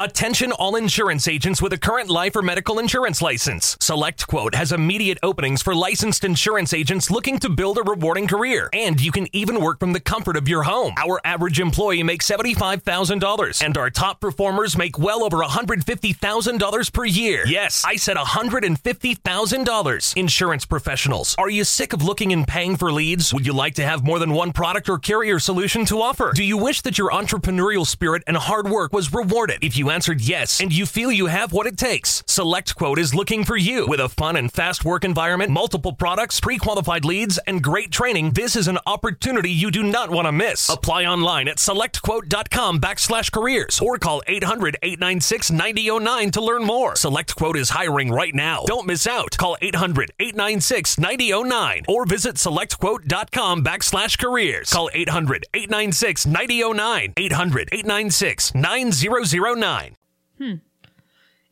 Attention 0.00 0.52
all 0.52 0.74
insurance 0.74 1.28
agents 1.28 1.62
with 1.62 1.72
a 1.72 1.78
current 1.78 2.10
life 2.10 2.34
or 2.34 2.42
medical 2.42 2.80
insurance 2.80 3.22
license. 3.22 3.76
Select 3.80 4.26
Quote 4.26 4.56
has 4.56 4.72
immediate 4.72 5.18
openings 5.22 5.62
for 5.62 5.76
licensed 5.76 6.24
insurance 6.24 6.74
agents 6.74 7.08
looking 7.08 7.38
to 7.38 7.48
build 7.48 7.78
a 7.78 7.82
rewarding 7.82 8.26
career. 8.26 8.68
And 8.72 9.00
you 9.00 9.12
can 9.12 9.28
even 9.32 9.60
work 9.60 9.78
from 9.78 9.92
the 9.92 10.00
comfort 10.00 10.36
of 10.36 10.48
your 10.48 10.64
home. 10.64 10.94
Our 10.96 11.20
average 11.24 11.60
employee 11.60 12.02
makes 12.02 12.28
$75,000 12.28 13.64
and 13.64 13.78
our 13.78 13.90
top 13.90 14.18
performers 14.18 14.76
make 14.76 14.98
well 14.98 15.22
over 15.22 15.36
$150,000 15.36 16.92
per 16.92 17.04
year. 17.04 17.44
Yes, 17.46 17.84
I 17.86 17.94
said 17.94 18.16
$150,000. 18.16 20.16
Insurance 20.16 20.66
professionals, 20.66 21.36
are 21.38 21.50
you 21.50 21.62
sick 21.62 21.92
of 21.92 22.02
looking 22.02 22.32
and 22.32 22.48
paying 22.48 22.76
for 22.76 22.90
leads? 22.90 23.32
Would 23.32 23.46
you 23.46 23.52
like 23.52 23.74
to 23.74 23.84
have 23.84 24.02
more 24.02 24.18
than 24.18 24.32
one 24.32 24.52
product 24.52 24.88
or 24.88 24.98
carrier 24.98 25.38
solution 25.38 25.84
to 25.84 26.00
offer? 26.00 26.32
Do 26.34 26.42
you 26.42 26.56
wish 26.56 26.82
that 26.82 26.98
your 26.98 27.10
entrepreneurial 27.10 27.86
spirit 27.86 28.24
and 28.26 28.36
hard 28.36 28.68
work 28.68 28.92
was 28.92 29.12
rewarded? 29.12 29.62
If 29.62 29.76
you 29.76 29.81
answered 29.90 30.20
yes 30.20 30.60
and 30.60 30.72
you 30.72 30.86
feel 30.86 31.10
you 31.10 31.26
have 31.26 31.52
what 31.52 31.66
it 31.66 31.76
takes, 31.76 32.22
Select 32.26 32.74
Quote 32.76 32.98
is 32.98 33.14
looking 33.14 33.44
for 33.44 33.56
you. 33.56 33.86
With 33.86 34.00
a 34.00 34.08
fun 34.08 34.36
and 34.36 34.52
fast 34.52 34.84
work 34.84 35.04
environment, 35.04 35.50
multiple 35.50 35.92
products, 35.92 36.40
pre 36.40 36.58
qualified 36.58 37.04
leads, 37.04 37.38
and 37.46 37.62
great 37.62 37.90
training, 37.90 38.32
this 38.32 38.56
is 38.56 38.68
an 38.68 38.78
opportunity 38.86 39.50
you 39.50 39.70
do 39.70 39.82
not 39.82 40.10
want 40.10 40.26
to 40.26 40.32
miss. 40.32 40.68
Apply 40.68 41.04
online 41.04 41.48
at 41.48 41.56
selectquote.com 41.56 42.80
backslash 42.80 43.32
careers 43.32 43.80
or 43.80 43.98
call 43.98 44.22
800 44.26 44.76
896 44.82 45.50
9009 45.50 46.30
to 46.32 46.40
learn 46.40 46.64
more. 46.64 46.96
Select 46.96 47.34
Quote 47.36 47.56
is 47.56 47.70
hiring 47.70 48.10
right 48.10 48.34
now. 48.34 48.64
Don't 48.66 48.86
miss 48.86 49.06
out. 49.06 49.36
Call 49.36 49.56
800 49.60 50.12
896 50.18 50.98
9009 50.98 51.84
or 51.88 52.04
visit 52.06 52.36
selectquote.com 52.36 53.64
backslash 53.64 54.18
careers. 54.18 54.70
Call 54.72 54.90
800 54.92 55.46
896 55.54 56.26
9009. 56.26 57.12
800 57.16 57.68
896 57.72 58.54
9009. 58.54 59.81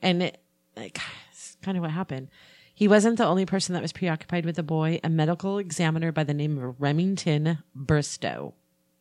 And 0.03 0.23
it, 0.23 0.41
like, 0.77 0.99
it's 1.31 1.57
kind 1.63 1.77
of 1.77 1.83
what 1.83 1.91
happened. 1.91 2.29
He 2.75 2.89
wasn't 2.89 3.19
the 3.19 3.27
only 3.27 3.45
person 3.45 3.75
that 3.75 3.83
was 3.83 3.93
preoccupied 3.93 4.47
with 4.47 4.57
the 4.57 4.63
boy. 4.63 5.01
A 5.05 5.11
medical 5.11 5.59
examiner 5.59 6.13
by 6.13 6.25
the 6.25 6.33
name 6.33 6.59
of 6.59 6.81
Remington 6.81 7.59
Bristow. 7.75 8.55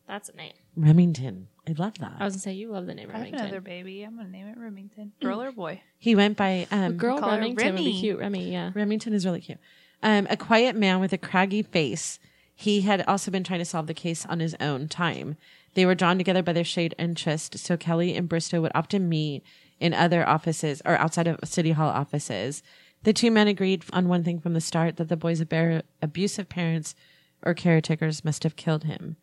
That's 0.06 0.28
a 0.28 0.36
name. 0.36 0.52
Remington. 0.76 1.48
I 1.68 1.72
love 1.72 1.98
that. 1.98 2.12
I 2.18 2.24
was 2.24 2.34
gonna 2.34 2.42
say 2.42 2.52
you 2.52 2.70
love 2.70 2.86
the 2.86 2.94
name 2.94 3.08
I 3.08 3.12
have 3.12 3.20
Remington. 3.20 3.46
another 3.46 3.60
baby. 3.60 4.02
I'm 4.02 4.16
gonna 4.16 4.28
name 4.28 4.48
it 4.48 4.58
Remington. 4.58 5.12
Girl 5.22 5.40
or 5.40 5.52
boy? 5.52 5.80
he 5.98 6.14
went 6.14 6.36
by 6.36 6.66
um, 6.70 6.96
Girl 6.96 7.18
Call 7.18 7.30
her 7.30 7.36
Remington 7.36 7.74
would 7.74 7.84
be 7.84 7.98
cute. 8.00 8.18
Remy, 8.18 8.50
yeah. 8.50 8.72
Remington 8.74 9.12
is 9.14 9.24
really 9.24 9.40
cute. 9.40 9.58
Um, 10.02 10.26
a 10.28 10.36
quiet 10.36 10.74
man 10.76 11.00
with 11.00 11.12
a 11.12 11.18
craggy 11.18 11.62
face. 11.62 12.18
He 12.54 12.82
had 12.82 13.02
also 13.06 13.30
been 13.30 13.44
trying 13.44 13.60
to 13.60 13.64
solve 13.64 13.86
the 13.86 13.94
case 13.94 14.26
on 14.26 14.40
his 14.40 14.54
own 14.60 14.88
time. 14.88 15.36
They 15.74 15.86
were 15.86 15.94
drawn 15.94 16.18
together 16.18 16.42
by 16.42 16.52
their 16.52 16.64
shared 16.64 16.94
interest, 16.98 17.58
so 17.58 17.76
Kelly 17.76 18.14
and 18.16 18.28
Bristow 18.28 18.60
would 18.60 18.72
often 18.74 19.08
meet 19.08 19.42
in 19.80 19.94
other 19.94 20.28
offices 20.28 20.80
or 20.84 20.96
outside 20.98 21.26
of 21.26 21.40
City 21.44 21.72
Hall 21.72 21.88
offices. 21.88 22.62
The 23.02 23.12
two 23.14 23.30
men 23.30 23.48
agreed 23.48 23.84
on 23.92 24.08
one 24.08 24.22
thing 24.22 24.38
from 24.38 24.52
the 24.52 24.60
start 24.60 24.96
that 24.98 25.08
the 25.08 25.16
boy's 25.16 25.40
abusive 25.40 26.48
parents 26.48 26.94
or 27.42 27.54
caretakers 27.54 28.24
must 28.24 28.42
have 28.42 28.56
killed 28.56 28.84
him. 28.84 29.16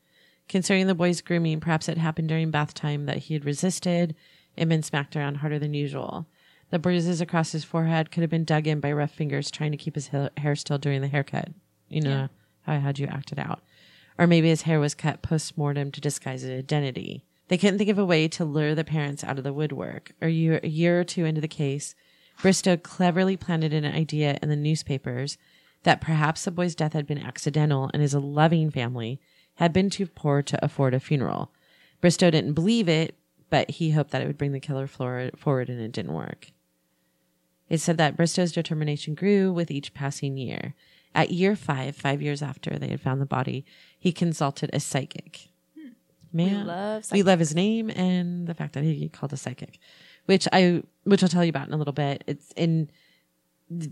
Concerning 0.49 0.87
the 0.87 0.95
boy's 0.95 1.21
grooming, 1.21 1.59
perhaps 1.59 1.87
it 1.87 1.97
happened 1.97 2.29
during 2.29 2.49
bath 2.49 2.73
time 2.73 3.05
that 3.05 3.17
he 3.17 3.35
had 3.35 3.45
resisted 3.45 4.15
and 4.57 4.69
been 4.69 4.81
smacked 4.81 5.15
around 5.15 5.35
harder 5.35 5.59
than 5.59 5.75
usual. 5.75 6.25
The 6.71 6.79
bruises 6.79 7.21
across 7.21 7.51
his 7.51 7.63
forehead 7.63 8.09
could 8.11 8.21
have 8.21 8.29
been 8.29 8.43
dug 8.43 8.65
in 8.65 8.79
by 8.79 8.91
rough 8.91 9.11
fingers 9.11 9.51
trying 9.51 9.71
to 9.71 9.77
keep 9.77 9.95
his 9.95 10.07
hair 10.07 10.55
still 10.55 10.79
during 10.79 11.01
the 11.01 11.07
haircut. 11.07 11.49
You 11.87 12.01
know 12.01 12.29
how 12.63 12.73
I 12.73 12.77
had 12.77 12.97
you 12.97 13.07
acted 13.07 13.39
out. 13.39 13.61
Or 14.17 14.25
maybe 14.25 14.49
his 14.49 14.63
hair 14.63 14.79
was 14.79 14.95
cut 14.95 15.21
post 15.21 15.57
mortem 15.57 15.91
to 15.91 16.01
disguise 16.01 16.41
his 16.41 16.57
identity. 16.57 17.23
They 17.47 17.57
couldn't 17.57 17.77
think 17.77 17.89
of 17.89 17.97
a 17.97 18.05
way 18.05 18.27
to 18.29 18.45
lure 18.45 18.75
the 18.75 18.83
parents 18.83 19.23
out 19.23 19.37
of 19.37 19.43
the 19.43 19.53
woodwork. 19.53 20.11
A 20.21 20.29
year, 20.29 20.59
a 20.63 20.67
year 20.67 20.99
or 20.99 21.03
two 21.03 21.25
into 21.25 21.41
the 21.41 21.47
case, 21.47 21.95
Bristow 22.41 22.77
cleverly 22.77 23.37
planted 23.37 23.73
an 23.73 23.85
idea 23.85 24.37
in 24.41 24.49
the 24.49 24.55
newspapers 24.55 25.37
that 25.83 26.01
perhaps 26.01 26.43
the 26.43 26.51
boy's 26.51 26.75
death 26.75 26.93
had 26.93 27.07
been 27.07 27.17
accidental 27.17 27.89
and 27.93 28.01
his 28.01 28.13
loving 28.13 28.69
family 28.69 29.19
had 29.55 29.73
been 29.73 29.89
too 29.89 30.05
poor 30.05 30.41
to 30.43 30.63
afford 30.63 30.93
a 30.93 30.99
funeral. 30.99 31.51
Bristow 32.01 32.29
didn't 32.29 32.53
believe 32.53 32.87
it, 32.87 33.15
but 33.49 33.71
he 33.71 33.91
hoped 33.91 34.11
that 34.11 34.21
it 34.21 34.27
would 34.27 34.37
bring 34.37 34.51
the 34.51 34.59
killer 34.59 34.87
forward, 34.87 35.69
and 35.69 35.79
it 35.79 35.91
didn't 35.91 36.13
work. 36.13 36.51
It 37.69 37.79
said 37.79 37.97
that 37.97 38.15
Bristow's 38.17 38.51
determination 38.51 39.15
grew 39.15 39.51
with 39.51 39.71
each 39.71 39.93
passing 39.93 40.37
year. 40.37 40.73
At 41.15 41.31
year 41.31 41.55
five, 41.55 41.95
five 41.95 42.21
years 42.21 42.41
after 42.41 42.77
they 42.77 42.89
had 42.89 43.01
found 43.01 43.21
the 43.21 43.25
body, 43.25 43.65
he 43.97 44.11
consulted 44.11 44.69
a 44.73 44.79
psychic. 44.79 45.47
Man, 46.37 46.67
love 46.67 47.05
we 47.11 47.23
love 47.23 47.39
his 47.39 47.55
name 47.55 47.89
and 47.89 48.47
the 48.47 48.53
fact 48.53 48.73
that 48.73 48.83
he 48.83 49.09
called 49.09 49.33
a 49.33 49.37
psychic, 49.37 49.79
which 50.25 50.47
I 50.51 50.83
which 51.03 51.23
I'll 51.23 51.29
tell 51.29 51.43
you 51.43 51.49
about 51.49 51.67
in 51.67 51.73
a 51.73 51.77
little 51.77 51.93
bit. 51.93 52.23
It's 52.27 52.51
in 52.55 52.89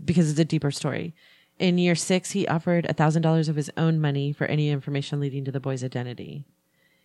because 0.04 0.30
it's 0.30 0.40
a 0.40 0.44
deeper 0.44 0.70
story. 0.70 1.14
In 1.58 1.78
year 1.78 1.94
six, 1.94 2.32
he 2.32 2.46
offered 2.46 2.86
a 2.86 2.92
thousand 2.92 3.22
dollars 3.22 3.48
of 3.48 3.56
his 3.56 3.70
own 3.76 4.00
money 4.00 4.32
for 4.32 4.46
any 4.46 4.70
information 4.70 5.20
leading 5.20 5.44
to 5.44 5.52
the 5.52 5.60
boy's 5.60 5.82
identity. 5.82 6.44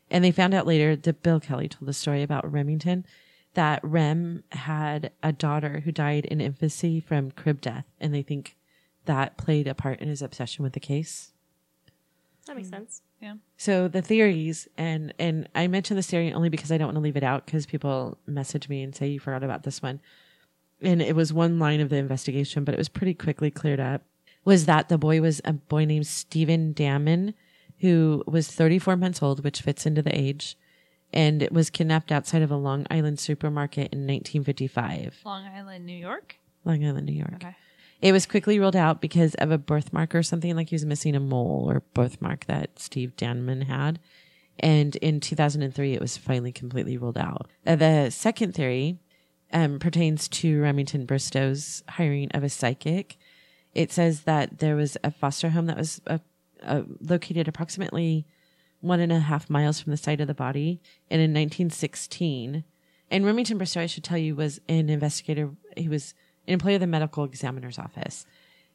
And 0.10 0.23
they 0.23 0.32
found 0.32 0.54
out 0.54 0.67
later 0.67 0.95
that 0.95 1.23
Bill 1.23 1.39
Kelly 1.39 1.69
told 1.69 1.88
the 1.88 1.93
story 1.93 2.21
about 2.21 2.51
Remington 2.51 3.06
that 3.54 3.80
Rem 3.84 4.43
had 4.51 5.12
a 5.23 5.32
daughter 5.32 5.82
who 5.82 5.91
died 5.91 6.25
in 6.25 6.41
infancy 6.41 6.99
from 6.99 7.32
crib 7.32 7.62
death, 7.62 7.86
and 7.99 8.13
they 8.13 8.21
think 8.21 8.58
that 9.06 9.38
played 9.38 9.67
a 9.67 9.73
part 9.73 9.99
in 9.99 10.08
his 10.08 10.21
obsession 10.21 10.63
with 10.63 10.73
the 10.73 10.80
case. 10.80 11.32
That 12.45 12.56
makes 12.56 12.69
sense. 12.69 13.01
Yeah. 13.22 13.36
So 13.58 13.88
the 13.88 14.02
theories, 14.02 14.68
and 14.78 15.14
and 15.20 15.48
I 15.54 15.68
mention 15.68 15.96
this 15.96 16.08
theory 16.08 16.34
only 16.34 16.50
because 16.50 16.72
I 16.72 16.78
don't 16.78 16.88
want 16.88 16.96
to 16.96 17.02
leave 17.02 17.18
it 17.18 17.24
out 17.24 17.46
because 17.46 17.66
people 17.66 18.18
message 18.26 18.68
me 18.68 18.82
and 18.82 18.96
say 18.96 19.08
you 19.08 19.20
forgot 19.20 19.44
about 19.44 19.64
this 19.64 19.82
one, 19.82 20.02
and 20.82 21.02
it 21.02 21.16
was 21.16 21.32
one 21.32 21.60
line 21.60 21.82
of 21.82 21.90
the 21.90 21.98
investigation, 21.98 22.64
but 22.64 22.74
it 22.74 22.78
was 22.78 22.90
pretty 22.90 23.14
quickly 23.14 23.52
cleared 23.52 23.80
up. 23.80 24.04
Was 24.44 24.66
that 24.66 24.90
the 24.90 24.98
boy 24.98 25.22
was 25.22 25.40
a 25.46 25.54
boy 25.54 25.86
named 25.86 26.08
Stephen 26.08 26.74
Damman, 26.74 27.36
who 27.80 28.24
was 28.26 28.48
34 28.48 28.98
months 28.98 29.22
old, 29.22 29.44
which 29.44 29.62
fits 29.62 29.86
into 29.86 30.02
the 30.02 30.18
age, 30.18 30.58
and 31.14 31.44
it 31.44 31.52
was 31.52 31.70
kidnapped 31.70 32.12
outside 32.12 32.42
of 32.42 32.50
a 32.50 32.56
Long 32.56 32.88
Island 32.90 33.20
supermarket 33.20 33.94
in 33.94 34.08
1955. 34.08 35.20
Long 35.24 35.46
Island, 35.46 35.86
New 35.86 35.96
York. 35.96 36.38
Long 36.66 36.84
Island, 36.84 37.06
New 37.06 37.14
York. 37.14 37.36
Okay. 37.36 37.56
It 38.02 38.12
was 38.12 38.26
quickly 38.26 38.60
ruled 38.60 38.76
out 38.76 39.00
because 39.00 39.36
of 39.36 39.52
a 39.52 39.58
birthmark 39.58 40.16
or 40.16 40.24
something 40.24 40.56
like 40.56 40.70
he 40.70 40.76
was 40.76 40.86
missing 40.86 41.16
a 41.16 41.20
mole 41.20 41.66
or 41.70 41.84
birthmark 41.94 42.46
that 42.46 42.80
Steve 42.80 43.16
Damman 43.16 43.64
had. 43.68 44.00
And 44.60 44.96
in 44.98 45.20
2003, 45.20 45.94
it 45.94 46.02
was 46.02 46.18
finally 46.18 46.52
completely 46.52 46.98
ruled 46.98 47.18
out. 47.18 47.50
Uh, 47.66 47.76
the 47.76 48.10
second 48.10 48.54
theory 48.54 49.00
um, 49.54 49.80
pertains 49.80 50.28
to 50.30 50.62
Remington 50.62 51.06
Bristow's 51.06 51.84
hiring 51.90 52.32
of 52.32 52.44
a 52.44 52.50
psychic. 52.50 53.18
It 53.74 53.92
says 53.92 54.22
that 54.22 54.60
there 54.60 54.76
was 54.76 54.98
a 55.04 55.12
foster 55.12 55.50
home 55.50 55.68
that 55.68 55.78
was 55.78 56.02
uh, 56.08 56.20
uh, 56.64 56.84
located 57.00 57.48
approximately 57.48 58.26
one 58.82 59.00
and 59.00 59.12
a 59.12 59.20
half 59.20 59.50
miles 59.50 59.80
from 59.80 59.92
the 59.92 59.98
site 59.98 60.22
of 60.22 60.28
the 60.28 60.34
body. 60.34 60.82
And 61.10 61.22
in 61.22 61.32
1916, 61.32 62.64
and 63.12 63.26
Remington 63.26 63.58
Bristow, 63.58 63.82
I 63.82 63.88
should 63.88 64.04
tell 64.04 64.18
you, 64.18 64.36
was 64.36 64.60
an 64.70 64.90
investigator. 64.90 65.52
He 65.76 65.90
was 65.90 66.14
an 66.47 66.54
employee 66.54 66.75
of 66.75 66.82
the 66.82 66.88
medical 66.88 67.23
examiner's 67.23 67.80
office. 67.80 68.25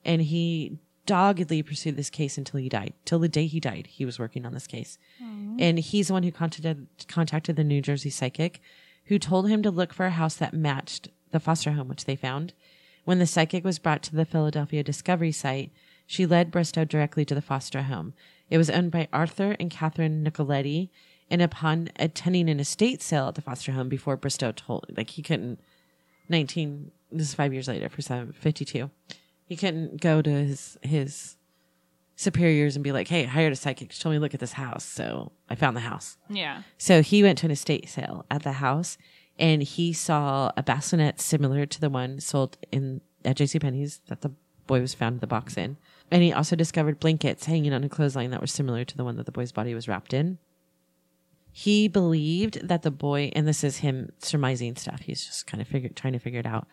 And 0.05 0.23
he 0.23 0.79
doggedly 1.07 1.63
pursued 1.63 1.97
this 1.97 2.11
case 2.11 2.37
until 2.37 2.59
he 2.59 2.69
died. 2.69 2.93
Till 3.05 3.19
the 3.19 3.29
day 3.29 3.47
he 3.47 3.61
died, 3.61 3.87
he 3.87 4.05
was 4.05 4.19
working 4.19 4.45
on 4.45 4.55
this 4.55 4.67
case. 4.67 4.99
And 5.61 5.79
he's 5.79 6.09
the 6.09 6.13
one 6.13 6.23
who 6.23 6.33
contacted, 6.33 6.87
contacted 7.09 7.57
the 7.57 7.65
New 7.65 7.81
Jersey 7.81 8.11
psychic 8.11 8.61
who 9.07 9.19
told 9.19 9.49
him 9.49 9.63
to 9.63 9.71
look 9.71 9.93
for 9.93 10.07
a 10.07 10.11
house 10.11 10.35
that 10.35 10.53
matched 10.53 11.09
the 11.31 11.41
foster 11.41 11.73
home, 11.73 11.89
which 11.89 12.07
they 12.07 12.17
found. 12.17 12.53
When 13.05 13.21
the 13.21 13.27
psychic 13.27 13.65
was 13.65 13.79
brought 13.79 14.03
to 14.05 14.17
the 14.17 14.25
Philadelphia 14.25 14.83
Discovery 14.83 15.31
site, 15.31 15.71
she 16.07 16.27
led 16.27 16.51
Bristow 16.51 16.85
directly 16.85 17.25
to 17.25 17.35
the 17.35 17.43
foster 17.43 17.83
home. 17.83 18.15
It 18.51 18.59
was 18.59 18.71
owned 18.71 18.91
by 18.91 19.09
Arthur 19.13 19.57
and 19.61 19.71
Catherine 19.71 20.25
Nicoletti. 20.25 20.91
And 21.31 21.43
upon 21.43 21.89
attending 21.99 22.49
an 22.49 22.61
estate 22.61 23.03
sale 23.03 23.29
at 23.29 23.35
the 23.35 23.43
foster 23.43 23.73
home 23.73 23.89
before 23.89 24.17
Bristow 24.17 24.53
told, 24.53 24.87
like 24.97 25.11
he 25.11 25.23
couldn't, 25.23 25.61
19, 26.29 26.91
this 27.13 27.29
is 27.29 27.35
five 27.35 27.53
years 27.53 27.69
later 27.69 27.89
for 27.89 28.03
some, 28.03 28.33
52. 28.33 28.91
He 29.45 29.57
couldn't 29.57 30.01
go 30.01 30.23
to 30.23 30.31
his, 30.31 30.77
his 30.83 31.37
superiors 32.17 32.77
and 32.77 32.83
be 32.83 32.93
like, 32.93 33.09
Hey, 33.09 33.25
I 33.25 33.29
hired 33.29 33.53
a 33.53 33.57
psychic 33.57 33.91
to 33.91 33.95
show 33.95 34.11
me 34.11 34.19
look 34.19 34.35
at 34.35 34.41
this 34.41 34.53
house. 34.53 34.85
So 34.85 35.33
I 35.49 35.55
found 35.55 35.77
the 35.77 35.81
house. 35.81 36.17
Yeah. 36.29 36.63
So 36.79 37.03
he 37.03 37.23
went 37.23 37.39
to 37.39 37.47
an 37.47 37.53
estate 37.53 37.89
sale 37.89 38.27
at 38.31 38.43
the 38.43 38.53
house 38.53 38.99
and 39.39 39.63
he 39.63 39.93
saw 39.93 40.51
a 40.57 40.63
bassinet 40.63 41.21
similar 41.21 41.67
to 41.67 41.81
the 41.81 41.91
one 41.91 42.21
sold 42.21 42.57
in 42.73 43.03
at 43.25 43.37
JCPenney's 43.37 44.01
that 44.09 44.23
the 44.23 44.33
boy 44.67 44.81
was 44.81 44.95
found 44.95 45.15
in 45.15 45.21
the 45.21 45.27
box 45.27 45.57
in. 45.57 45.77
And 46.11 46.23
he 46.23 46.33
also 46.33 46.57
discovered 46.57 47.01
blankets 47.01 47.47
hanging 47.47 47.73
on 47.73 47.85
a 47.85 47.89
clothesline 47.89 48.31
that 48.31 48.41
were 48.41 48.47
similar 48.47 48.85
to 48.85 48.97
the 48.97 49.05
one 49.05 49.17
that 49.17 49.27
the 49.27 49.33
boy's 49.33 49.53
body 49.53 49.75
was 49.75 49.89
wrapped 49.89 50.15
in. 50.15 50.39
He 51.59 51.89
believed 51.89 52.69
that 52.69 52.83
the 52.83 52.91
boy, 52.91 53.31
and 53.35 53.49
this 53.49 53.65
is 53.65 53.79
him 53.79 54.11
surmising 54.19 54.77
stuff. 54.77 55.01
He's 55.01 55.25
just 55.25 55.47
kind 55.47 55.63
of 55.63 55.67
figure, 55.67 55.89
trying 55.89 56.13
to 56.13 56.19
figure 56.19 56.41
it 56.41 56.45
out. 56.47 56.67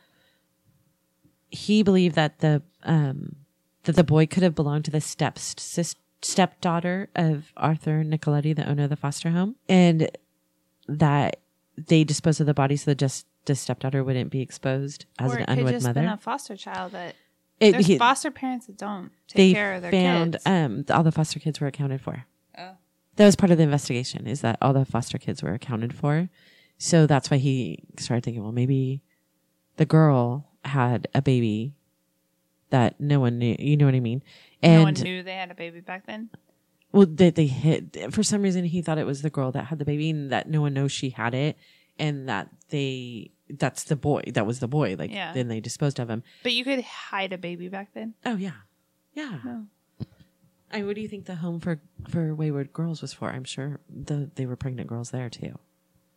He 1.49 1.84
believed 1.84 2.15
that 2.15 2.39
the 2.39 2.61
um, 2.84 3.38
that 3.84 3.95
the 3.95 4.03
boy 4.03 4.25
could 4.25 4.43
have 4.43 4.55
belonged 4.55 4.84
to 4.86 4.91
the 4.91 4.99
step 4.99 5.39
sis, 5.39 5.95
stepdaughter 6.21 7.09
of 7.15 7.53
Arthur 7.55 8.03
Nicoletti, 8.03 8.53
the 8.53 8.67
owner 8.67 8.84
of 8.84 8.89
the 8.89 8.95
foster 8.97 9.29
home, 9.29 9.55
and 9.69 10.09
that 10.89 11.38
they 11.77 12.03
disposed 12.03 12.41
of 12.41 12.47
the 12.47 12.53
body 12.53 12.75
so 12.75 12.91
that 12.91 12.97
just 12.97 13.25
the 13.45 13.55
stepdaughter 13.55 14.03
wouldn't 14.03 14.31
be 14.31 14.41
exposed 14.41 15.05
as 15.17 15.31
or 15.34 15.38
an 15.38 15.43
it 15.43 15.47
could 15.47 15.57
unwed 15.59 15.73
just 15.75 15.86
mother. 15.86 16.01
been 16.01 16.09
a 16.09 16.17
foster 16.17 16.57
child 16.57 16.91
that 16.91 17.15
It- 17.61 17.71
there's 17.71 17.86
he- 17.88 17.97
foster 17.97 18.31
parents 18.31 18.65
that 18.67 18.77
don't 18.77 19.11
take 19.27 19.55
care 19.55 19.75
of 19.75 19.81
their 19.81 19.91
found 19.91 20.34
kids. 20.34 20.43
um 20.45 20.86
all 20.89 21.03
the 21.03 21.11
foster 21.13 21.39
kids 21.39 21.61
were 21.61 21.67
accounted 21.67 22.01
for. 22.01 22.25
Oh. 23.14 23.18
That 23.18 23.26
was 23.26 23.36
part 23.36 23.51
of 23.51 23.57
the 23.57 23.64
investigation. 23.64 24.28
Is 24.28 24.41
that 24.41 24.57
all 24.61 24.74
the 24.74 24.86
foster 24.86 25.18
kids 25.18 25.43
were 25.43 25.53
accounted 25.53 25.93
for? 25.93 26.30
So 26.78 27.05
that's 27.07 27.30
why 27.32 27.38
he 27.38 27.84
started 27.99 28.24
thinking, 28.24 28.43
well, 28.43 28.51
maybe 28.51 29.01
the 29.78 29.86
girl 29.86 30.49
had 30.66 31.07
a 31.14 31.22
baby 31.22 31.76
that 32.72 32.99
no 32.99 33.20
one 33.20 33.38
knew. 33.38 33.55
You 33.59 33.78
know 33.78 33.86
what 33.86 33.95
I 33.95 33.99
mean? 33.99 34.24
And 34.61 34.80
no 34.80 34.84
one 34.84 34.93
knew 34.95 35.24
they 35.24 35.36
had 35.36 35.51
a 35.51 35.55
baby 35.55 35.80
back 35.82 36.05
then. 36.07 36.30
well, 36.91 37.05
that 37.07 37.36
they 37.36 37.45
hit 37.47 38.11
for 38.14 38.24
some 38.24 38.41
reason 38.41 38.66
he 38.66 38.82
thought 38.82 38.97
it 38.97 39.05
was 39.05 39.22
the 39.22 39.30
girl 39.30 39.51
that 39.51 39.66
had 39.66 39.80
the 39.80 39.86
baby, 39.86 40.09
and 40.09 40.32
that 40.32 40.49
no 40.49 40.61
one 40.61 40.74
knows 40.74 40.91
she 40.91 41.11
had 41.11 41.34
it, 41.36 41.57
and 41.99 42.28
that 42.28 42.49
they 42.70 43.30
that's 43.49 43.84
the 43.84 43.95
boy 43.95 44.24
that 44.34 44.45
was 44.47 44.59
the 44.59 44.68
boy. 44.68 44.95
Like 44.97 45.11
Yeah. 45.11 45.34
then 45.34 45.47
they 45.49 45.59
disposed 45.59 45.99
of 45.99 46.09
him. 46.09 46.24
But 46.41 46.53
you 46.53 46.64
could 46.64 46.82
hide 46.82 47.32
a 47.34 47.38
baby 47.38 47.68
back 47.70 47.93
then. 47.93 48.16
Oh 48.26 48.36
yeah, 48.36 48.51
yeah. 49.14 49.38
No. 49.45 49.68
I 50.74 50.84
what 50.84 50.95
do 50.95 51.01
you 51.01 51.07
think 51.07 51.26
the 51.26 51.36
home 51.36 51.59
for 51.59 51.80
for 52.09 52.34
wayward 52.34 52.74
girls 52.74 53.01
was 53.01 53.13
for? 53.13 53.30
I'm 53.30 53.43
sure 53.43 53.80
the 53.89 54.32
they 54.36 54.45
were 54.45 54.55
pregnant 54.55 54.89
girls 54.89 55.11
there 55.11 55.30
too. 55.30 55.59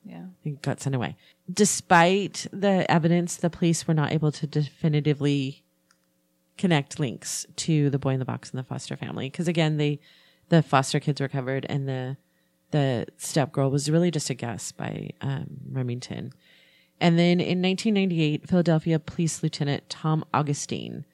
Yeah. 0.04 0.26
They 0.44 0.52
got 0.52 0.80
sent 0.80 0.94
away. 0.94 1.16
Despite 1.52 2.46
the 2.52 2.90
evidence, 2.90 3.36
the 3.36 3.50
police 3.50 3.86
were 3.86 3.94
not 3.94 4.12
able 4.12 4.32
to 4.32 4.46
definitively 4.46 5.64
connect 6.56 6.98
links 6.98 7.44
to 7.56 7.90
the 7.90 7.98
boy 7.98 8.14
in 8.14 8.18
the 8.18 8.24
box 8.24 8.50
and 8.50 8.58
the 8.58 8.64
foster 8.64 8.96
family 8.96 9.28
because 9.28 9.48
again, 9.48 9.76
they 9.76 10.00
the 10.48 10.62
foster 10.62 11.00
kids 11.00 11.20
were 11.20 11.28
covered 11.28 11.66
and 11.68 11.88
the 11.88 12.16
the 12.70 13.06
step 13.16 13.52
girl 13.52 13.70
was 13.70 13.90
really 13.90 14.10
just 14.10 14.30
a 14.30 14.34
guess 14.34 14.72
by 14.72 15.10
um, 15.20 15.46
Remington. 15.70 16.32
And 17.00 17.18
then 17.18 17.40
in 17.40 17.62
1998, 17.62 18.48
Philadelphia 18.48 18.98
Police 18.98 19.42
Lieutenant 19.42 19.88
Tom 19.88 20.24
Augustine, 20.32 21.04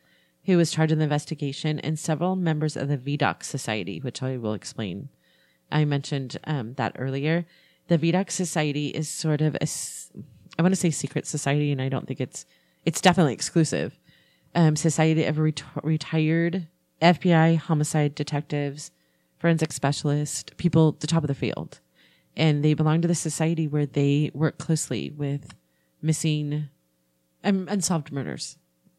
who 0.45 0.57
was 0.57 0.71
charged 0.71 0.91
with 0.91 0.99
the 0.99 1.05
investigation, 1.05 1.79
and 1.81 1.99
several 1.99 2.37
members 2.37 2.77
of 2.77 2.89
the 2.89 2.99
Vidocq 2.99 3.45
Society, 3.45 4.01
which 4.01 4.23
I 4.23 4.37
will 4.37 4.55
explain. 4.55 5.09
I 5.71 5.85
mentioned 5.85 6.39
um, 6.45 6.75
that 6.75 6.97
earlier. 6.99 7.47
The 7.89 7.99
Vidocq 7.99 8.31
Society 8.31 8.89
is 8.89 9.09
sort 9.09 9.41
of 9.41 9.55
a, 9.57 9.67
I 10.59 10.63
want 10.63 10.75
to 10.75 10.81
say 10.81 10.91
secret 10.91 11.27
society, 11.27 11.73
and 11.73 11.81
I 11.81 11.89
don't 11.89 12.07
think 12.07 12.21
it's, 12.21 12.45
it's 12.85 13.01
definitely 13.01 13.35
exclusive. 13.35 13.99
Um, 14.55 14.77
society 14.77 15.25
of 15.25 15.39
ret- 15.39 15.63
retired 15.83 16.67
FBI 17.01 17.57
homicide 17.57 18.15
detectives, 18.15 18.91
forensic 19.39 19.73
specialists, 19.73 20.53
people 20.57 20.89
at 20.89 21.01
the 21.01 21.07
top 21.07 21.25
of 21.25 21.29
the 21.29 21.35
field. 21.35 21.81
And 22.37 22.65
they 22.65 22.75
belong 22.75 23.03
to 23.03 23.09
the 23.09 23.15
society 23.15 23.67
where 23.67 23.87
they 23.87 24.31
work 24.35 24.59
closely 24.59 25.11
with 25.11 25.55
missing 26.01 26.69
um, 27.45 27.67
unsolved 27.69 28.13
murders. 28.13 28.57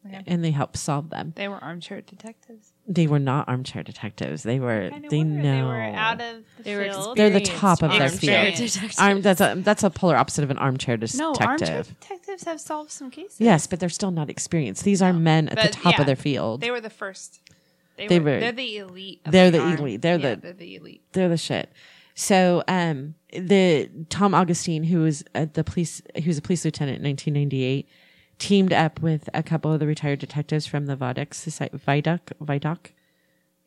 Yeah. 0.09 0.21
And 0.27 0.43
they 0.43 0.51
help 0.51 0.75
solve 0.75 1.09
them. 1.09 1.31
They 1.35 1.47
were 1.47 1.55
armchair 1.63 2.01
detectives. 2.01 2.73
They 2.87 3.07
were 3.07 3.19
not 3.19 3.47
armchair 3.47 3.83
detectives. 3.83 4.43
They 4.43 4.59
were. 4.59 4.89
They 5.09 5.19
were. 5.19 5.23
know. 5.23 5.41
They 5.43 5.61
were 5.63 5.81
out 5.81 6.19
of 6.21 6.43
the 6.57 6.63
They 6.63 6.75
were 6.75 6.83
field. 6.83 7.17
They're 7.17 7.29
the 7.29 7.39
top 7.39 7.81
of 7.81 7.91
their 7.91 8.01
Armchair 8.03 8.45
field. 8.51 8.55
detectives. 8.57 8.99
Arm, 8.99 9.21
that's 9.21 9.39
a 9.39 9.55
that's 9.57 9.83
a 9.83 9.89
polar 9.89 10.17
opposite 10.17 10.43
of 10.43 10.51
an 10.51 10.57
armchair 10.57 10.97
detective. 10.97 11.19
no, 11.19 11.33
armchair 11.39 11.83
detectives 11.83 12.43
have 12.43 12.59
solved 12.59 12.91
some 12.91 13.09
cases. 13.09 13.39
Yes, 13.39 13.65
but 13.65 13.79
they're 13.79 13.87
still 13.89 14.11
not 14.11 14.29
experienced. 14.29 14.83
These 14.83 15.01
are 15.01 15.13
men 15.13 15.47
at 15.49 15.61
the 15.61 15.73
top 15.73 15.93
yeah, 15.93 16.01
of 16.01 16.05
their 16.07 16.15
field. 16.17 16.59
They 16.61 16.71
were 16.71 16.81
the 16.81 16.89
first. 16.89 17.39
They, 17.95 18.07
They 18.07 18.19
were, 18.19 18.31
were- 18.31 18.39
They're 18.39 18.51
the 18.51 18.77
elite. 18.77 19.21
They're 19.25 19.51
the 19.51 19.59
arm. 19.59 19.77
elite. 19.77 20.01
They're 20.01 20.19
Yeah, 20.19 20.35
the- 20.35 20.41
They're 20.41 20.53
the 20.53 20.75
elite. 20.75 21.01
they're 21.13 21.29
the 21.29 21.37
shit. 21.37 21.71
So, 22.15 22.63
um, 22.67 23.15
the 23.31 23.89
Tom 24.09 24.35
Augustine, 24.35 24.83
who 24.83 25.01
was 25.01 25.23
at 25.33 25.53
the 25.53 25.63
police, 25.63 26.01
he 26.15 26.27
was 26.27 26.37
a 26.37 26.41
police 26.41 26.65
lieutenant 26.65 26.97
in 26.97 27.03
1998, 27.05 27.87
teamed 28.39 28.73
up 28.73 29.01
with 29.01 29.29
a 29.33 29.43
couple 29.43 29.71
of 29.71 29.79
the 29.79 29.87
retired 29.87 30.19
detectives 30.19 30.67
from 30.67 30.85
the 30.85 30.95
Vidocq 30.95 31.33
Society. 31.33 31.77
Vidoc, 31.77 32.19
Vidoc. 32.41 32.91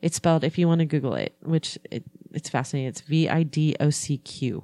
It's 0.01 0.17
spelled 0.17 0.43
if 0.43 0.57
you 0.57 0.67
want 0.67 0.79
to 0.79 0.85
Google 0.85 1.15
it, 1.15 1.35
which 1.41 1.77
it, 1.89 2.03
it's 2.31 2.49
fascinating. 2.49 2.87
It's 2.87 3.01
V 3.01 3.27
I 3.27 3.43
D 3.43 3.75
O 3.79 3.89
C 3.89 4.17
Q. 4.17 4.63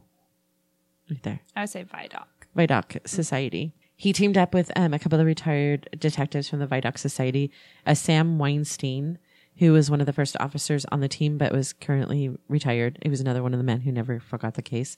Right 1.09 1.23
there. 1.23 1.39
I 1.55 1.61
would 1.61 1.69
say 1.69 1.83
Vidoc. 1.83 2.25
Vidocq 2.55 3.07
Society. 3.07 3.73
He 3.95 4.13
teamed 4.13 4.37
up 4.37 4.53
with 4.53 4.71
um, 4.75 4.93
a 4.93 4.99
couple 4.99 5.15
of 5.17 5.19
the 5.19 5.25
retired 5.25 5.89
detectives 5.97 6.49
from 6.49 6.59
the 6.59 6.67
Vidocq 6.67 6.97
Society, 6.97 7.51
a 7.85 7.95
Sam 7.95 8.37
Weinstein, 8.37 9.17
who 9.57 9.71
was 9.71 9.89
one 9.89 10.01
of 10.01 10.05
the 10.05 10.13
first 10.13 10.35
officers 10.39 10.85
on 10.91 10.99
the 10.99 11.07
team 11.07 11.37
but 11.37 11.51
was 11.51 11.73
currently 11.73 12.35
retired. 12.47 12.99
He 13.01 13.09
was 13.09 13.21
another 13.21 13.41
one 13.41 13.53
of 13.53 13.59
the 13.59 13.63
men 13.63 13.81
who 13.81 13.91
never 13.91 14.19
forgot 14.19 14.55
the 14.55 14.61
case, 14.61 14.97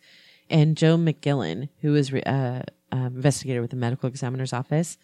and 0.49 0.75
Joe 0.77 0.97
McGillen, 0.97 1.69
who 1.81 1.91
was 1.91 2.11
re- 2.11 2.23
uh, 2.23 2.63
um, 2.95 3.15
investigator 3.17 3.61
with 3.61 3.71
the 3.71 3.75
medical 3.75 4.07
examiner's 4.07 4.53
office, 4.53 4.97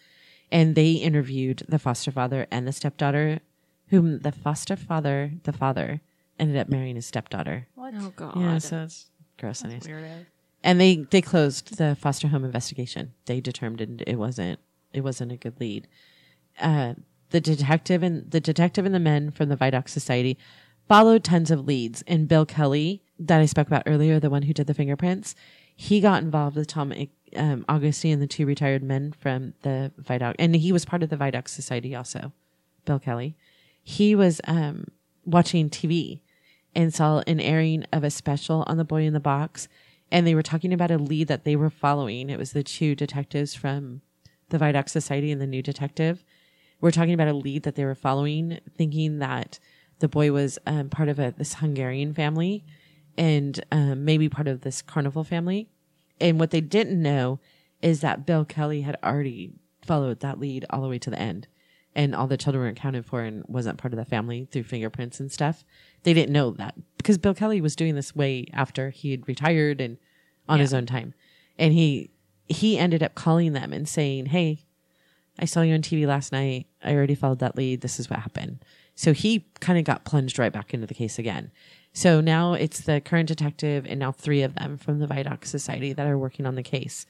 and 0.50 0.74
they 0.74 0.92
interviewed 0.92 1.62
the 1.68 1.78
foster 1.78 2.10
father 2.10 2.46
and 2.50 2.66
the 2.66 2.72
stepdaughter, 2.72 3.40
whom 3.88 4.20
the 4.20 4.32
foster 4.32 4.76
father, 4.76 5.32
the 5.44 5.52
father, 5.52 6.00
ended 6.38 6.56
up 6.56 6.68
marrying 6.68 6.96
his 6.96 7.06
stepdaughter. 7.06 7.66
What? 7.74 7.94
Oh 7.96 8.12
god. 8.16 8.36
Yeah, 8.36 8.58
so 8.58 8.82
it's 8.84 9.10
gross. 9.38 9.64
anyways 9.64 9.86
Weirdo. 9.86 10.26
and 10.64 10.80
they 10.80 10.96
they 11.10 11.20
closed 11.20 11.76
the 11.76 11.94
foster 11.94 12.28
home 12.28 12.44
investigation. 12.44 13.12
They 13.26 13.40
determined 13.40 14.02
it 14.06 14.16
wasn't 14.16 14.58
it 14.92 15.02
wasn't 15.02 15.32
a 15.32 15.36
good 15.36 15.60
lead. 15.60 15.88
Uh, 16.60 16.94
the 17.30 17.40
detective 17.40 18.02
and 18.02 18.30
the 18.30 18.40
detective 18.40 18.84
and 18.86 18.94
the 18.94 19.00
men 19.00 19.30
from 19.30 19.48
the 19.48 19.56
Vidocq 19.56 19.88
Society 19.88 20.38
followed 20.88 21.24
tons 21.24 21.50
of 21.50 21.66
leads. 21.66 22.02
And 22.06 22.28
Bill 22.28 22.44
Kelly, 22.44 23.02
that 23.18 23.40
I 23.40 23.46
spoke 23.46 23.66
about 23.66 23.84
earlier, 23.86 24.20
the 24.20 24.30
one 24.30 24.42
who 24.42 24.52
did 24.52 24.66
the 24.66 24.74
fingerprints, 24.74 25.34
he 25.74 26.00
got 26.00 26.22
involved 26.22 26.56
with 26.56 26.66
Tom 26.66 26.92
um, 27.36 27.64
Augustine 27.68 28.14
and 28.14 28.22
the 28.22 28.26
two 28.26 28.46
retired 28.46 28.82
men 28.82 29.12
from 29.12 29.54
the 29.62 29.92
Vidocq, 30.00 30.34
and 30.38 30.54
he 30.56 30.72
was 30.72 30.84
part 30.84 31.02
of 31.02 31.10
the 31.10 31.16
Vidocq 31.16 31.48
Society 31.48 31.94
also. 31.94 32.32
Bill 32.84 32.98
Kelly, 32.98 33.36
he 33.82 34.14
was 34.14 34.40
um, 34.44 34.86
watching 35.24 35.70
TV 35.70 36.20
and 36.74 36.92
saw 36.92 37.22
an 37.26 37.40
airing 37.40 37.84
of 37.92 38.04
a 38.04 38.10
special 38.10 38.64
on 38.66 38.76
the 38.76 38.84
boy 38.84 39.02
in 39.02 39.12
the 39.12 39.20
box 39.20 39.68
and 40.10 40.26
they 40.26 40.34
were 40.34 40.42
talking 40.42 40.72
about 40.72 40.90
a 40.90 40.98
lead 40.98 41.28
that 41.28 41.44
they 41.44 41.56
were 41.56 41.70
following 41.70 42.30
it 42.30 42.38
was 42.38 42.52
the 42.52 42.62
two 42.62 42.94
detectives 42.94 43.54
from 43.54 44.00
the 44.48 44.58
Vidocq 44.58 44.88
Society 44.88 45.30
and 45.30 45.40
the 45.40 45.46
new 45.46 45.62
detective 45.62 46.24
we're 46.80 46.90
talking 46.90 47.14
about 47.14 47.28
a 47.28 47.32
lead 47.32 47.62
that 47.62 47.76
they 47.76 47.84
were 47.84 47.94
following 47.94 48.58
thinking 48.76 49.18
that 49.18 49.58
the 50.00 50.08
boy 50.08 50.32
was 50.32 50.58
um, 50.66 50.88
part 50.88 51.08
of 51.08 51.18
a, 51.18 51.32
this 51.36 51.54
hungarian 51.54 52.14
family 52.14 52.64
and 53.16 53.62
um, 53.70 54.04
maybe 54.04 54.28
part 54.28 54.48
of 54.48 54.62
this 54.62 54.82
carnival 54.82 55.24
family 55.24 55.68
and 56.22 56.40
what 56.40 56.50
they 56.50 56.60
didn't 56.60 57.00
know 57.00 57.40
is 57.82 58.00
that 58.00 58.24
bill 58.24 58.44
kelly 58.44 58.82
had 58.82 58.96
already 59.02 59.52
followed 59.84 60.20
that 60.20 60.38
lead 60.38 60.64
all 60.70 60.80
the 60.80 60.88
way 60.88 60.98
to 60.98 61.10
the 61.10 61.18
end 61.18 61.46
and 61.94 62.14
all 62.14 62.26
the 62.26 62.36
children 62.36 62.62
were 62.62 62.70
accounted 62.70 63.04
for 63.04 63.22
and 63.22 63.44
wasn't 63.46 63.78
part 63.78 63.92
of 63.92 63.98
the 63.98 64.04
family 64.04 64.46
through 64.50 64.62
fingerprints 64.62 65.20
and 65.20 65.30
stuff. 65.30 65.64
They 66.04 66.14
didn't 66.14 66.32
know 66.32 66.50
that 66.52 66.74
because 66.96 67.18
Bill 67.18 67.34
Kelly 67.34 67.60
was 67.60 67.76
doing 67.76 67.94
this 67.94 68.16
way 68.16 68.46
after 68.52 68.90
he 68.90 69.10
had 69.10 69.28
retired 69.28 69.80
and 69.80 69.98
on 70.48 70.58
his 70.58 70.74
own 70.74 70.86
time. 70.86 71.14
And 71.58 71.72
he 71.72 72.10
he 72.48 72.78
ended 72.78 73.02
up 73.02 73.14
calling 73.14 73.52
them 73.52 73.72
and 73.72 73.88
saying, 73.88 74.26
"Hey, 74.26 74.64
I 75.38 75.44
saw 75.44 75.62
you 75.62 75.74
on 75.74 75.82
TV 75.82 76.06
last 76.06 76.32
night. 76.32 76.66
I 76.82 76.94
already 76.94 77.14
followed 77.14 77.38
that 77.40 77.56
lead. 77.56 77.82
This 77.82 78.00
is 78.00 78.08
what 78.08 78.20
happened." 78.20 78.64
So 78.94 79.12
he 79.12 79.46
kind 79.60 79.78
of 79.78 79.84
got 79.84 80.04
plunged 80.04 80.38
right 80.38 80.52
back 80.52 80.74
into 80.74 80.86
the 80.86 80.94
case 80.94 81.18
again. 81.18 81.50
So 81.92 82.20
now 82.20 82.54
it's 82.54 82.80
the 82.80 83.00
current 83.00 83.28
detective 83.28 83.86
and 83.88 84.00
now 84.00 84.12
three 84.12 84.42
of 84.42 84.54
them 84.54 84.78
from 84.78 84.98
the 84.98 85.06
Vidocq 85.06 85.44
Society 85.44 85.92
that 85.92 86.06
are 86.06 86.18
working 86.18 86.46
on 86.46 86.54
the 86.54 86.62
case. 86.62 87.06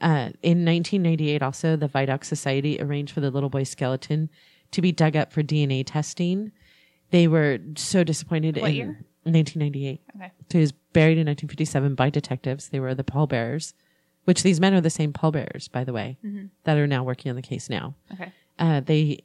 Uh, 0.00 0.30
in 0.42 0.64
1998, 0.64 1.42
also, 1.42 1.76
the 1.76 1.88
Vidocq 1.88 2.24
Society 2.24 2.80
arranged 2.80 3.12
for 3.12 3.20
the 3.20 3.30
little 3.30 3.48
boy's 3.48 3.70
skeleton 3.70 4.28
to 4.72 4.82
be 4.82 4.92
dug 4.92 5.16
up 5.16 5.32
for 5.32 5.42
DNA 5.42 5.84
testing. 5.86 6.52
They 7.10 7.28
were 7.28 7.58
so 7.76 8.04
disappointed 8.04 8.56
What 8.56 8.70
in 8.70 8.76
year? 8.76 9.06
1998. 9.22 10.00
Okay. 10.16 10.32
So 10.50 10.58
he 10.58 10.60
was 10.60 10.72
buried 10.72 11.18
in 11.18 11.26
1957 11.26 11.94
by 11.94 12.10
detectives. 12.10 12.68
They 12.68 12.80
were 12.80 12.94
the 12.94 13.04
pallbearers, 13.04 13.74
which 14.24 14.42
these 14.42 14.60
men 14.60 14.74
are 14.74 14.80
the 14.80 14.90
same 14.90 15.12
pallbearers, 15.12 15.68
by 15.68 15.84
the 15.84 15.92
way, 15.92 16.18
that 16.64 16.76
are 16.76 16.86
now 16.86 17.04
working 17.04 17.30
on 17.30 17.36
the 17.36 17.42
case 17.42 17.70
now. 17.70 17.94
Okay. 18.12 18.32
Uh, 18.58 18.80
they, 18.80 19.20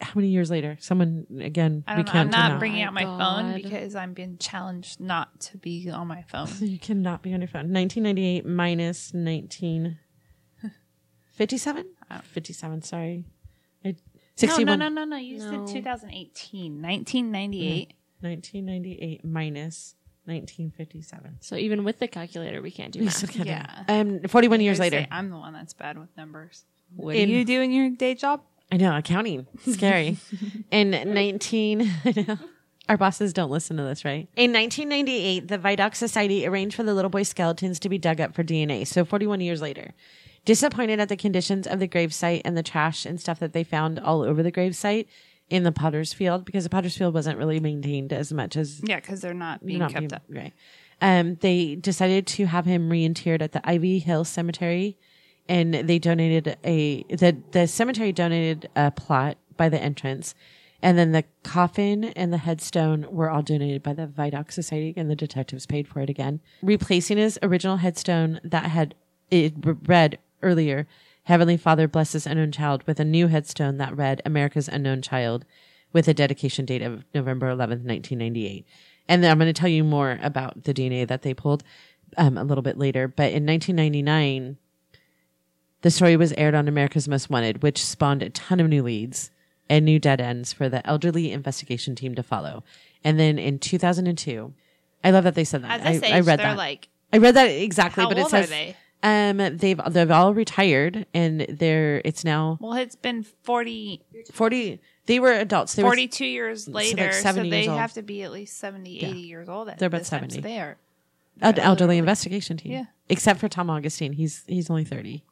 how 0.00 0.12
many 0.14 0.28
years 0.28 0.50
later? 0.50 0.76
Someone, 0.80 1.26
again, 1.40 1.84
I 1.86 1.96
don't 1.96 2.06
know. 2.06 2.12
I'm 2.12 2.28
can't 2.28 2.32
not 2.32 2.58
bringing 2.58 2.82
out 2.82 2.92
my 2.92 3.04
God. 3.04 3.18
phone 3.18 3.54
because 3.62 3.94
I'm 3.94 4.12
being 4.12 4.36
challenged 4.38 5.00
not 5.00 5.40
to 5.42 5.58
be 5.58 5.88
on 5.90 6.06
my 6.06 6.22
phone. 6.22 6.48
You 6.60 6.78
cannot 6.78 7.22
be 7.22 7.32
on 7.34 7.40
your 7.40 7.48
phone. 7.48 7.72
1998 7.72 8.46
minus 8.46 9.12
1957? 9.14 11.86
57, 12.22 12.82
sorry. 12.82 13.24
I, 13.84 13.88
No, 13.90 13.94
61, 14.36 14.78
no, 14.78 14.88
no, 14.88 15.04
no, 15.04 15.06
no. 15.10 15.16
You 15.16 15.38
No. 15.38 15.66
said 15.66 15.74
2018. 15.74 16.80
1998. 16.82 17.92
1998 18.20 19.24
minus 19.24 19.94
1957. 20.26 21.36
So 21.40 21.56
even 21.56 21.84
with 21.84 21.98
the 21.98 22.08
calculator, 22.08 22.62
we 22.62 22.70
can't 22.70 22.92
do 22.92 23.02
math. 23.02 23.36
Yeah. 23.36 23.84
Um, 23.88 24.20
41 24.22 24.60
years 24.60 24.78
Say, 24.78 24.84
later. 24.90 25.06
I'm 25.10 25.30
the 25.30 25.36
one 25.36 25.52
that's 25.52 25.74
bad 25.74 25.98
with 25.98 26.08
numbers. 26.16 26.64
What 26.96 27.16
In- 27.16 27.28
do 27.28 27.34
you 27.34 27.44
do 27.44 27.60
in 27.60 27.70
your 27.72 27.90
day 27.90 28.14
job? 28.14 28.42
I 28.74 28.76
know, 28.76 28.96
accounting. 28.96 29.46
Scary. 29.70 30.16
In 30.72 30.90
19, 30.90 31.80
I 32.04 32.24
know. 32.26 32.38
Our 32.88 32.96
bosses 32.98 33.32
don't 33.32 33.50
listen 33.50 33.76
to 33.76 33.84
this, 33.84 34.04
right? 34.04 34.28
In 34.36 34.52
1998, 34.52 35.46
the 35.46 35.58
Vidocq 35.58 35.94
Society 35.94 36.44
arranged 36.44 36.74
for 36.74 36.82
the 36.82 36.92
little 36.92 37.08
boy 37.08 37.22
skeletons 37.22 37.78
to 37.78 37.88
be 37.88 37.98
dug 37.98 38.20
up 38.20 38.34
for 38.34 38.42
DNA. 38.42 38.84
So 38.84 39.04
41 39.04 39.40
years 39.40 39.62
later. 39.62 39.92
Disappointed 40.44 40.98
at 40.98 41.08
the 41.08 41.16
conditions 41.16 41.68
of 41.68 41.78
the 41.78 41.86
gravesite 41.86 42.42
and 42.44 42.56
the 42.56 42.64
trash 42.64 43.06
and 43.06 43.20
stuff 43.20 43.38
that 43.38 43.52
they 43.52 43.62
found 43.62 44.00
all 44.00 44.22
over 44.22 44.42
the 44.42 44.50
gravesite 44.52 45.06
in 45.48 45.62
the 45.62 45.70
Potter's 45.72 46.12
Field, 46.12 46.44
because 46.44 46.64
the 46.64 46.70
Potter's 46.70 46.96
Field 46.98 47.14
wasn't 47.14 47.38
really 47.38 47.60
maintained 47.60 48.12
as 48.12 48.32
much 48.32 48.56
as 48.56 48.80
Yeah, 48.84 48.96
because 48.96 49.20
they're 49.20 49.34
not 49.34 49.64
being 49.64 49.78
not 49.78 49.92
kept 49.92 50.00
being- 50.00 50.12
up. 50.12 50.22
Right. 50.28 50.52
Um, 51.00 51.36
they 51.36 51.76
decided 51.76 52.26
to 52.26 52.46
have 52.46 52.66
him 52.66 52.88
reinterred 52.90 53.40
at 53.40 53.52
the 53.52 53.66
Ivy 53.68 54.00
Hill 54.00 54.24
Cemetery, 54.24 54.98
and 55.48 55.74
they 55.74 55.98
donated 55.98 56.56
a 56.64 57.02
the 57.04 57.36
the 57.52 57.66
cemetery 57.66 58.12
donated 58.12 58.68
a 58.76 58.90
plot 58.90 59.36
by 59.56 59.68
the 59.68 59.80
entrance, 59.80 60.34
and 60.82 60.98
then 60.98 61.12
the 61.12 61.24
coffin 61.42 62.04
and 62.04 62.32
the 62.32 62.38
headstone 62.38 63.06
were 63.10 63.30
all 63.30 63.42
donated 63.42 63.82
by 63.82 63.92
the 63.92 64.06
Vidocq 64.06 64.52
Society, 64.52 64.94
and 64.96 65.10
the 65.10 65.16
detectives 65.16 65.66
paid 65.66 65.88
for 65.88 66.00
it 66.00 66.10
again, 66.10 66.40
replacing 66.62 67.18
his 67.18 67.38
original 67.42 67.78
headstone 67.78 68.40
that 68.44 68.66
had 68.66 68.94
it 69.30 69.54
read 69.86 70.18
earlier. 70.42 70.86
Heavenly 71.24 71.56
Father 71.56 71.88
bless 71.88 72.12
this 72.12 72.26
unknown 72.26 72.52
child 72.52 72.82
with 72.86 73.00
a 73.00 73.04
new 73.04 73.28
headstone 73.28 73.78
that 73.78 73.96
read 73.96 74.20
America's 74.26 74.68
Unknown 74.68 75.00
Child 75.00 75.46
with 75.90 76.06
a 76.06 76.12
dedication 76.12 76.66
date 76.66 76.82
of 76.82 77.04
November 77.14 77.46
11th, 77.46 77.86
1998. 77.86 78.66
And 79.08 79.22
then 79.24 79.30
I'm 79.30 79.38
going 79.38 79.52
to 79.52 79.58
tell 79.58 79.70
you 79.70 79.84
more 79.84 80.18
about 80.22 80.64
the 80.64 80.74
DNA 80.74 81.08
that 81.08 81.22
they 81.22 81.32
pulled 81.32 81.64
um, 82.18 82.36
a 82.36 82.44
little 82.44 82.62
bit 82.62 82.76
later. 82.76 83.08
But 83.08 83.32
in 83.32 83.46
1999, 83.46 84.58
the 85.84 85.90
story 85.90 86.16
was 86.16 86.32
aired 86.38 86.54
on 86.54 86.66
America's 86.66 87.06
Most 87.06 87.28
Wanted, 87.28 87.62
which 87.62 87.84
spawned 87.84 88.22
a 88.22 88.30
ton 88.30 88.58
of 88.58 88.70
new 88.70 88.82
leads 88.82 89.30
and 89.68 89.84
new 89.84 89.98
dead 89.98 90.18
ends 90.18 90.50
for 90.50 90.66
the 90.70 90.84
elderly 90.86 91.30
investigation 91.30 91.94
team 91.94 92.14
to 92.14 92.22
follow. 92.22 92.64
And 93.04 93.20
then 93.20 93.38
in 93.38 93.58
2002, 93.58 94.54
I 95.04 95.10
love 95.10 95.24
that 95.24 95.34
they 95.34 95.44
said 95.44 95.62
that. 95.62 95.82
At 95.82 95.92
this 95.92 96.02
I, 96.02 96.06
age, 96.06 96.12
I 96.14 96.20
read 96.20 96.38
they're 96.38 96.46
that. 96.46 96.56
like, 96.56 96.88
I 97.12 97.18
read 97.18 97.36
that 97.36 97.48
exactly, 97.48 98.06
but 98.06 98.16
it 98.16 98.28
says 98.28 98.48
they? 98.48 98.74
um 99.02 99.36
they've 99.58 99.78
they've 99.90 100.10
all 100.10 100.32
retired 100.32 101.04
and 101.12 101.42
they're 101.50 102.00
it's 102.02 102.24
now 102.24 102.56
well, 102.62 102.72
it's 102.72 102.96
been 102.96 103.22
40, 103.22 104.00
40 104.32 104.80
they 105.04 105.20
were 105.20 105.32
adults. 105.32 105.74
They 105.74 105.82
were 105.82 105.90
42 105.90 106.24
years 106.24 106.66
later, 106.66 107.12
so, 107.12 107.20
70 107.20 107.50
they 107.50 107.56
years 107.58 107.68
old. 107.68 107.78
have 107.78 107.92
to 107.92 108.02
be 108.02 108.22
at 108.22 108.32
least 108.32 108.56
70, 108.56 109.04
80 109.04 109.18
years 109.18 109.50
old. 109.50 109.68
At 109.68 109.78
They're 109.78 109.88
about 109.88 109.98
this 109.98 110.08
time, 110.08 110.30
70. 110.30 110.36
So 110.36 110.40
they 110.40 110.58
are. 110.58 110.78
an 111.42 111.58
elderly 111.58 111.62
elderly. 111.62 111.98
investigation 111.98 112.56
team. 112.56 112.72
Yeah. 112.72 112.84
Except 113.10 113.38
for 113.38 113.50
Tom 113.50 113.68
Augustine, 113.68 114.14
he's 114.14 114.44
he's 114.46 114.70
only 114.70 114.84
30. 114.84 115.22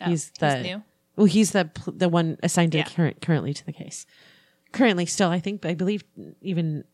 No, 0.00 0.06
he's 0.08 0.30
the 0.38 0.62
new. 0.62 0.82
Well, 1.16 1.26
he's 1.26 1.50
the 1.52 1.70
the 1.86 2.08
one 2.08 2.38
assigned 2.42 2.72
to 2.72 2.78
Yeah. 2.78 2.84
current 2.84 3.20
currently 3.20 3.52
to 3.54 3.64
the 3.66 3.72
case. 3.72 4.06
Currently, 4.72 5.06
still, 5.06 5.30
I 5.30 5.40
think, 5.40 5.64
I 5.64 5.74
believe, 5.74 6.04
even 6.42 6.84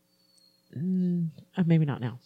mm, 0.75 1.29
uh, 1.57 1.63
maybe 1.65 1.85
not 1.85 2.01
now. 2.01 2.19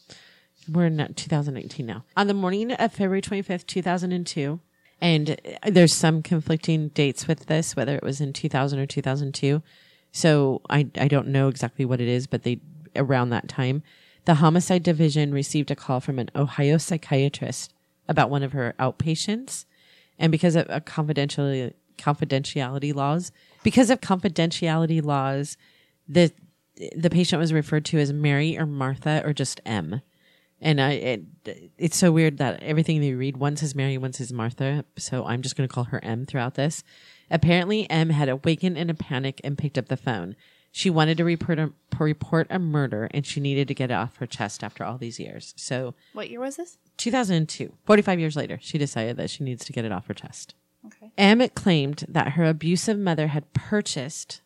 We're 0.72 0.86
in 0.86 1.00
uh, 1.00 1.08
2019 1.16 1.86
now. 1.86 2.06
On 2.16 2.28
the 2.28 2.34
morning 2.34 2.72
of 2.72 2.92
February 2.92 3.22
25th, 3.22 3.66
2002, 3.66 4.60
and 5.02 5.32
uh, 5.64 5.70
there's 5.72 5.94
some 5.94 6.22
conflicting 6.22 6.90
dates 6.90 7.28
with 7.28 7.48
this, 7.48 7.76
whether 7.76 7.96
it 7.96 8.04
was 8.04 8.22
in 8.22 8.34
2000 8.34 8.80
or 8.80 8.86
2002. 8.86 9.64
So 10.12 10.62
I 10.70 10.88
I 10.98 11.08
don't 11.08 11.28
know 11.28 11.48
exactly 11.48 11.86
what 11.86 12.02
it 12.02 12.08
is, 12.08 12.28
but 12.28 12.44
they 12.44 12.60
around 12.96 13.30
that 13.30 13.48
time, 13.48 13.84
the 14.26 14.36
homicide 14.36 14.84
division 14.84 15.32
received 15.34 15.72
a 15.72 15.76
call 15.76 16.00
from 16.00 16.20
an 16.20 16.30
Ohio 16.36 16.78
psychiatrist 16.78 17.74
about 18.08 18.30
one 18.30 18.44
of 18.44 18.52
her 18.54 18.74
outpatients 18.80 19.66
and 20.20 20.32
because 20.32 20.56
of 20.56 20.70
uh, 20.70 20.80
confidentiality 20.82 21.74
confidentiality 21.98 22.96
laws 22.96 23.32
because 23.64 23.90
of 23.90 24.00
confidentiality 24.00 25.04
laws 25.04 25.58
the 26.08 26.32
the 26.96 27.10
patient 27.10 27.40
was 27.40 27.54
referred 27.54 27.86
to 27.86 28.00
as 28.00 28.14
Mary 28.14 28.58
or 28.58 28.66
Martha 28.66 29.22
or 29.26 29.34
just 29.34 29.60
M. 29.66 30.02
And 30.62 30.82
I 30.82 30.92
it, 30.92 31.22
it's 31.78 31.98
so 31.98 32.12
weird 32.12 32.38
that 32.38 32.62
everything 32.64 33.02
they 33.02 33.14
read 33.14 33.38
one 33.38 33.56
says 33.56 33.76
Mary 33.76 33.98
one 33.98 34.14
says 34.14 34.34
Martha. 34.34 34.86
So 34.98 35.26
I'm 35.26 35.42
just 35.42 35.56
going 35.56 35.68
to 35.68 35.74
call 35.74 35.86
her 35.86 36.04
M 36.04 36.26
throughout 36.26 36.56
this. 36.56 36.84
Apparently 37.32 37.90
M 37.90 38.10
had 38.10 38.30
awakened 38.30 38.78
in 38.78 38.90
a 38.90 38.94
panic 38.94 39.40
and 39.44 39.58
picked 39.58 39.78
up 39.78 39.88
the 39.88 39.98
phone 39.98 40.36
she 40.72 40.90
wanted 40.90 41.18
to 41.18 41.24
report 41.24 41.60
a 41.60 41.72
report 42.00 42.48
a 42.50 42.60
murder 42.60 43.10
and 43.12 43.26
she 43.26 43.40
needed 43.42 43.68
to 43.68 43.74
get 43.74 43.92
it 43.92 43.94
off 43.94 44.16
her 44.18 44.26
chest 44.26 44.64
after 44.64 44.86
all 44.86 44.98
these 44.98 45.20
years 45.20 45.54
so 45.58 45.94
What 46.14 46.30
year 46.30 46.40
was 46.40 46.56
this? 46.56 46.78
2002 46.98 47.74
45 47.86 48.20
years 48.20 48.36
later 48.36 48.58
she 48.62 48.78
decided 48.78 49.18
that 49.18 49.30
she 49.30 49.44
needs 49.44 49.66
to 49.66 49.74
get 49.74 49.84
it 49.86 49.92
off 49.92 50.08
her 50.08 50.14
chest 50.14 50.56
Okay. 50.86 51.12
Emmett 51.18 51.56
claimed 51.56 52.06
that 52.08 52.34
her 52.34 52.46
abusive 52.46 52.98
mother 52.98 53.28
had 53.28 53.52
purchased 53.54 54.40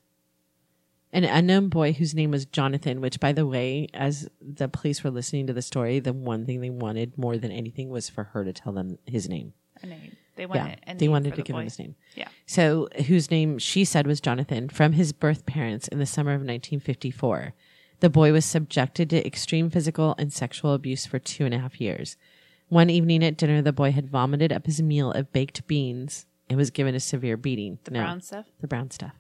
an 1.12 1.24
unknown 1.24 1.70
boy 1.70 1.94
whose 1.94 2.16
name 2.16 2.32
was 2.32 2.46
Jonathan, 2.46 3.02
which, 3.02 3.20
by 3.20 3.32
the 3.32 3.46
way, 3.46 3.88
as 3.94 4.28
the 4.42 4.68
police 4.68 5.04
were 5.04 5.12
listening 5.12 5.46
to 5.46 5.54
the 5.54 5.62
story, 5.62 6.00
the 6.00 6.12
one 6.12 6.48
thing 6.48 6.60
they 6.60 6.72
wanted 6.72 7.16
more 7.20 7.38
than 7.38 7.52
anything 7.52 7.90
was 7.90 8.10
for 8.10 8.24
her 8.24 8.44
to 8.44 8.52
tell 8.52 8.74
them 8.74 8.98
his 9.06 9.30
name. 9.30 9.54
A 9.84 9.86
name. 9.86 10.18
They 10.36 10.46
wanted. 10.46 10.80
yeah, 10.88 10.94
they 10.96 11.08
wanted 11.08 11.32
to 11.32 11.36
the 11.38 11.42
give 11.44 11.56
him 11.56 11.64
his 11.64 11.78
name. 11.80 11.96
Yeah. 12.16 12.28
So, 12.46 12.88
whose 13.08 13.30
name 13.30 13.60
she 13.60 13.86
said 13.86 14.08
was 14.08 14.20
Jonathan 14.20 14.68
from 14.70 14.94
his 14.94 15.14
birth 15.14 15.46
parents 15.46 15.88
in 15.88 16.00
the 16.00 16.06
summer 16.06 16.32
of 16.32 16.40
1954. 16.42 17.54
The 18.00 18.10
boy 18.10 18.32
was 18.34 18.44
subjected 18.44 19.10
to 19.12 19.26
extreme 19.26 19.70
physical 19.70 20.16
and 20.18 20.34
sexual 20.34 20.74
abuse 20.74 21.06
for 21.06 21.20
two 21.20 21.46
and 21.46 21.54
a 21.54 21.60
half 21.60 21.80
years. 21.80 22.18
One 22.70 22.90
evening 22.90 23.24
at 23.24 23.38
dinner, 23.38 23.62
the 23.62 23.72
boy 23.72 23.92
had 23.92 24.10
vomited 24.10 24.52
up 24.52 24.66
his 24.66 24.82
meal 24.82 25.12
of 25.12 25.32
baked 25.32 25.68
beans 25.68 26.26
and 26.50 26.58
was 26.58 26.72
given 26.72 26.96
a 26.96 27.00
severe 27.00 27.38
beating. 27.38 27.78
The 27.84 27.92
No, 27.92 28.02
brown 28.02 28.22
stuff. 28.22 28.46
the 28.60 28.68
brown 28.68 28.90
stuff. 28.92 29.14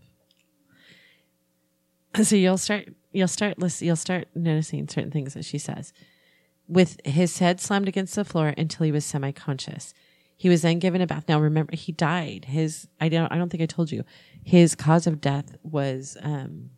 So 2.23 2.35
you'll 2.35 2.57
start, 2.59 2.89
you'll 3.11 3.27
start, 3.27 3.57
listen, 3.57 3.87
you'll 3.87 3.95
start 3.95 4.27
noticing 4.35 4.87
certain 4.87 5.09
things 5.11 5.33
that 5.33 5.45
she 5.45 5.57
says. 5.57 5.93
With 6.67 6.97
his 7.05 7.39
head 7.39 7.59
slammed 7.59 7.87
against 7.87 8.15
the 8.15 8.23
floor 8.23 8.53
until 8.57 8.85
he 8.85 8.91
was 8.91 9.03
semi-conscious. 9.03 9.93
He 10.43 10.49
was 10.49 10.61
then 10.61 10.79
given 10.79 10.99
a 10.99 11.07
bath. 11.07 11.23
Now 11.29 11.39
remember, 11.39 11.73
he 11.73 11.93
died. 11.93 12.43
His, 12.43 12.89
I 12.99 13.07
don't, 13.07 13.31
I 13.31 13.37
don't 13.37 13.47
think 13.47 13.63
I 13.63 13.65
told 13.65 13.93
you, 13.93 14.03
his 14.43 14.75
cause 14.75 15.07
of 15.07 15.21
death 15.21 15.55
was 15.63 16.17
um, 16.21 16.71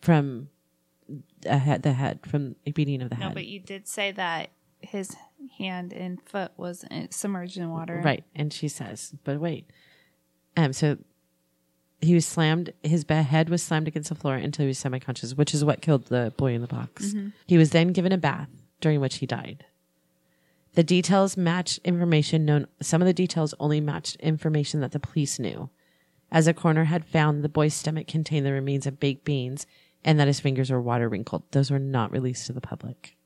from 0.00 0.48
a 1.46 1.56
head, 1.56 1.84
the 1.84 1.92
head, 1.92 2.26
from 2.26 2.56
a 2.66 2.72
beating 2.72 3.00
of 3.00 3.10
the 3.10 3.14
head. 3.14 3.28
No, 3.28 3.32
but 3.32 3.46
you 3.46 3.60
did 3.60 3.86
say 3.86 4.10
that 4.10 4.50
his 4.80 5.14
hand 5.56 5.92
and 5.92 6.20
foot 6.22 6.50
was 6.56 6.82
uh, 6.90 7.06
submerged 7.10 7.58
in 7.58 7.70
water. 7.70 8.02
Right. 8.04 8.24
And 8.34 8.52
she 8.52 8.66
says, 8.66 9.14
but 9.22 9.38
wait. 9.38 9.70
Um, 10.56 10.72
so 10.72 10.98
he 12.00 12.12
was 12.12 12.26
slammed, 12.26 12.72
his 12.82 13.06
head 13.08 13.50
was 13.50 13.62
slammed 13.62 13.86
against 13.86 14.08
the 14.08 14.16
floor 14.16 14.34
until 14.34 14.64
he 14.64 14.66
was 14.70 14.80
semi 14.80 14.98
conscious, 14.98 15.36
which 15.36 15.54
is 15.54 15.64
what 15.64 15.80
killed 15.80 16.06
the 16.06 16.32
boy 16.36 16.54
in 16.54 16.60
the 16.60 16.66
box. 16.66 17.14
He 17.46 17.56
was 17.56 17.70
then 17.70 17.92
given 17.92 18.10
a 18.10 18.18
bath 18.18 18.48
during 18.80 18.98
which 18.98 19.18
he 19.18 19.26
died. 19.26 19.64
The 20.74 20.82
details 20.82 21.36
matched 21.36 21.78
information 21.84 22.44
known, 22.44 22.66
some 22.80 23.00
of 23.00 23.06
the 23.06 23.14
details 23.14 23.54
only 23.60 23.80
matched 23.80 24.16
information 24.16 24.80
that 24.80 24.92
the 24.92 25.00
police 25.00 25.38
knew. 25.38 25.70
As 26.32 26.48
a 26.48 26.54
coroner 26.54 26.84
had 26.84 27.04
found, 27.04 27.44
the 27.44 27.48
boy's 27.48 27.74
stomach 27.74 28.08
contained 28.08 28.44
the 28.44 28.52
remains 28.52 28.86
of 28.86 28.98
baked 28.98 29.24
beans 29.24 29.66
and 30.04 30.18
that 30.18 30.26
his 30.26 30.40
fingers 30.40 30.70
were 30.70 30.80
water 30.80 31.08
wrinkled. 31.08 31.44
Those 31.52 31.70
were 31.70 31.78
not 31.78 32.10
released 32.10 32.46
to 32.46 32.52
the 32.52 32.60
public. 32.60 33.16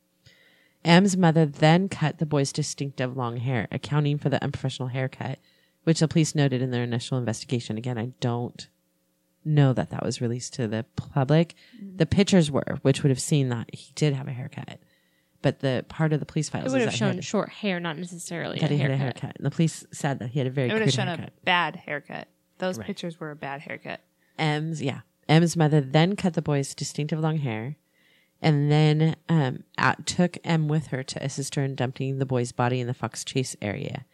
M's 0.84 1.16
mother 1.16 1.44
then 1.46 1.88
cut 1.88 2.18
the 2.18 2.26
boy's 2.26 2.52
distinctive 2.52 3.16
long 3.16 3.38
hair, 3.38 3.66
accounting 3.72 4.18
for 4.18 4.28
the 4.28 4.42
unprofessional 4.42 4.88
haircut, 4.88 5.38
which 5.84 6.00
the 6.00 6.08
police 6.08 6.34
noted 6.34 6.62
in 6.62 6.70
their 6.70 6.84
initial 6.84 7.18
investigation. 7.18 7.78
Again, 7.78 7.98
I 7.98 8.12
don't 8.20 8.68
know 9.44 9.72
that 9.72 9.90
that 9.90 10.04
was 10.04 10.20
released 10.20 10.54
to 10.54 10.68
the 10.68 10.84
public. 10.94 11.54
Mm-hmm. 11.76 11.96
The 11.96 12.06
pictures 12.06 12.50
were, 12.50 12.78
which 12.82 13.02
would 13.02 13.10
have 13.10 13.20
seen 13.20 13.48
that 13.48 13.74
he 13.74 13.92
did 13.94 14.12
have 14.12 14.28
a 14.28 14.32
haircut. 14.32 14.78
But 15.40 15.60
the 15.60 15.84
part 15.88 16.12
of 16.12 16.18
the 16.20 16.26
police 16.26 16.48
files 16.48 16.66
It 16.66 16.76
would 16.76 16.80
have 16.82 16.94
shown 16.94 17.14
had, 17.16 17.24
short 17.24 17.48
hair, 17.50 17.78
not 17.78 17.96
necessarily 17.96 18.58
that 18.58 18.70
a 18.70 18.74
he 18.74 18.80
had 18.80 18.90
a 18.90 18.96
haircut. 18.96 19.20
haircut. 19.22 19.36
And 19.36 19.46
the 19.46 19.50
police 19.50 19.86
said 19.92 20.18
that 20.18 20.30
he 20.30 20.40
had 20.40 20.48
a 20.48 20.50
very 20.50 20.68
It 20.68 20.72
would 20.72 20.82
have 20.82 20.92
shown 20.92 21.06
haircut. 21.06 21.28
a 21.28 21.44
bad 21.44 21.76
haircut. 21.76 22.26
Those 22.58 22.76
Right. 22.78 22.86
pictures 22.88 23.20
were 23.20 23.30
a 23.30 23.36
bad 23.36 23.60
haircut. 23.60 24.00
M's 24.38 24.82
yeah. 24.82 25.00
M's 25.28 25.56
mother 25.56 25.80
then 25.80 26.16
cut 26.16 26.34
the 26.34 26.42
boy's 26.42 26.74
distinctive 26.74 27.20
long 27.20 27.38
hair 27.38 27.76
and 28.42 28.70
then 28.70 29.14
um, 29.28 29.64
out, 29.76 30.06
took 30.06 30.38
M 30.44 30.66
with 30.68 30.88
her 30.88 31.02
to 31.04 31.24
assist 31.24 31.54
her 31.56 31.62
in 31.62 31.74
dumping 31.74 32.18
the 32.18 32.26
boy's 32.26 32.50
body 32.52 32.80
in 32.80 32.86
the 32.86 32.94
Fox 32.94 33.24
Chase 33.24 33.54
area. 33.62 34.04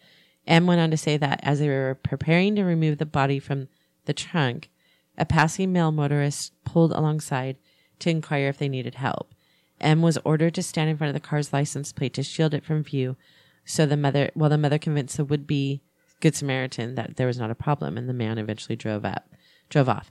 M 0.47 0.67
went 0.67 0.81
on 0.81 0.91
to 0.91 0.97
say 0.97 1.17
that 1.17 1.41
as 1.43 1.59
they 1.59 1.69
were 1.69 1.99
preparing 2.03 2.55
to 2.57 2.65
remove 2.65 2.99
the 2.99 3.07
body 3.07 3.39
from 3.39 3.69
the 4.05 4.13
trunk, 4.13 4.71
a 5.17 5.25
passing 5.25 5.73
male 5.73 5.93
motorist 5.93 6.53
pulled 6.65 6.93
alongside 6.93 7.57
to 8.01 8.11
inquire 8.11 8.49
if 8.49 8.59
they 8.59 8.69
needed 8.69 8.97
help. 8.97 9.34
M 9.81 10.03
was 10.03 10.19
ordered 10.25 10.55
to 10.55 10.63
stand 10.63 10.91
in 10.91 10.97
front 10.97 11.15
of 11.15 11.21
the 11.21 11.27
car's 11.27 11.53
license 11.53 11.93
plate 11.93 12.15
to 12.15 12.23
shield 12.23 12.55
it 12.55 12.65
from 12.65 12.83
view, 12.83 13.17
so 13.65 13.87
the 13.87 13.97
mother, 13.97 14.31
while 14.35 14.51
the 14.51 14.59
mother 14.59 14.79
convinced 14.79 15.17
the 15.17 15.25
would-be 15.25 15.83
Good 16.21 16.35
Samaritan 16.35 16.95
that 16.95 17.17
there 17.17 17.27
was 17.27 17.39
not 17.39 17.51
a 17.51 17.55
problem, 17.55 17.99
and 17.99 18.09
the 18.09 18.15
man 18.15 18.39
eventually 18.39 18.77
drove 18.77 19.05
up, 19.05 19.29
drove 19.69 19.89
off. 19.89 20.11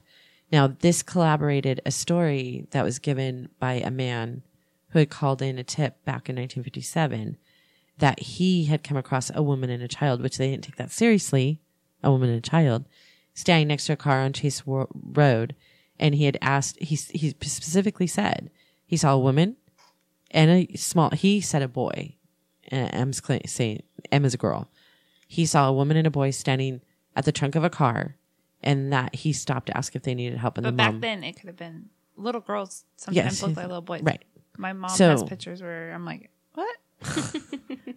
Now, 0.52 0.68
this 0.68 1.02
collaborated 1.02 1.80
a 1.84 1.90
story 1.90 2.66
that 2.70 2.84
was 2.84 2.98
given 2.98 3.48
by 3.58 3.74
a 3.74 3.90
man 3.90 4.42
who 4.90 5.00
had 5.00 5.10
called 5.10 5.42
in 5.42 5.58
a 5.58 5.64
tip 5.64 6.04
back 6.04 6.28
in 6.28 6.36
1957 6.36 7.36
that 7.98 8.20
he 8.20 8.66
had 8.66 8.84
come 8.84 8.96
across 8.96 9.30
a 9.34 9.42
woman 9.42 9.70
and 9.70 9.82
a 9.82 9.88
child, 9.88 10.20
which 10.20 10.38
they 10.38 10.50
didn't 10.50 10.64
take 10.64 10.76
that 10.76 10.92
seriously, 10.92 11.60
a 12.02 12.10
woman 12.10 12.28
and 12.28 12.38
a 12.38 12.48
child, 12.48 12.84
standing 13.34 13.68
next 13.68 13.86
to 13.86 13.94
a 13.94 13.96
car 13.96 14.20
on 14.20 14.32
Chase 14.32 14.62
Road. 14.66 15.54
And 15.98 16.14
he 16.14 16.24
had 16.24 16.38
asked, 16.42 16.78
he, 16.80 16.94
he 16.94 17.30
specifically 17.30 18.06
said 18.06 18.50
he 18.94 18.98
saw 18.98 19.12
a 19.12 19.18
woman 19.18 19.56
and 20.30 20.50
a 20.50 20.76
small, 20.76 21.10
he 21.10 21.40
said 21.40 21.62
a 21.62 21.68
boy. 21.68 22.14
And 22.68 22.94
M's 22.94 23.20
cla- 23.20 23.46
saying, 23.46 23.82
M 24.12 24.24
is 24.24 24.34
a 24.34 24.38
girl. 24.38 24.70
He 25.26 25.46
saw 25.46 25.68
a 25.68 25.72
woman 25.72 25.96
and 25.96 26.06
a 26.06 26.10
boy 26.10 26.30
standing 26.30 26.80
at 27.16 27.24
the 27.24 27.32
trunk 27.32 27.56
of 27.56 27.64
a 27.64 27.70
car 27.70 28.16
and 28.62 28.92
that 28.92 29.16
he 29.16 29.32
stopped 29.32 29.66
to 29.66 29.76
ask 29.76 29.94
if 29.96 30.02
they 30.02 30.14
needed 30.14 30.38
help. 30.38 30.56
And 30.58 30.64
But 30.64 30.70
the 30.70 30.76
back 30.76 30.92
mom, 30.92 31.00
then, 31.00 31.24
it 31.24 31.34
could 31.36 31.48
have 31.48 31.56
been 31.56 31.90
little 32.16 32.40
girls. 32.40 32.84
Sometimes 32.96 33.16
Yes, 33.16 33.42
look 33.42 33.56
like 33.56 33.66
little 33.66 33.82
boys. 33.82 34.02
right. 34.02 34.24
My 34.56 34.72
mom 34.72 34.90
So- 34.90 35.10
has 35.10 35.24
pictures 35.24 35.60
where 35.60 35.92
I'm 35.92 36.04
like, 36.04 36.30
what? 36.54 36.76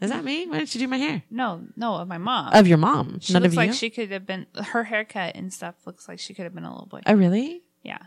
Is 0.01 0.09
that 0.09 0.23
me? 0.23 0.47
Why 0.47 0.59
did 0.59 0.73
you 0.75 0.79
do 0.79 0.87
my 0.87 0.97
hair? 0.97 1.23
No, 1.29 1.61
no, 1.75 1.95
of 1.95 2.07
my 2.07 2.17
mom. 2.17 2.53
Of 2.53 2.67
your 2.67 2.77
mom. 2.79 3.19
she 3.21 3.33
None 3.33 3.43
looks 3.43 3.55
like 3.55 3.73
she 3.73 3.89
could 3.89 4.11
have 4.11 4.25
been. 4.25 4.47
Her 4.55 4.83
haircut 4.83 5.35
and 5.35 5.53
stuff 5.53 5.75
looks 5.85 6.07
like 6.09 6.19
she 6.19 6.33
could 6.33 6.43
have 6.43 6.53
been 6.53 6.65
a 6.65 6.71
little 6.71 6.87
boy. 6.87 7.01
oh, 7.05 7.13
really? 7.13 7.61
yeah, 7.83 7.99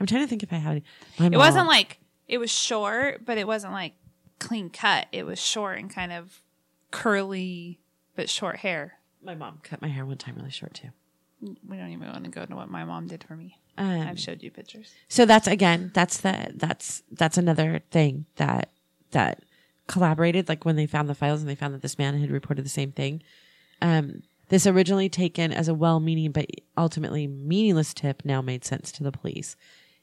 I'm 0.00 0.06
trying 0.06 0.22
to 0.22 0.28
think 0.28 0.42
if 0.42 0.52
I 0.52 0.56
had. 0.56 0.82
My 1.18 1.26
it 1.26 1.36
wasn't 1.36 1.66
like 1.68 1.98
it 2.30 2.38
was 2.38 2.50
short, 2.50 3.26
but 3.26 3.38
it 3.38 3.46
wasn't 3.46 3.72
like 3.72 3.94
clean 4.38 4.70
cut. 4.70 5.08
It 5.10 5.26
was 5.26 5.40
short 5.40 5.78
and 5.80 5.92
kind 5.92 6.12
of 6.12 6.40
curly, 6.92 7.80
but 8.14 8.30
short 8.30 8.58
hair. 8.58 9.00
my 9.22 9.34
mom 9.34 9.58
cut 9.64 9.82
my 9.82 9.88
hair 9.88 10.06
one 10.06 10.16
time 10.16 10.36
really 10.36 10.50
short 10.50 10.74
too. 10.74 10.90
We 11.42 11.76
don't 11.76 11.90
even 11.90 12.06
want 12.06 12.22
to 12.24 12.30
go 12.30 12.42
into 12.42 12.54
what 12.54 12.70
my 12.70 12.84
mom 12.84 13.08
did 13.08 13.24
for 13.24 13.34
me. 13.34 13.58
Um, 13.76 14.02
I've 14.02 14.20
showed 14.20 14.42
you 14.42 14.50
pictures. 14.52 14.92
so 15.08 15.26
that's 15.26 15.48
again, 15.48 15.90
that's 15.92 16.18
the 16.18 16.52
that's 16.54 17.02
that's 17.10 17.36
another 17.36 17.82
thing 17.90 18.26
that 18.36 18.70
that 19.10 19.42
collaborated. 19.88 20.48
Like 20.48 20.64
when 20.64 20.76
they 20.76 20.86
found 20.86 21.08
the 21.08 21.14
files 21.16 21.40
and 21.40 21.50
they 21.50 21.56
found 21.56 21.74
that 21.74 21.82
this 21.82 21.98
man 21.98 22.16
had 22.16 22.30
reported 22.30 22.64
the 22.64 22.70
same 22.70 22.92
thing. 22.92 23.22
Um, 23.82 24.22
this 24.50 24.66
originally 24.66 25.08
taken 25.08 25.52
as 25.52 25.68
a 25.68 25.74
well-meaning 25.74 26.32
but 26.32 26.46
ultimately 26.76 27.26
meaningless 27.26 27.94
tip 27.94 28.24
now 28.24 28.40
made 28.40 28.64
sense 28.64 28.92
to 28.92 29.02
the 29.02 29.12
police. 29.12 29.56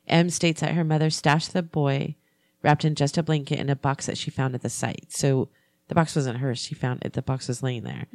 M 0.07 0.29
states 0.29 0.61
that 0.61 0.73
her 0.73 0.83
mother 0.83 1.09
stashed 1.09 1.53
the 1.53 1.63
boy 1.63 2.15
wrapped 2.63 2.85
in 2.85 2.95
just 2.95 3.17
a 3.17 3.23
blanket 3.23 3.59
in 3.59 3.69
a 3.69 3.75
box 3.75 4.05
that 4.07 4.17
she 4.17 4.31
found 4.31 4.55
at 4.55 4.61
the 4.61 4.69
site. 4.69 5.05
So 5.09 5.49
the 5.87 5.95
box 5.95 6.15
wasn't 6.15 6.39
hers. 6.39 6.59
She 6.59 6.75
found 6.75 7.03
it. 7.05 7.13
The 7.13 7.21
box 7.21 7.47
was 7.47 7.63
laying 7.63 7.83
there. 7.83 8.07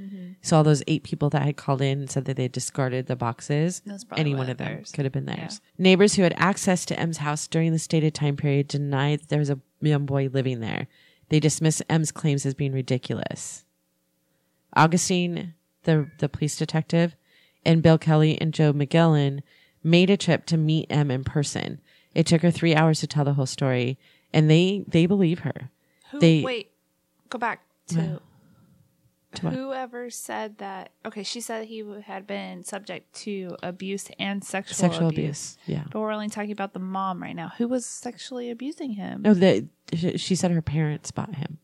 So 0.42 0.56
all 0.56 0.64
those 0.64 0.82
eight 0.86 1.04
people 1.04 1.30
that 1.30 1.42
had 1.42 1.56
called 1.56 1.80
in 1.80 2.00
and 2.00 2.10
said 2.10 2.26
that 2.26 2.36
they 2.36 2.42
had 2.44 2.52
discarded 2.52 3.06
the 3.06 3.16
boxes, 3.16 3.82
any 4.16 4.34
one 4.34 4.46
of 4.46 4.50
of 4.52 4.58
them 4.58 4.66
theirs. 4.66 4.92
could 4.92 5.04
have 5.04 5.12
been 5.12 5.26
theirs. 5.26 5.60
Neighbors 5.78 6.14
who 6.14 6.22
had 6.22 6.34
access 6.36 6.84
to 6.86 6.98
M's 6.98 7.18
house 7.18 7.46
during 7.46 7.72
the 7.72 7.78
stated 7.78 8.14
time 8.14 8.36
period 8.36 8.68
denied 8.68 9.20
that 9.20 9.28
there 9.28 9.38
was 9.38 9.50
a 9.50 9.60
young 9.80 10.04
boy 10.04 10.28
living 10.30 10.60
there. 10.60 10.86
They 11.30 11.40
dismissed 11.40 11.82
M's 11.88 12.12
claims 12.12 12.44
as 12.44 12.52
being 12.52 12.72
ridiculous. 12.72 13.64
Augustine, 14.74 15.54
the 15.84 16.10
the 16.18 16.28
police 16.28 16.56
detective, 16.56 17.16
and 17.64 17.82
Bill 17.82 17.96
Kelly 17.98 18.38
and 18.40 18.52
Joe 18.52 18.72
McGillen 18.74 19.40
made 19.82 20.10
a 20.10 20.16
trip 20.16 20.46
to 20.46 20.56
meet 20.56 20.86
M 20.90 21.10
in 21.10 21.24
person. 21.24 21.80
It 22.14 22.26
took 22.26 22.42
her 22.42 22.50
three 22.50 22.74
hours 22.74 23.00
to 23.00 23.06
tell 23.06 23.24
the 23.24 23.34
whole 23.34 23.46
story, 23.46 23.98
and 24.32 24.50
they 24.50 24.84
they 24.86 25.06
believe 25.06 25.40
her. 25.40 25.70
Who? 26.10 26.18
They- 26.20 26.42
wait, 26.42 26.70
go 27.28 27.38
back 27.38 27.62
to. 27.88 28.20
To? 29.36 29.48
Whoever 29.48 30.10
said 30.10 30.58
that? 30.58 30.90
Okay, 31.06 31.22
she 31.22 31.40
said 31.40 31.64
he 31.64 31.82
had 32.04 32.26
been 32.26 32.64
subject 32.64 33.14
to 33.22 33.56
abuse 33.62 34.10
and 34.18 34.44
sexual, 34.44 34.74
Sexual 34.76 35.08
abuse. 35.08 35.56
abuse, 35.64 35.78
yeah. 35.78 35.84
But 35.90 36.00
we're 36.00 36.12
only 36.12 36.28
talking 36.28 36.52
about 36.52 36.74
the 36.74 36.80
mom 36.80 37.22
right 37.22 37.34
now. 37.34 37.50
Who 37.56 37.66
was 37.66 37.86
sexually 37.86 38.50
abusing 38.50 38.90
him? 38.90 39.22
No, 39.22 39.32
the 39.32 39.66
she 40.18 40.34
said 40.34 40.50
her 40.50 40.60
parents 40.60 41.10
bought 41.12 41.34
him. 41.36 41.56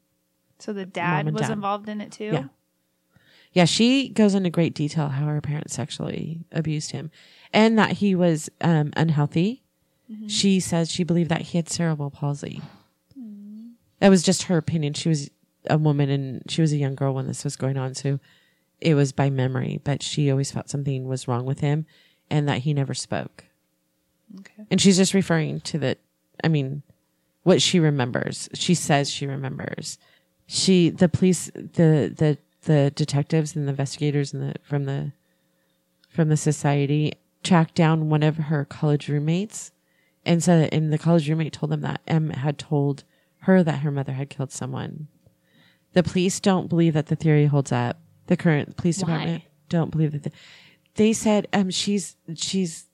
So 0.59 0.73
the 0.73 0.87
dad 0.87 1.31
was 1.31 1.43
dad. 1.43 1.51
involved 1.51 1.91
in 1.91 2.01
it 2.01 2.11
too. 2.11 2.31
Yeah. 2.33 2.45
Yeah, 3.53 3.64
she 3.66 4.09
goes 4.09 4.35
into 4.35 4.49
great 4.49 4.75
detail 4.75 5.09
how 5.09 5.27
her 5.27 5.41
parents 5.43 5.75
sexually 5.75 6.41
abused 6.53 6.93
him 6.93 7.11
and 7.53 7.78
that 7.78 7.92
he 7.92 8.14
was 8.14 8.51
um, 8.61 8.92
unhealthy. 8.96 9.62
She 10.26 10.59
says 10.59 10.90
she 10.90 11.05
believed 11.05 11.30
that 11.30 11.42
he 11.42 11.59
had 11.59 11.68
cerebral 11.68 12.11
palsy. 12.11 12.62
That 14.01 14.09
was 14.09 14.22
just 14.22 14.44
her 14.44 14.57
opinion. 14.57 14.94
She 14.94 15.09
was 15.09 15.30
a 15.68 15.76
woman 15.76 16.09
and 16.09 16.42
she 16.49 16.62
was 16.62 16.72
a 16.72 16.76
young 16.76 16.94
girl 16.94 17.14
when 17.14 17.26
this 17.26 17.44
was 17.44 17.57
going 17.57 17.76
on. 17.76 17.94
So 17.94 18.20
it 18.80 18.94
was 18.94 19.12
by 19.12 19.28
memory, 19.28 19.80
but 19.84 20.03
she 20.03 20.30
always 20.30 20.51
felt 20.51 20.70
something 20.70 21.07
was 21.07 21.28
wrong 21.28 21.44
with 21.44 21.61
him 21.61 21.84
and 22.30 22.49
that 22.49 22.59
he 22.59 22.72
never 22.72 22.94
spoke. 22.94 23.44
Okay. 24.40 24.64
And 24.70 24.80
she's 24.80 24.96
just 24.96 25.14
referring 25.14 25.61
to 25.62 25.78
the, 25.78 25.99
I 26.42 26.49
mean, 26.49 26.82
what 27.42 27.61
she 27.61 27.80
remembers. 27.80 28.49
She 28.55 28.74
says 28.74 29.11
she 29.11 29.26
remembers. 29.26 29.99
She, 30.46 30.90
the 30.90 31.09
police, 31.09 31.51
the, 31.55 32.12
the, 32.16 32.38
the 32.62 32.92
detectives 32.94 33.57
and 33.57 33.66
the 33.66 33.70
investigators 33.70 34.32
and 34.32 34.42
the, 34.42 34.55
from 34.62 34.84
the, 34.84 35.12
from 36.09 36.28
the 36.28 36.36
society 36.36 37.14
tracked 37.43 37.74
down 37.74 38.09
one 38.09 38.22
of 38.22 38.36
her 38.36 38.64
college 38.64 39.09
roommates 39.09 39.72
and 40.24 40.43
said, 40.43 40.72
and 40.72 40.93
the 40.93 40.99
college 40.99 41.28
roommate 41.28 41.53
told 41.53 41.70
them 41.70 41.80
that 41.82 42.01
M 42.07 42.30
had 42.30 42.59
told 42.59 43.05
her 43.43 43.62
that 43.62 43.80
her 43.80 43.91
mother 43.91 44.12
had 44.12 44.30
killed 44.30 44.53
someone. 44.53 45.09
The 45.93 46.03
police 46.03 46.41
don't 46.41 46.68
believe 46.68 46.95
that 46.95 47.07
the 47.07 47.16
theory 47.16 47.47
holds 47.47 47.72
up. 47.72 47.99
The 48.26 48.36
current 48.36 48.76
police 48.76 48.99
Why? 49.03 49.07
department 49.07 49.43
don't 49.68 49.91
believe 49.91 50.12
that. 50.12 50.24
The, 50.24 50.32
they 50.97 51.12
said, 51.12 51.47
um, 51.53 51.70
she's, 51.70 52.16
she's, 52.34 52.86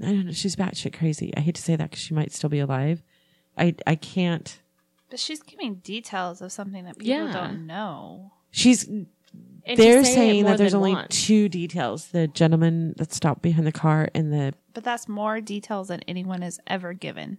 I 0.00 0.06
don't 0.06 0.26
know, 0.26 0.32
she's 0.32 0.56
batshit 0.56 0.96
crazy. 0.96 1.32
I 1.36 1.40
hate 1.40 1.56
to 1.56 1.62
say 1.62 1.76
that 1.76 1.90
because 1.90 2.02
she 2.02 2.14
might 2.14 2.32
still 2.32 2.48
be 2.50 2.60
alive. 2.60 3.02
I, 3.58 3.74
I 3.86 3.94
can't. 3.96 4.58
But 5.10 5.18
she's 5.20 5.42
giving 5.42 5.76
details 5.76 6.40
of 6.40 6.52
something 6.52 6.84
that 6.84 6.98
people 6.98 7.26
Yeah. 7.26 7.32
don't 7.32 7.66
know. 7.66 8.32
She's 8.50 8.88
And 9.68 9.76
they're 9.78 10.04
she's 10.04 10.14
saying 10.14 10.44
that 10.44 10.58
there's 10.58 10.74
only 10.74 10.92
once. 10.94 11.26
two 11.26 11.48
details: 11.48 12.08
the 12.08 12.28
gentleman 12.28 12.94
that 12.98 13.12
stopped 13.12 13.42
behind 13.42 13.66
the 13.66 13.72
car 13.72 14.08
and 14.14 14.32
the 14.32 14.54
But 14.74 14.84
that's 14.84 15.08
more 15.08 15.40
details 15.40 15.88
than 15.88 16.00
anyone 16.06 16.42
has 16.42 16.60
ever 16.68 16.92
given. 16.92 17.38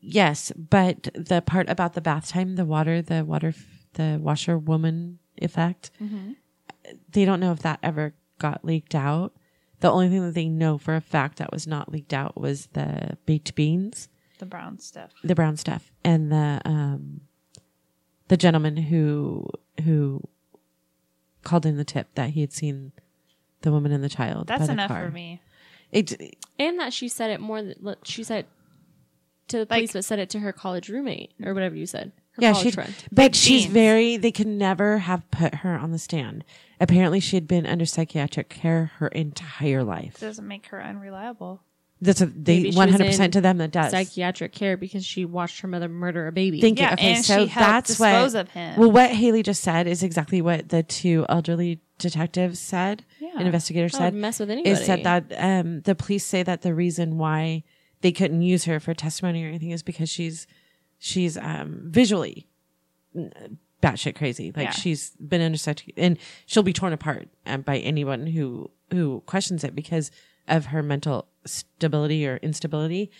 yes, 0.00 0.52
but 0.56 1.08
the 1.14 1.42
part 1.42 1.68
about 1.68 1.94
the 1.94 2.00
bath 2.00 2.28
time, 2.30 2.54
the 2.56 2.64
water, 2.64 3.02
the 3.02 3.24
water, 3.24 3.52
the 3.94 4.18
washerwoman 4.22 5.18
effect. 5.38 5.90
They 7.12 7.24
don't 7.24 7.40
know 7.40 7.52
if 7.52 7.60
that 7.60 7.78
ever 7.82 8.14
got 8.38 8.64
leaked 8.64 8.94
out. 8.94 9.34
The 9.80 9.90
only 9.90 10.08
thing 10.08 10.22
that 10.24 10.34
they 10.34 10.48
know 10.48 10.78
for 10.78 10.94
a 10.94 11.00
fact 11.00 11.38
that 11.38 11.52
was 11.52 11.66
not 11.66 11.90
leaked 11.90 12.12
out 12.12 12.40
was 12.40 12.66
the 12.72 13.16
baked 13.26 13.54
beans. 13.54 14.08
The 14.38 14.46
brown 14.46 14.78
stuff. 14.78 15.10
the 15.22 15.34
brown 15.34 15.56
stuff 15.58 15.92
and 16.02 16.32
the 16.32 16.62
um 16.64 17.20
the 18.28 18.38
gentleman 18.38 18.76
who 18.78 19.46
who 19.84 20.22
called 21.42 21.64
in 21.66 21.76
the 21.76 21.84
tip 21.84 22.08
that 22.14 22.30
he 22.30 22.40
had 22.40 22.52
seen 22.52 22.92
the 23.62 23.70
woman 23.72 23.92
and 23.92 24.02
the 24.04 24.08
child 24.08 24.46
by 24.46 24.56
That's 24.56 24.66
the 24.68 24.72
enough 24.72 24.88
car. 24.88 25.06
for 25.06 25.10
me. 25.10 25.40
it 25.92 26.36
and 26.58 26.78
that 26.78 26.92
she 26.92 27.08
said 27.08 27.30
it 27.30 27.40
more 27.40 27.62
than 27.62 27.96
she 28.04 28.22
said 28.24 28.46
to 29.48 29.56
the 29.58 29.60
Like- 29.62 29.68
police, 29.80 29.92
but 29.92 30.04
said 30.04 30.18
it 30.18 30.30
to 30.30 30.38
her 30.40 30.52
college 30.52 30.88
roommate 30.88 31.32
or 31.44 31.52
whatever 31.54 31.74
you 31.74 31.86
said. 31.86 32.12
Her 32.32 32.42
yeah 32.42 32.52
college 32.52 32.66
she 32.66 32.70
friend. 32.70 32.94
but 33.10 33.16
Baked 33.16 33.34
she's 33.36 33.62
beans. 33.64 33.72
very 33.74 34.16
they 34.16 34.30
could 34.30 34.46
never 34.46 34.98
have 34.98 35.28
put 35.32 35.56
her 35.56 35.76
on 35.76 35.90
the 35.90 35.98
stand 35.98 36.44
apparently 36.78 37.18
she 37.18 37.34
had 37.36 37.48
been 37.48 37.66
under 37.66 37.84
psychiatric 37.84 38.48
care 38.48 38.92
her 38.98 39.08
entire 39.08 39.82
life 39.82 40.20
Doesn't 40.20 40.46
make 40.46 40.66
her 40.66 40.80
unreliable. 40.82 41.60
That's 42.02 42.20
a 42.20 42.26
they 42.26 42.56
Maybe 42.56 42.72
she 42.72 42.78
was 42.78 42.90
100% 42.90 43.32
to 43.32 43.40
them 43.40 43.58
that 43.58 43.70
does 43.72 43.90
Psychiatric 43.90 44.52
care 44.52 44.76
because 44.76 45.04
she 45.04 45.24
watched 45.24 45.60
her 45.60 45.68
mother 45.68 45.88
murder 45.88 46.26
a 46.26 46.32
baby. 46.32 46.60
Thank 46.60 46.78
you. 46.78 46.84
Yeah, 46.86 46.94
Okay, 46.94 47.12
and 47.14 47.24
so 47.24 47.40
she 47.42 47.46
helped 47.46 47.68
that's 47.68 47.88
dispose 47.88 48.34
what. 48.34 48.40
of 48.40 48.48
him. 48.50 48.78
Well, 48.80 48.90
what 48.90 49.10
Haley 49.10 49.42
just 49.42 49.62
said 49.62 49.86
is 49.86 50.02
exactly 50.02 50.40
what 50.40 50.70
the 50.70 50.82
two 50.82 51.26
elderly 51.28 51.80
detectives 51.98 52.58
said. 52.58 53.04
Yeah. 53.18 53.30
An 53.36 53.44
investigator 53.46 53.88
said. 53.90 54.14
mess 54.14 54.40
with 54.40 54.50
anybody. 54.50 54.70
Is 54.70 54.84
said 54.86 55.04
that 55.04 55.32
um, 55.36 55.82
the 55.82 55.94
police 55.94 56.24
say 56.24 56.42
that 56.42 56.62
the 56.62 56.72
reason 56.74 57.18
why 57.18 57.64
they 58.00 58.12
couldn't 58.12 58.40
use 58.40 58.64
her 58.64 58.80
for 58.80 58.94
testimony 58.94 59.44
or 59.44 59.48
anything 59.48 59.70
is 59.70 59.82
because 59.82 60.08
she's 60.08 60.46
she's 60.98 61.36
um, 61.36 61.82
visually 61.84 62.48
batshit 63.82 64.14
crazy. 64.14 64.52
Like 64.54 64.64
Yeah. 64.66 64.70
she's 64.72 65.10
been 65.16 65.40
under 65.40 65.58
such, 65.58 65.84
and 65.96 66.18
she'll 66.46 66.62
be 66.62 66.72
torn 66.72 66.92
apart 66.92 67.28
um, 67.46 67.62
by 67.62 67.78
anyone 67.78 68.26
who 68.26 68.70
who 68.90 69.20
questions 69.26 69.62
it 69.64 69.74
because 69.74 70.10
of 70.50 70.66
her 70.66 70.82
mental 70.82 71.26
stability 71.46 72.26
or 72.26 72.36
instability. 72.38 73.10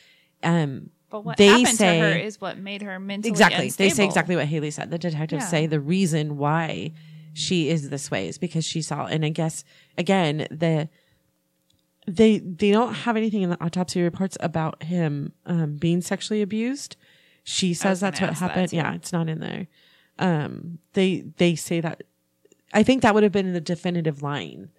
Um, 0.42 0.90
But 1.10 1.24
what 1.24 1.36
they 1.38 1.46
happened 1.46 1.68
say 1.68 1.98
to 1.98 2.04
her 2.04 2.16
is 2.18 2.40
what 2.40 2.58
made 2.58 2.82
her 2.82 2.98
mentally 3.00 3.30
exactly. 3.30 3.68
They 3.70 3.88
say 3.90 4.04
exactly 4.04 4.36
what 4.36 4.46
haley 4.46 4.70
said. 4.70 4.90
The 4.90 4.98
detectives 4.98 5.44
Yeah. 5.44 5.48
say 5.48 5.66
the 5.66 5.80
reason 5.80 6.36
why 6.36 6.92
she 7.32 7.68
is 7.68 7.90
this 7.90 8.10
way 8.10 8.28
is 8.28 8.38
because 8.38 8.64
she 8.64 8.82
saw 8.82 9.06
and 9.06 9.24
i 9.24 9.28
guess 9.28 9.62
again 9.96 10.48
the 10.50 10.88
they 12.06 12.38
they 12.40 12.72
don't 12.72 12.92
have 12.92 13.16
anything 13.16 13.42
in 13.42 13.50
the 13.50 13.64
autopsy 13.64 14.02
reports 14.02 14.36
about 14.40 14.82
him 14.82 15.32
um, 15.46 15.76
being 15.76 16.00
sexually 16.00 16.42
abused. 16.42 16.96
She 17.44 17.72
says 17.74 18.00
that's 18.00 18.20
what 18.20 18.30
ask 18.30 18.40
that 18.40 18.50
happened. 18.50 18.72
yeah 18.72 18.94
it's 18.94 19.12
not 19.12 19.28
in 19.28 19.38
there. 19.40 19.68
Um 20.18 20.78
they 20.94 21.20
they 21.36 21.54
say 21.54 21.80
that 21.80 22.02
i 22.72 22.82
think 22.82 23.02
that 23.02 23.14
would 23.14 23.22
have 23.22 23.32
been 23.32 23.52
the 23.52 23.60
definitive 23.60 24.22
line 24.22 24.70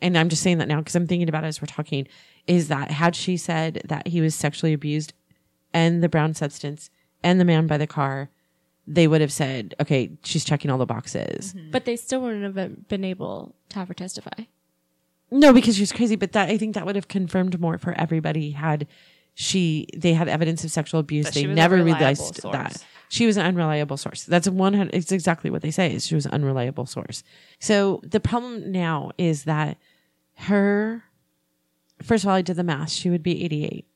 and 0.00 0.16
i'm 0.16 0.28
just 0.28 0.42
saying 0.42 0.58
that 0.58 0.68
now 0.68 0.78
because 0.78 0.94
i'm 0.94 1.06
thinking 1.06 1.28
about 1.28 1.44
it 1.44 1.48
as 1.48 1.60
we're 1.60 1.66
talking 1.66 2.06
is 2.46 2.68
that 2.68 2.90
had 2.90 3.14
she 3.14 3.36
said 3.36 3.82
that 3.84 4.08
he 4.08 4.20
was 4.20 4.34
sexually 4.34 4.72
abused 4.72 5.12
and 5.72 6.02
the 6.02 6.08
brown 6.08 6.34
substance 6.34 6.90
and 7.22 7.40
the 7.40 7.44
man 7.44 7.66
by 7.66 7.76
the 7.76 7.86
car, 7.86 8.30
they 8.86 9.06
would 9.06 9.20
have 9.20 9.32
said, 9.32 9.74
okay, 9.80 10.10
she's 10.24 10.44
checking 10.44 10.70
all 10.70 10.78
the 10.78 10.86
boxes. 10.86 11.52
Mm-hmm. 11.52 11.70
But 11.70 11.84
they 11.84 11.96
still 11.96 12.20
wouldn't 12.22 12.42
have 12.44 12.54
been- 12.54 12.84
been 12.88 13.04
able 13.04 13.54
to 13.70 13.78
have 13.78 13.88
her 13.88 13.94
testify. 13.94 14.44
No, 15.30 15.52
because 15.52 15.74
she 15.74 15.82
was 15.82 15.92
crazy, 15.92 16.16
but 16.16 16.32
that 16.32 16.48
I 16.48 16.56
think 16.56 16.74
that 16.74 16.86
would 16.86 16.96
have 16.96 17.08
confirmed 17.08 17.60
more 17.60 17.76
for 17.76 17.92
everybody 17.98 18.52
had 18.52 18.86
she 19.34 19.86
they 19.94 20.14
had 20.14 20.26
evidence 20.26 20.64
of 20.64 20.70
sexual 20.70 21.00
abuse. 21.00 21.26
That 21.26 21.34
they 21.34 21.42
she 21.42 21.46
was 21.46 21.52
a 21.52 21.56
never 21.56 21.82
realized 21.82 22.36
source. 22.36 22.54
that. 22.54 22.84
She 23.10 23.26
was 23.26 23.36
an 23.36 23.46
unreliable 23.46 23.96
source. 23.96 24.24
That's 24.24 24.48
one 24.48 24.74
hundred 24.74 24.94
it's 24.94 25.12
exactly 25.12 25.50
what 25.50 25.62
they 25.62 25.70
say 25.70 25.92
is 25.94 26.06
she 26.06 26.14
was 26.14 26.26
an 26.26 26.32
unreliable 26.32 26.86
source. 26.86 27.22
So 27.58 28.00
the 28.04 28.20
problem 28.20 28.70
now 28.70 29.10
is 29.18 29.44
that 29.44 29.78
her 30.36 31.04
first 32.02 32.24
of 32.24 32.28
all, 32.28 32.36
I 32.36 32.42
did 32.42 32.56
the 32.56 32.64
math, 32.64 32.90
she 32.90 33.10
would 33.10 33.22
be 33.22 33.44
eighty 33.44 33.64
eight. 33.64 33.86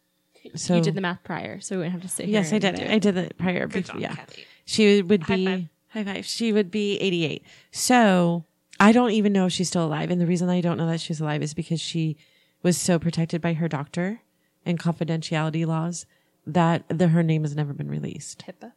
So 0.57 0.77
you 0.77 0.83
did 0.83 0.95
the 0.97 1.01
math 1.01 1.23
prior, 1.23 1.61
so 1.61 1.77
we 1.77 1.79
wouldn't 1.81 1.93
have 1.93 2.03
to 2.03 2.09
sit 2.09 2.27
Yes, 2.29 2.53
I 2.53 2.59
did 2.59 2.75
and 2.75 2.83
it. 2.83 2.91
I 2.91 2.99
did 2.99 3.17
it 3.17 3.39
prior. 3.39 3.67
Good 3.69 3.85
before- 3.85 3.95
job, 3.95 4.03
yeah. 4.03 4.15
Kathy. 4.15 4.45
She 4.65 5.03
would 5.03 5.21
be, 5.21 5.25
High 5.27 5.37
be 5.37 5.47
five. 5.47 5.69
high 5.89 6.05
five. 6.15 6.25
She 6.27 6.53
would 6.53 6.71
be 6.71 6.97
88. 6.99 7.45
So 7.71 8.45
I 8.81 8.93
don't 8.93 9.11
even 9.13 9.33
know 9.33 9.47
if 9.47 9.53
she's 9.53 9.69
still 9.69 9.85
alive. 9.85 10.11
And 10.11 10.21
the 10.21 10.27
reason 10.27 10.49
I 10.49 10.61
don't 10.61 10.77
know 10.79 10.87
that 10.87 11.01
she's 11.01 11.21
alive 11.21 11.43
is 11.43 11.53
because 11.55 11.81
she 11.81 12.17
was 12.63 12.77
so 12.79 12.99
protected 12.99 13.41
by 13.41 13.53
her 13.55 13.69
doctor 13.69 14.21
and 14.65 14.79
confidentiality 14.81 15.67
laws 15.67 16.07
that 16.47 16.85
the, 16.89 17.09
her 17.09 17.23
name 17.23 17.43
has 17.43 17.55
never 17.55 17.73
been 17.73 17.89
released. 17.89 18.45
HIPAA. 18.47 18.73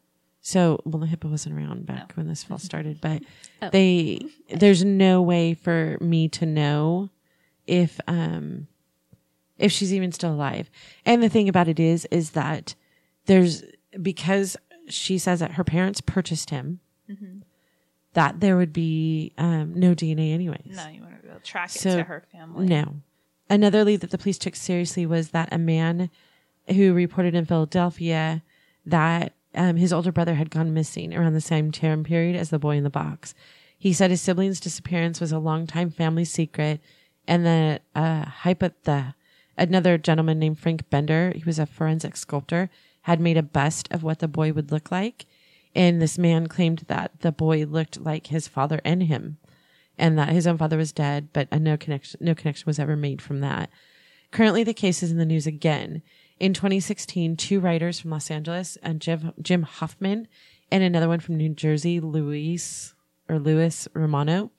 So, 0.48 0.80
well, 0.86 1.00
the 1.00 1.08
HIPAA 1.08 1.32
wasn't 1.32 1.58
around 1.58 1.88
back 1.88 2.14
when 2.14 2.28
this 2.28 2.46
all 2.52 2.60
started, 2.60 3.02
but 3.02 3.24
Oh. 3.64 3.70
they, 3.72 4.20
there's 4.48 4.84
no 4.86 5.20
way 5.24 5.56
for 5.56 5.98
me 6.00 6.28
to 6.30 6.46
know 6.46 7.10
if, 7.66 8.00
um, 8.08 8.68
if 9.58 9.72
she's 9.72 9.92
even 9.92 10.12
still 10.12 10.32
alive. 10.32 10.70
And 11.04 11.24
the 11.24 11.30
thing 11.30 11.50
about 11.50 11.68
it 11.68 11.80
is, 11.80 12.06
is 12.12 12.32
that 12.32 12.76
there's, 13.26 13.64
because 14.00 14.56
she 14.88 15.18
says 15.18 15.40
that 15.40 15.54
her 15.54 15.64
parents 15.64 16.00
purchased 16.00 16.52
him, 16.52 16.80
that 18.14 18.40
there 18.40 18.56
would 18.56 18.72
be, 18.72 19.34
um, 19.40 19.74
no 19.74 19.96
DNA 19.96 20.32
anyways. 20.32 20.76
No, 20.76 20.88
you 20.90 21.02
want 21.02 21.16
to 21.16 21.22
be 21.24 21.28
able 21.30 21.40
to 21.40 21.44
track 21.44 21.76
it 21.76 21.80
to 21.80 22.04
her 22.04 22.24
family. 22.32 22.68
No. 22.68 22.98
Another 23.50 23.84
lead 23.84 24.02
that 24.02 24.12
the 24.12 24.20
police 24.20 24.38
took 24.38 24.56
seriously 24.56 25.08
was 25.08 25.30
that 25.30 25.50
a 25.52 25.58
man 25.58 26.12
who 26.68 26.94
reported 26.94 27.34
in 27.34 27.46
Philadelphia 27.46 28.44
that 28.86 29.34
um, 29.56 29.78
his 29.78 29.94
older 29.94 30.12
brother 30.12 30.36
had 30.36 30.50
gone 30.50 30.74
missing 30.74 31.14
around 31.14 31.34
the 31.34 31.42
same 31.42 31.72
time 31.72 32.04
period 32.04 32.36
as 32.36 32.50
the 32.50 32.60
boy 32.60 32.78
in 32.78 32.84
the 32.84 32.90
box. 32.90 33.34
He 33.78 33.94
said 33.94 34.12
his 34.12 34.22
sibling's 34.22 34.60
disappearance 34.60 35.20
was 35.20 35.32
a 35.32 35.40
longtime 35.40 35.92
family 35.92 36.26
secret, 36.26 36.82
and 37.28 37.46
that 37.46 37.82
uh, 37.96 38.26
another 39.58 39.98
gentleman 39.98 40.40
named 40.40 40.60
Frank 40.60 40.90
Bender, 40.90 41.34
he 41.36 41.44
was 41.44 41.60
a 41.60 41.66
forensic 41.66 42.16
sculptor, 42.18 42.70
had 43.04 43.20
made 43.20 43.38
a 43.38 43.44
bust 43.44 43.88
of 43.92 44.04
what 44.04 44.20
the 44.20 44.28
boy 44.28 44.54
would 44.54 44.72
look 44.72 44.92
like, 44.92 45.26
and 45.76 46.02
this 46.02 46.18
man 46.18 46.48
claimed 46.48 46.86
that 46.88 47.20
the 47.20 47.32
boy 47.32 47.66
looked 47.66 48.00
like 48.00 48.28
his 48.28 48.48
father 48.48 48.82
and 48.84 49.04
him 49.04 49.38
and 49.98 50.18
that 50.18 50.30
his 50.30 50.48
own 50.48 50.58
father 50.58 50.78
was 50.78 50.92
dead, 50.92 51.30
but 51.34 51.48
a 51.52 51.60
no 51.60 51.78
connection, 51.78 52.20
no 52.22 52.36
connection 52.36 52.66
was 52.66 52.80
ever 52.80 52.96
made 52.96 53.22
from 53.22 53.40
that. 53.42 53.70
Currently, 54.32 54.64
the 54.64 54.74
case 54.74 55.02
is 55.02 55.12
in 55.12 55.18
the 55.18 55.26
news 55.26 55.48
again. 55.48 56.02
In 56.38 56.54
2016, 56.54 57.38
two 57.38 57.62
writers 57.62 58.00
from 58.00 58.12
Los 58.12 58.30
Angeles, 58.30 58.78
uh, 58.78 58.90
and 58.90 59.00
Jim, 59.00 59.32
Jim 59.42 59.64
Hoffman, 59.64 60.28
and 60.70 60.84
another 60.84 61.08
one 61.08 61.22
from 61.22 61.38
New 61.38 61.50
Jersey, 61.50 62.02
Luis 62.02 62.94
or 63.30 63.40
Louis 63.40 63.88
Romano, 63.94 64.52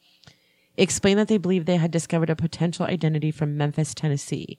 explained 0.79 1.19
that 1.19 1.29
they 1.29 1.37
believed 1.37 1.67
they 1.67 1.77
had 1.77 1.91
discovered 1.91 2.31
a 2.31 2.37
potential 2.37 2.87
identity 2.87 3.31
from 3.31 3.59
Memphis, 3.59 3.93
Tennessee. 3.93 4.59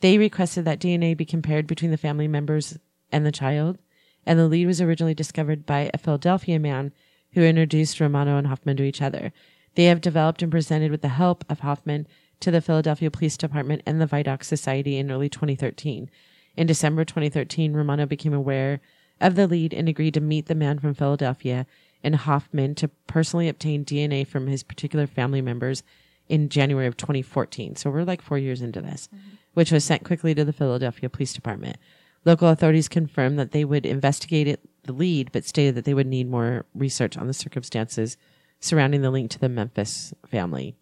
They 0.00 0.18
requested 0.18 0.64
that 0.64 0.78
DNA 0.78 1.16
be 1.16 1.24
compared 1.24 1.66
between 1.66 1.90
the 1.90 1.96
family 1.96 2.28
members 2.28 2.78
and 3.10 3.26
the 3.26 3.32
child, 3.32 3.78
and 4.24 4.38
the 4.38 4.46
lead 4.46 4.66
was 4.66 4.80
originally 4.80 5.14
discovered 5.14 5.66
by 5.66 5.90
a 5.92 5.98
Philadelphia 5.98 6.60
man 6.60 6.92
who 7.32 7.42
introduced 7.42 7.98
Romano 7.98 8.36
and 8.36 8.46
Hoffman 8.46 8.76
to 8.76 8.84
each 8.84 9.02
other. 9.02 9.32
They 9.74 9.84
have 9.84 10.00
developed 10.00 10.42
and 10.42 10.52
presented 10.52 10.92
with 10.92 11.02
the 11.02 11.08
help 11.08 11.44
of 11.48 11.60
Hoffman 11.60 12.06
to 12.38 12.52
the 12.52 12.60
Philadelphia 12.60 13.10
Police 13.10 13.36
Department 13.36 13.82
and 13.84 14.00
the 14.00 14.06
Vidocq 14.06 14.44
Society 14.44 14.96
in 14.96 15.10
early 15.10 15.28
2013. 15.28 16.08
In 16.56 16.66
December 16.66 17.04
2013, 17.04 17.72
Romano 17.72 18.06
became 18.06 18.34
aware 18.34 18.80
of 19.20 19.36
the 19.36 19.46
lead 19.46 19.72
and 19.72 19.88
agreed 19.88 20.14
to 20.14 20.20
meet 20.20 20.46
the 20.46 20.54
man 20.54 20.78
from 20.78 20.94
Philadelphia 20.94 21.66
and 22.02 22.16
Hoffman 22.16 22.74
to 22.76 22.88
personally 23.06 23.48
obtain 23.48 23.84
DNA 23.84 24.26
from 24.26 24.48
his 24.48 24.62
particular 24.62 25.06
family 25.06 25.40
members 25.40 25.82
in 26.28 26.48
January 26.48 26.86
of 26.86 26.96
2014. 26.96 27.76
So 27.76 27.90
we're 27.90 28.04
like 28.04 28.22
four 28.22 28.38
years 28.38 28.62
into 28.62 28.80
this, 28.80 29.08
mm-hmm. 29.14 29.36
which 29.54 29.72
was 29.72 29.84
sent 29.84 30.04
quickly 30.04 30.34
to 30.34 30.44
the 30.44 30.52
Philadelphia 30.52 31.08
Police 31.08 31.32
Department. 31.32 31.76
Local 32.24 32.48
authorities 32.48 32.88
confirmed 32.88 33.38
that 33.38 33.52
they 33.52 33.64
would 33.64 33.84
investigate 33.84 34.46
it, 34.46 34.60
the 34.84 34.92
lead, 34.92 35.30
but 35.32 35.44
stated 35.44 35.74
that 35.74 35.84
they 35.84 35.94
would 35.94 36.06
need 36.06 36.28
more 36.28 36.66
research 36.74 37.16
on 37.16 37.26
the 37.26 37.34
circumstances 37.34 38.16
surrounding 38.60 39.02
the 39.02 39.10
link 39.10 39.30
to 39.30 39.38
the 39.38 39.48
Memphis 39.48 40.14
family, 40.26 40.76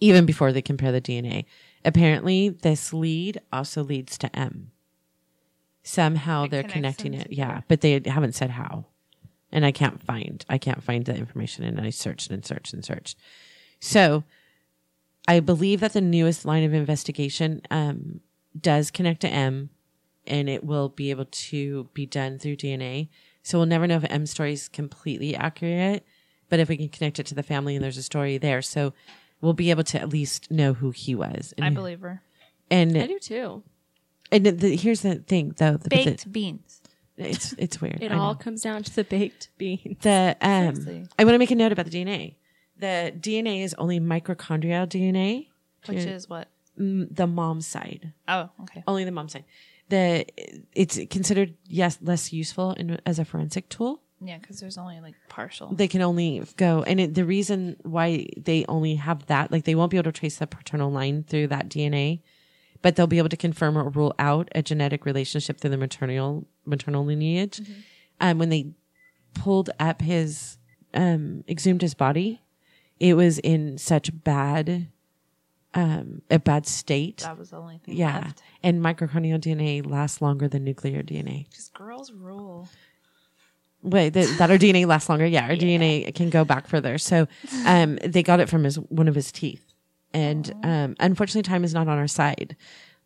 even 0.00 0.26
before 0.26 0.52
they 0.52 0.62
compare 0.62 0.90
the 0.90 1.00
DNA. 1.00 1.44
Apparently, 1.84 2.48
this 2.48 2.92
lead 2.92 3.40
also 3.52 3.84
leads 3.84 4.18
to 4.18 4.36
M. 4.36 4.69
Somehow 5.82 6.44
It 6.44 6.50
they're 6.50 6.62
connecting 6.62 7.14
it, 7.14 7.28
yeah, 7.30 7.62
but 7.68 7.80
they 7.80 8.00
haven't 8.04 8.34
said 8.34 8.50
how, 8.50 8.86
and 9.50 9.64
I 9.64 9.72
can't 9.72 10.02
find 10.02 10.44
I 10.48 10.58
can't 10.58 10.82
find 10.82 11.04
the 11.04 11.16
information, 11.16 11.64
and 11.64 11.80
I 11.80 11.90
searched 11.90 12.30
and 12.30 12.44
searched 12.44 12.74
and 12.74 12.84
searched. 12.84 13.16
So, 13.80 14.24
I 15.26 15.40
believe 15.40 15.80
that 15.80 15.94
the 15.94 16.00
newest 16.00 16.44
line 16.44 16.64
of 16.64 16.74
investigation 16.74 17.62
um, 17.70 18.20
does 18.58 18.90
connect 18.90 19.20
to 19.22 19.28
M, 19.28 19.70
and 20.26 20.48
it 20.48 20.64
will 20.64 20.88
be 20.88 21.10
able 21.10 21.26
to 21.26 21.88
be 21.94 22.06
done 22.06 22.38
through 22.38 22.56
DNA. 22.56 23.08
So 23.42 23.58
we'll 23.58 23.66
never 23.66 23.86
know 23.86 23.96
if 23.96 24.04
M 24.10 24.26
story 24.26 24.52
is 24.52 24.68
completely 24.68 25.34
accurate, 25.34 26.04
but 26.48 26.60
if 26.60 26.68
we 26.68 26.76
can 26.76 26.88
connect 26.88 27.18
it 27.18 27.26
to 27.26 27.34
the 27.34 27.42
family 27.42 27.74
and 27.74 27.82
there's 27.82 27.96
a 27.96 28.02
story 28.02 28.38
there, 28.38 28.60
so 28.60 28.92
we'll 29.40 29.54
be 29.54 29.70
able 29.70 29.84
to 29.84 30.00
at 30.00 30.10
least 30.10 30.50
know 30.50 30.74
who 30.74 30.90
he 30.90 31.14
was. 31.14 31.54
And, 31.56 31.64
I 31.64 31.70
believe 31.70 32.00
her. 32.00 32.22
And 32.70 32.96
I 32.96 33.06
do 33.06 33.18
too. 33.18 33.62
And 34.32 34.44
the, 34.46 34.76
here's 34.76 35.02
the 35.02 35.16
thing, 35.16 35.54
though, 35.58 35.76
the, 35.76 35.88
Baked 35.88 36.30
beans. 36.32 36.80
it's 37.16 37.52
it's 37.58 37.80
weird. 37.80 38.02
It 38.02 38.12
I 38.12 38.16
all 38.16 38.32
know. 38.34 38.38
comes 38.38 38.62
down 38.62 38.82
to 38.82 38.94
the 38.96 39.04
baked 39.04 39.48
beans. 39.58 39.98
the 40.02 40.36
um. 40.40 40.74
Seriously. 40.76 41.06
I 41.18 41.24
want 41.24 41.34
to 41.34 41.38
make 41.38 41.50
a 41.50 41.54
note 41.54 41.72
about 41.72 41.86
the 41.86 41.92
DNA. 41.92 42.34
The 42.78 43.12
DNA 43.18 43.62
is 43.62 43.74
only 43.74 44.00
mitochondrial 44.00 44.86
DNA, 44.86 45.48
Which 45.86 45.98
is 45.98 46.28
what? 46.30 46.48
mm, 46.78 47.14
the 47.14 47.26
mom's 47.26 47.66
side. 47.66 48.12
Oh, 48.26 48.48
okay. 48.62 48.82
only 48.86 49.04
the 49.04 49.12
mom's 49.12 49.32
side. 49.32 49.44
The 49.90 50.24
it's 50.72 50.98
considered 51.10 51.54
yes 51.66 51.98
less 52.00 52.32
useful 52.32 52.72
in, 52.72 52.98
as 53.04 53.18
a 53.18 53.24
forensic 53.24 53.68
tool. 53.68 54.00
Yeah, 54.22 54.38
because 54.38 54.60
there's 54.60 54.76
only 54.78 55.00
like 55.00 55.14
partial. 55.28 55.74
They 55.74 55.88
can 55.88 56.00
only 56.02 56.42
go, 56.56 56.82
and 56.82 57.00
it, 57.00 57.14
the 57.14 57.24
reason 57.24 57.76
why 57.82 58.26
they 58.36 58.64
only 58.68 58.94
have 58.96 59.26
that, 59.26 59.50
like 59.50 59.64
they 59.64 59.74
won't 59.74 59.90
be 59.90 59.96
able 59.96 60.12
to 60.12 60.18
trace 60.18 60.36
the 60.36 60.46
paternal 60.46 60.90
line 60.90 61.24
through 61.24 61.48
that 61.48 61.68
DNA, 61.70 62.20
but 62.82 62.96
they'll 62.96 63.06
be 63.06 63.18
able 63.18 63.28
to 63.28 63.36
confirm 63.36 63.76
or 63.76 63.88
rule 63.88 64.14
out 64.18 64.48
a 64.54 64.62
genetic 64.62 65.04
relationship 65.04 65.60
through 65.60 65.70
the 65.70 65.76
maternal 65.76 66.46
maternal 66.64 67.04
lineage. 67.04 67.60
Um, 68.20 68.38
when 68.38 68.48
they 68.48 68.72
pulled 69.34 69.70
up 69.80 70.00
his, 70.02 70.58
um, 70.94 71.44
exhumed 71.48 71.82
his 71.82 71.94
body, 71.94 72.40
it 72.98 73.14
was 73.14 73.38
in 73.38 73.78
such 73.78 74.10
bad, 74.24 74.88
um, 75.74 76.22
a 76.30 76.38
bad 76.38 76.66
state. 76.66 77.18
that 77.18 77.38
was 77.38 77.50
the 77.50 77.56
only 77.56 77.78
thing 77.78 77.96
Yeah. 77.96 78.18
left. 78.18 78.42
And 78.62 78.82
mitochondrial 78.82 79.38
DNA 79.40 79.82
lasts 79.82 80.20
longer 80.20 80.48
than 80.48 80.64
nuclear 80.64 81.02
DNA. 81.02 81.46
Because 81.48 81.68
girls 81.70 82.12
rule. 82.12 82.68
Wait, 83.82 84.10
that, 84.10 84.36
that 84.38 84.50
our 84.50 84.58
DNA 84.58 84.84
lasts 84.86 85.08
longer. 85.08 85.24
Yeah, 85.26 85.44
our 85.48 85.56
DNA 85.56 86.14
can 86.14 86.28
go 86.28 86.44
back 86.44 86.66
further. 86.66 86.98
So, 86.98 87.26
um, 87.64 87.96
they 88.04 88.22
got 88.22 88.40
it 88.40 88.48
from 88.50 88.64
his 88.64 88.76
one 88.78 89.08
of 89.08 89.14
his 89.14 89.32
teeth, 89.32 89.69
and 90.12 90.52
um, 90.62 90.96
unfortunately, 91.00 91.42
time 91.48 91.64
is 91.64 91.74
not 91.74 91.88
on 91.88 91.98
our 91.98 92.08
side. 92.08 92.56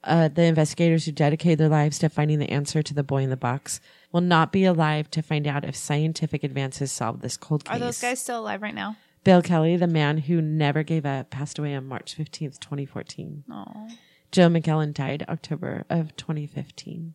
Uh, 0.02 0.28
the 0.28 0.42
investigators 0.44 1.06
who 1.06 1.12
dedicated 1.12 1.58
their 1.58 1.68
lives 1.68 1.98
to 1.98 2.08
finding 2.10 2.38
the 2.38 2.50
answer 2.50 2.82
to 2.82 2.92
the 2.92 3.02
boy 3.02 3.22
in 3.22 3.30
the 3.30 3.36
box 3.38 3.80
will 4.12 4.20
not 4.20 4.52
be 4.52 4.64
alive 4.64 5.10
to 5.10 5.22
find 5.22 5.46
out 5.46 5.64
if 5.64 5.74
scientific 5.74 6.44
advances 6.44 6.92
solve 6.92 7.20
this 7.22 7.38
cold 7.38 7.64
case. 7.64 7.74
Are 7.74 7.78
those 7.78 8.00
guys 8.00 8.20
still 8.20 8.40
alive 8.40 8.60
right 8.60 8.74
now? 8.74 8.96
Bill 9.24 9.40
Kelly, 9.40 9.78
the 9.78 9.86
man 9.86 10.18
who 10.18 10.42
never 10.42 10.82
gave 10.82 11.06
up, 11.06 11.30
passed 11.30 11.58
away 11.58 11.74
on 11.74 11.86
March 11.86 12.14
fifteenth, 12.14 12.60
twenty 12.60 12.84
fourteen. 12.84 13.44
No. 13.48 13.88
Joe 14.30 14.48
McGillen 14.48 14.92
died 14.92 15.24
October 15.28 15.86
of 15.88 16.14
twenty 16.16 16.46
fifteen. 16.46 17.14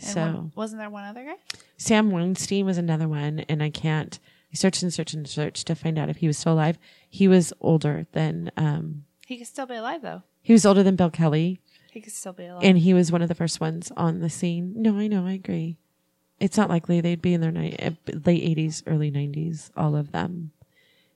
And 0.00 0.08
So 0.08 0.20
one- 0.22 0.52
wasn't 0.54 0.80
there 0.80 0.88
one 0.88 1.04
other 1.04 1.24
guy? 1.24 1.34
Sam 1.76 2.10
Weinstein 2.10 2.64
was 2.64 2.78
another 2.78 3.08
one, 3.08 3.40
and 3.50 3.62
I 3.62 3.68
can't. 3.68 4.18
I 4.52 4.56
searched 4.56 4.82
and 4.82 4.92
searched 4.92 5.14
and 5.14 5.28
searched 5.28 5.66
to 5.66 5.74
find 5.74 5.98
out 5.98 6.08
if 6.08 6.18
he 6.18 6.26
was 6.26 6.38
still 6.38 6.54
alive. 6.54 6.78
He 7.08 7.28
was 7.28 7.52
older 7.60 8.06
than 8.12 8.50
um, 8.56 9.04
He 9.26 9.36
could 9.38 9.46
still 9.46 9.66
be 9.66 9.74
alive 9.74 10.02
though. 10.02 10.22
he 10.42 10.52
was 10.52 10.64
older 10.64 10.82
than 10.82 10.96
Bill 10.96 11.10
Kelly, 11.10 11.60
He 11.90 12.00
could 12.00 12.12
still 12.12 12.32
be 12.32 12.46
alive. 12.46 12.62
and 12.64 12.78
he 12.78 12.94
was 12.94 13.12
one 13.12 13.20
of 13.22 13.28
the 13.28 13.34
first 13.34 13.60
ones 13.60 13.92
on 13.96 14.20
the 14.20 14.30
scene. 14.30 14.72
No, 14.76 14.96
I 14.98 15.06
know, 15.06 15.26
I 15.26 15.32
agree. 15.32 15.76
It's 16.40 16.56
not 16.56 16.70
likely 16.70 17.00
they'd 17.00 17.20
be 17.20 17.34
in 17.34 17.40
their 17.40 17.50
ni- 17.50 17.76
uh, 17.78 17.90
late 18.24 18.42
eighties, 18.42 18.82
early 18.86 19.10
nineties, 19.10 19.70
all 19.76 19.96
of 19.96 20.12
them. 20.12 20.52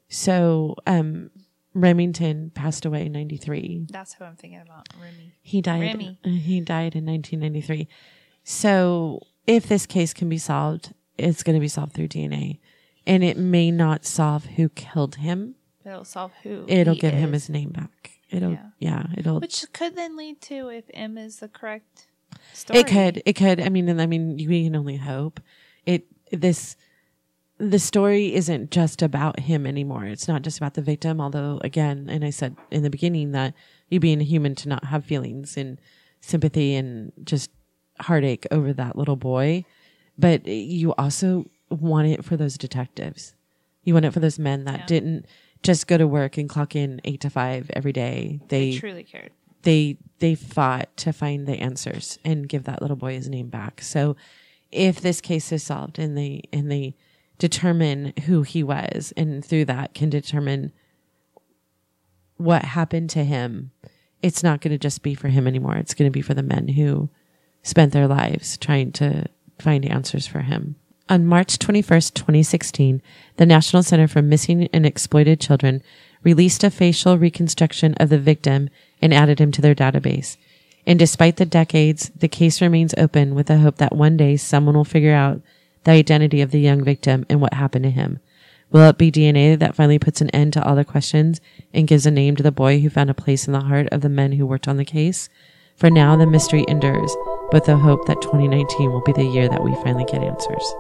So, 0.09 0.75
um, 0.87 1.31
Remington 1.75 2.51
passed 2.55 2.85
away 2.85 3.07
in 3.07 3.13
ninety 3.13 3.37
three. 3.39 3.87
That's 3.89 4.15
who 4.15 4.25
I'm 4.25 4.37
thinking 4.37 4.61
about. 4.61 4.89
Remy. 5.01 5.33
He 5.41 5.63
died. 5.63 5.81
Remy. 5.81 6.19
uh, 6.25 6.29
He 6.29 6.61
died 6.61 6.95
in 6.97 7.07
1993. 7.07 7.89
So, 8.45 9.21
if 9.47 9.69
this 9.69 9.87
case 9.87 10.13
can 10.13 10.29
be 10.29 10.39
solved, 10.39 10.93
it's 11.17 11.43
going 11.43 11.55
to 11.55 11.61
be 11.61 11.69
solved 11.69 11.95
through 11.95 12.09
DNA. 12.09 12.59
And 13.07 13.25
it 13.25 13.37
may 13.37 13.71
not 13.71 14.05
solve 14.05 14.45
who 14.45 14.69
killed 14.69 15.17
him. 15.17 15.57
It'll 15.85 16.05
solve 16.05 16.33
who. 16.43 16.65
It'll 16.69 16.95
give 16.95 17.15
him 17.15 17.33
his 17.33 17.49
name 17.49 17.71
back. 17.71 18.13
It'll, 18.31 18.53
Yeah. 18.53 18.67
yeah, 18.79 19.07
it'll, 19.17 19.41
Which 19.41 19.65
could 19.73 19.97
then 19.97 20.17
lead 20.17 20.41
to 20.43 20.69
if 20.69 20.85
M 20.95 21.19
is 21.19 21.41
the 21.41 21.49
correct 21.49 22.07
story. 22.53 22.81
it 22.81 22.87
could, 22.87 23.23
it 23.27 23.33
could. 23.35 23.61
I 23.61 23.69
mean, 23.69 23.89
and 23.89 24.01
I 24.01 24.07
mean, 24.07 24.37
we 24.37 24.65
can 24.65 24.77
only 24.77 24.97
hope 24.97 25.41
it, 25.85 26.07
this, 26.31 26.77
the 27.59 27.79
story 27.79 28.35
isn't 28.35 28.71
just 28.71 29.03
about 29.03 29.41
him 29.41 29.67
anymore. 29.67 30.05
It's 30.07 30.29
not 30.29 30.43
just 30.43 30.57
about 30.59 30.75
the 30.75 30.83
victim. 30.83 31.21
Although 31.21 31.61
again, 31.63 32.07
and 32.09 32.25
I 32.25 32.31
said 32.31 32.57
in 32.71 32.83
the 32.85 32.91
beginning 32.91 33.33
that 33.33 33.53
you 33.91 34.01
being 34.01 34.21
a 34.21 34.25
human 34.25 34.55
to 34.57 34.69
not 34.69 34.85
have 34.87 35.05
feelings 35.05 35.57
and 35.57 35.79
sympathy 36.21 36.75
and 36.75 37.13
just 37.25 37.51
heartache 38.01 38.47
over 38.51 38.73
that 38.73 38.97
little 38.97 39.17
boy, 39.17 39.65
but 40.17 40.47
you 40.47 40.95
also 40.95 41.51
want 41.73 42.09
it 42.09 42.25
for 42.25 42.37
those 42.37 42.57
detectives. 42.59 43.35
You 43.85 43.95
want 43.95 44.07
it 44.07 44.13
for 44.13 44.21
those 44.21 44.39
men 44.39 44.65
that 44.65 44.81
Yeah. 44.81 44.87
didn't 44.87 45.27
just 45.63 45.87
go 45.87 45.97
to 45.99 46.07
work 46.07 46.39
and 46.39 46.49
clock 46.49 46.75
in 46.77 47.01
eight 47.05 47.21
to 47.21 47.31
five 47.31 47.71
every 47.75 47.93
day. 47.93 48.41
They 48.49 48.73
They 48.73 48.79
truly 48.79 49.05
cared. 49.05 49.31
they 49.63 49.97
they 50.19 50.35
fought 50.35 50.97
to 50.99 51.13
find 51.13 51.47
the 51.47 51.55
answers 51.59 52.19
and 52.25 52.49
give 52.49 52.65
that 52.65 52.81
little 52.83 52.97
boy 52.97 53.15
his 53.15 53.29
name 53.29 53.49
back. 53.49 53.81
So 53.83 54.17
if 54.71 55.01
this 55.01 55.21
case 55.21 55.51
is 55.53 55.63
solved 55.63 55.99
and 55.99 56.17
they 56.17 56.43
and 56.53 56.71
they 56.71 56.95
determine 57.39 58.13
who 58.27 58.43
he 58.43 58.63
was 58.63 59.13
and 59.17 59.45
through 59.45 59.65
that 59.67 59.95
can 59.95 60.11
determine 60.11 60.73
what 62.37 62.65
happened 62.65 63.11
to 63.11 63.25
him, 63.25 63.71
it's 64.21 64.43
not 64.43 64.61
going 64.61 64.73
to 64.73 64.79
just 64.79 65.03
be 65.03 65.15
for 65.15 65.29
him 65.29 65.47
anymore. 65.47 65.77
It's 65.77 65.95
going 65.95 66.09
to 66.11 66.13
be 66.13 66.23
for 66.23 66.35
the 66.35 66.43
men 66.43 66.69
who 66.69 67.09
spent 67.63 67.93
their 67.93 68.09
lives 68.09 68.57
trying 68.59 68.93
to 68.93 69.27
find 69.61 69.85
answers 69.85 70.27
for 70.27 70.41
him. 70.41 70.77
On 71.09 71.27
March 71.27 71.59
21st, 71.59 72.15
2016, 72.15 73.03
the 73.37 73.45
National 73.45 73.83
Center 73.83 74.07
for 74.07 74.23
Missing 74.23 74.69
and 74.73 74.87
Exploited 74.87 75.41
Children 75.41 75.83
released 76.23 76.63
a 76.63 76.71
facial 76.71 77.19
reconstruction 77.19 77.95
of 77.95 78.09
the 78.09 78.19
victim 78.19 78.71
and 79.01 79.13
added 79.13 79.41
him 79.41 79.51
to 79.53 79.61
their 79.61 79.75
database. 79.75 80.37
And 80.87 80.99
despite 80.99 81.37
the 81.37 81.45
decades, 81.45 82.11
the 82.17 82.29
case 82.29 82.63
remains 82.63 82.95
open 82.97 83.35
with 83.35 83.49
the 83.49 83.59
hope 83.59 83.77
that 83.77 83.97
one 83.97 84.17
day 84.17 84.37
someone 84.37 84.77
will 84.77 84.85
figure 84.85 85.15
out 85.15 85.41
the 85.85 85.91
identity 85.91 86.41
of 86.41 86.53
the 86.53 86.61
young 86.61 86.85
victim 86.85 87.27
and 87.29 87.41
what 87.41 87.55
happened 87.55 87.85
to 87.85 87.91
him. 87.91 88.21
Will 88.71 88.89
it 88.89 88.97
be 88.97 89.11
DNA 89.11 89.59
that 89.59 89.75
finally 89.75 89.99
puts 89.99 90.21
an 90.21 90.31
end 90.31 90.53
to 90.55 90.65
all 90.65 90.77
the 90.77 90.85
questions 90.85 91.41
and 91.75 91.89
gives 91.89 92.07
a 92.07 92.11
name 92.11 92.37
to 92.37 92.43
the 92.43 92.53
boy 92.53 92.81
who 92.81 92.89
found 92.89 93.11
a 93.11 93.15
place 93.15 93.47
in 93.47 93.53
the 93.53 93.61
heart 93.61 93.89
of 93.91 94.01
the 94.01 94.09
men 94.09 94.33
who 94.33 94.47
worked 94.47 94.69
on 94.69 94.77
the 94.77 94.85
case? 94.85 95.29
For 95.77 95.91
now, 95.91 96.17
the 96.17 96.27
mystery 96.27 96.65
endures, 96.69 97.15
but 97.51 97.65
the 97.65 97.77
hope 97.77 98.07
that 98.07 98.23
2019 98.23 98.91
will 98.91 99.03
be 99.03 99.13
the 99.13 99.25
year 99.25 99.49
that 99.49 99.65
we 99.65 99.75
finally 99.77 100.05
get 100.05 100.23
answers. 100.23 100.75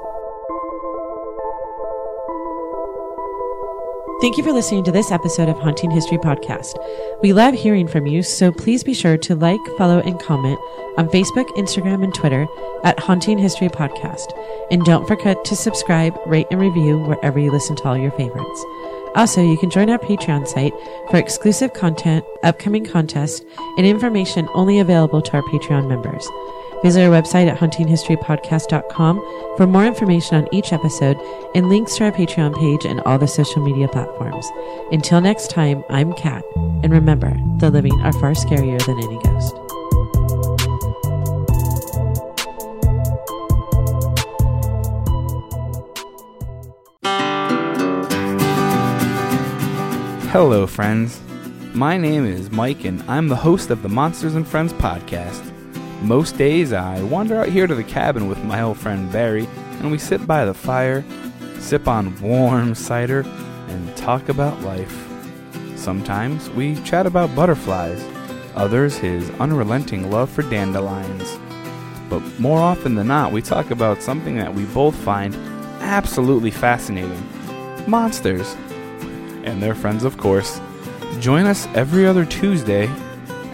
Thank 4.22 4.36
you 4.36 4.44
for 4.44 4.52
listening 4.52 4.84
to 4.84 4.92
this 4.92 5.10
episode 5.10 5.48
of 5.48 5.58
Haunting 5.58 5.90
History 5.90 6.16
Podcast. 6.16 6.76
We 7.22 7.32
love 7.32 7.54
hearing 7.54 7.88
from 7.88 8.06
you, 8.06 8.22
so 8.22 8.52
please 8.52 8.84
be 8.84 8.94
sure 8.94 9.18
to 9.18 9.34
like, 9.34 9.58
follow, 9.76 9.98
and 9.98 10.20
comment 10.20 10.60
on 10.96 11.08
Facebook, 11.08 11.48
Instagram, 11.56 12.04
and 12.04 12.14
Twitter 12.14 12.46
at 12.84 13.00
Haunting 13.00 13.36
History 13.36 13.68
Podcast. 13.68 14.32
And 14.70 14.84
don't 14.84 15.08
forget 15.08 15.44
to 15.44 15.56
subscribe, 15.56 16.16
rate, 16.24 16.46
and 16.52 16.60
review 16.60 16.98
wherever 17.00 17.40
you 17.40 17.50
listen 17.50 17.74
to 17.74 17.88
all 17.88 17.98
your 17.98 18.12
favorites. 18.12 18.64
Also, 19.16 19.42
you 19.42 19.58
can 19.58 19.70
join 19.70 19.90
our 19.90 19.98
Patreon 19.98 20.46
site 20.46 20.72
for 21.10 21.16
exclusive 21.16 21.72
content, 21.72 22.24
upcoming 22.44 22.84
contests, 22.84 23.44
and 23.76 23.84
information 23.84 24.48
only 24.54 24.78
available 24.78 25.20
to 25.20 25.32
our 25.32 25.42
Patreon 25.42 25.88
members. 25.88 26.28
Visit 26.82 27.04
our 27.04 27.10
website 27.10 27.48
at 27.48 27.58
hauntinghistorypodcast.com 27.58 29.56
for 29.56 29.66
more 29.68 29.86
information 29.86 30.36
on 30.36 30.48
each 30.52 30.72
episode 30.72 31.16
and 31.54 31.68
links 31.68 31.96
to 31.96 32.04
our 32.04 32.12
Patreon 32.12 32.58
page 32.58 32.84
and 32.84 33.00
all 33.02 33.18
the 33.18 33.28
social 33.28 33.62
media 33.62 33.86
platforms. 33.86 34.50
Until 34.90 35.20
next 35.20 35.50
time, 35.50 35.84
I'm 35.88 36.12
Kat, 36.14 36.44
and 36.56 36.92
remember, 36.92 37.32
the 37.58 37.70
living 37.70 38.00
are 38.00 38.12
far 38.14 38.32
scarier 38.32 38.84
than 38.84 38.98
any 38.98 39.18
ghost. 39.22 39.54
Hello, 50.32 50.66
friends. 50.66 51.20
My 51.74 51.96
name 51.96 52.26
is 52.26 52.50
Mike, 52.50 52.84
and 52.84 53.02
I'm 53.02 53.28
the 53.28 53.36
host 53.36 53.70
of 53.70 53.82
the 53.82 53.88
Monsters 53.88 54.34
and 54.34 54.48
Friends 54.48 54.72
podcast. 54.72 55.51
Most 56.02 56.36
days, 56.36 56.72
I 56.72 57.00
wander 57.04 57.40
out 57.40 57.48
here 57.48 57.68
to 57.68 57.76
the 57.76 57.84
cabin 57.84 58.26
with 58.26 58.42
my 58.42 58.60
old 58.60 58.76
friend 58.76 59.10
Barry, 59.12 59.46
and 59.78 59.92
we 59.92 59.98
sit 59.98 60.26
by 60.26 60.44
the 60.44 60.52
fire, 60.52 61.04
sip 61.60 61.86
on 61.86 62.20
warm 62.20 62.74
cider, 62.74 63.20
and 63.68 63.96
talk 63.96 64.28
about 64.28 64.60
life. 64.62 65.08
Sometimes 65.76 66.50
we 66.50 66.74
chat 66.82 67.06
about 67.06 67.36
butterflies, 67.36 68.04
others 68.56 68.96
his 68.96 69.30
unrelenting 69.38 70.10
love 70.10 70.28
for 70.28 70.42
dandelions. 70.42 71.38
But 72.10 72.20
more 72.40 72.58
often 72.58 72.96
than 72.96 73.06
not, 73.06 73.30
we 73.30 73.40
talk 73.40 73.70
about 73.70 74.02
something 74.02 74.36
that 74.38 74.52
we 74.52 74.64
both 74.66 74.96
find 74.96 75.36
absolutely 75.80 76.50
fascinating 76.50 77.22
monsters 77.86 78.56
and 79.44 79.62
their 79.62 79.76
friends, 79.76 80.02
of 80.02 80.18
course. 80.18 80.60
Join 81.20 81.46
us 81.46 81.68
every 81.74 82.06
other 82.06 82.24
Tuesday 82.24 82.90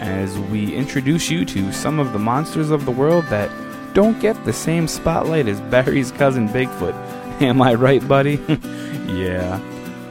as 0.00 0.38
we 0.38 0.74
introduce 0.74 1.30
you 1.30 1.44
to 1.44 1.72
some 1.72 1.98
of 1.98 2.12
the 2.12 2.18
monsters 2.18 2.70
of 2.70 2.84
the 2.84 2.90
world 2.90 3.24
that 3.26 3.50
don't 3.94 4.20
get 4.20 4.44
the 4.44 4.52
same 4.52 4.86
spotlight 4.86 5.48
as 5.48 5.60
Barry's 5.62 6.12
cousin 6.12 6.48
Bigfoot. 6.48 6.94
Am 7.40 7.60
I 7.62 7.74
right, 7.74 8.06
buddy? 8.06 8.34
yeah. 9.06 9.60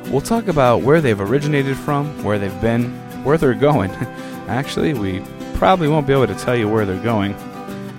We'll 0.10 0.22
talk 0.22 0.48
about 0.48 0.82
where 0.82 1.02
they've 1.02 1.20
originated 1.20 1.78
from, 1.78 2.24
where 2.24 2.40
they've 2.40 2.62
been, 2.62 2.92
where 3.24 3.38
they're 3.38 3.54
going. 3.54 3.92
Actually, 4.48 4.94
we 4.94 5.22
probably 5.56 5.88
won't 5.88 6.08
be 6.08 6.14
able 6.14 6.28
to 6.28 6.36
tell 6.36 6.56
you 6.56 6.70
where 6.70 6.86
they're 6.86 7.04
going. 7.04 7.34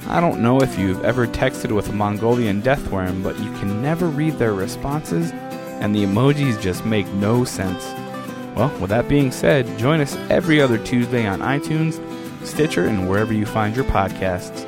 I 0.06 0.20
don't 0.20 0.40
know 0.40 0.62
if 0.62 0.78
you've 0.78 1.04
ever 1.04 1.26
texted 1.26 1.70
with 1.72 1.88
a 1.90 1.92
Mongolian 1.92 2.62
death 2.62 2.90
worm, 2.90 3.22
but 3.22 3.38
you 3.38 3.50
can 3.58 3.82
never 3.82 4.08
read 4.08 4.34
their 4.34 4.54
responses, 4.54 5.32
and 5.32 5.94
the 5.94 6.04
emojis 6.04 6.60
just 6.62 6.86
make 6.86 7.06
no 7.08 7.44
sense. 7.44 7.84
Well, 8.58 8.76
with 8.80 8.90
that 8.90 9.08
being 9.08 9.30
said, 9.30 9.78
join 9.78 10.00
us 10.00 10.16
every 10.30 10.60
other 10.60 10.78
Tuesday 10.78 11.24
on 11.28 11.38
iTunes, 11.38 11.94
Stitcher, 12.44 12.86
and 12.86 13.08
wherever 13.08 13.32
you 13.32 13.46
find 13.46 13.76
your 13.76 13.84
podcasts. 13.84 14.64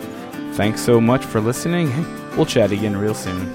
Thanks 0.55 0.80
so 0.80 1.01
much 1.01 1.24
for 1.24 1.41
listening, 1.41 1.91
and 1.91 2.36
we'll 2.36 2.47
chat 2.47 2.70
again 2.70 2.97
real 2.97 3.14
soon. 3.14 3.53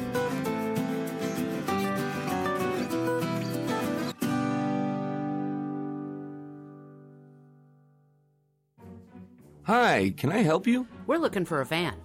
Hi, 9.63 10.13
can 10.17 10.33
I 10.33 10.39
help 10.39 10.67
you? 10.67 10.85
We're 11.07 11.15
looking 11.15 11.45
for 11.45 11.61
a 11.61 11.65
van. 11.65 11.95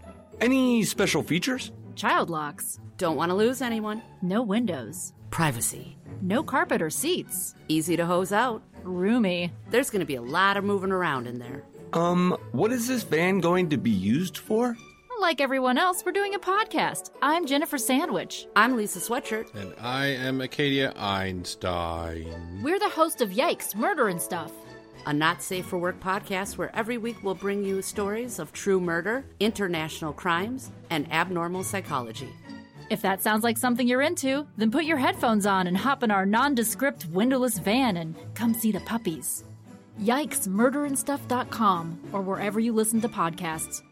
Any 0.41 0.85
special 0.85 1.25
features? 1.25 1.73
Child 1.97 2.31
locks. 2.31 2.79
Don't 2.97 3.17
want 3.17 3.31
to 3.31 3.35
lose 3.35 3.61
anyone. 3.61 4.03
No 4.23 4.41
windows. 4.41 5.15
Privacy. 5.31 5.97
No 6.23 6.43
carpet 6.43 6.83
or 6.83 6.91
seats. 6.91 7.55
Easy 7.69 7.97
to 7.97 8.05
hose 8.05 8.33
out. 8.33 8.63
Roomy. 8.83 9.53
There's 9.71 9.89
going 9.91 10.01
to 10.01 10.07
be 10.07 10.17
a 10.17 10.23
lot 10.23 10.57
of 10.57 10.65
moving 10.65 10.93
around 10.93 11.27
in 11.27 11.39
there. 11.39 11.63
Um, 11.93 12.37
what 12.53 12.73
is 12.73 12.87
this 12.87 13.03
van 13.03 13.41
going 13.41 13.71
to 13.71 13.79
be 13.79 13.91
used 13.91 14.37
for? 14.37 14.77
Like 15.19 15.41
everyone 15.41 15.77
else, 15.77 16.03
we're 16.05 16.13
doing 16.13 16.35
a 16.35 16.39
podcast. 16.39 17.11
I'm 17.21 17.47
Jennifer 17.47 17.77
Sandwich. 17.79 18.47
I'm 18.57 18.77
Lisa 18.77 18.99
Sweatshirt. 19.01 19.55
And 19.55 19.75
I 19.79 20.07
am 20.07 20.41
Acadia 20.41 20.93
Einstein. 20.97 22.61
We're 22.63 22.79
the 22.79 22.89
host 22.89 23.21
of 23.21 23.31
Yikes, 23.31 23.75
Murder 23.75 24.09
and 24.09 24.21
Stuff. 24.21 24.53
A 25.07 25.13
not 25.13 25.43
safe 25.43 25.67
for 25.67 25.79
work 25.79 26.01
podcast 26.01 26.57
where 26.59 26.75
every 26.75 26.99
week 26.99 27.17
we'll 27.23 27.35
bring 27.35 27.65
you 27.65 27.81
stories 27.83 28.39
of 28.39 28.53
true 28.53 28.81
murder, 28.81 29.25
international 29.41 30.13
crimes, 30.13 30.71
and 30.91 31.11
abnormal 31.13 31.65
psychology. 31.65 32.31
If 32.91 33.03
that 33.03 33.23
sounds 33.23 33.45
like 33.45 33.57
something 33.57 33.87
you're 33.87 34.03
into, 34.03 34.49
then 34.57 34.73
put 34.73 34.85
your 34.85 34.99
headphones 34.99 35.47
on 35.47 35.69
and 35.69 35.77
hop 35.77 36.03
in 36.03 36.11
our 36.11 36.27
nondescript 36.27 37.07
windowless 37.07 37.61
van 37.61 37.97
and 37.97 38.17
come 38.35 38.53
see 38.53 38.73
the 38.73 38.81
puppies. 38.81 39.45
Yikes, 40.01 40.49
murderandstuff.com 40.49 42.01
or 42.13 42.21
wherever 42.21 42.59
you 42.59 42.73
listen 42.73 43.01
to 43.03 43.09
podcasts. 43.09 43.83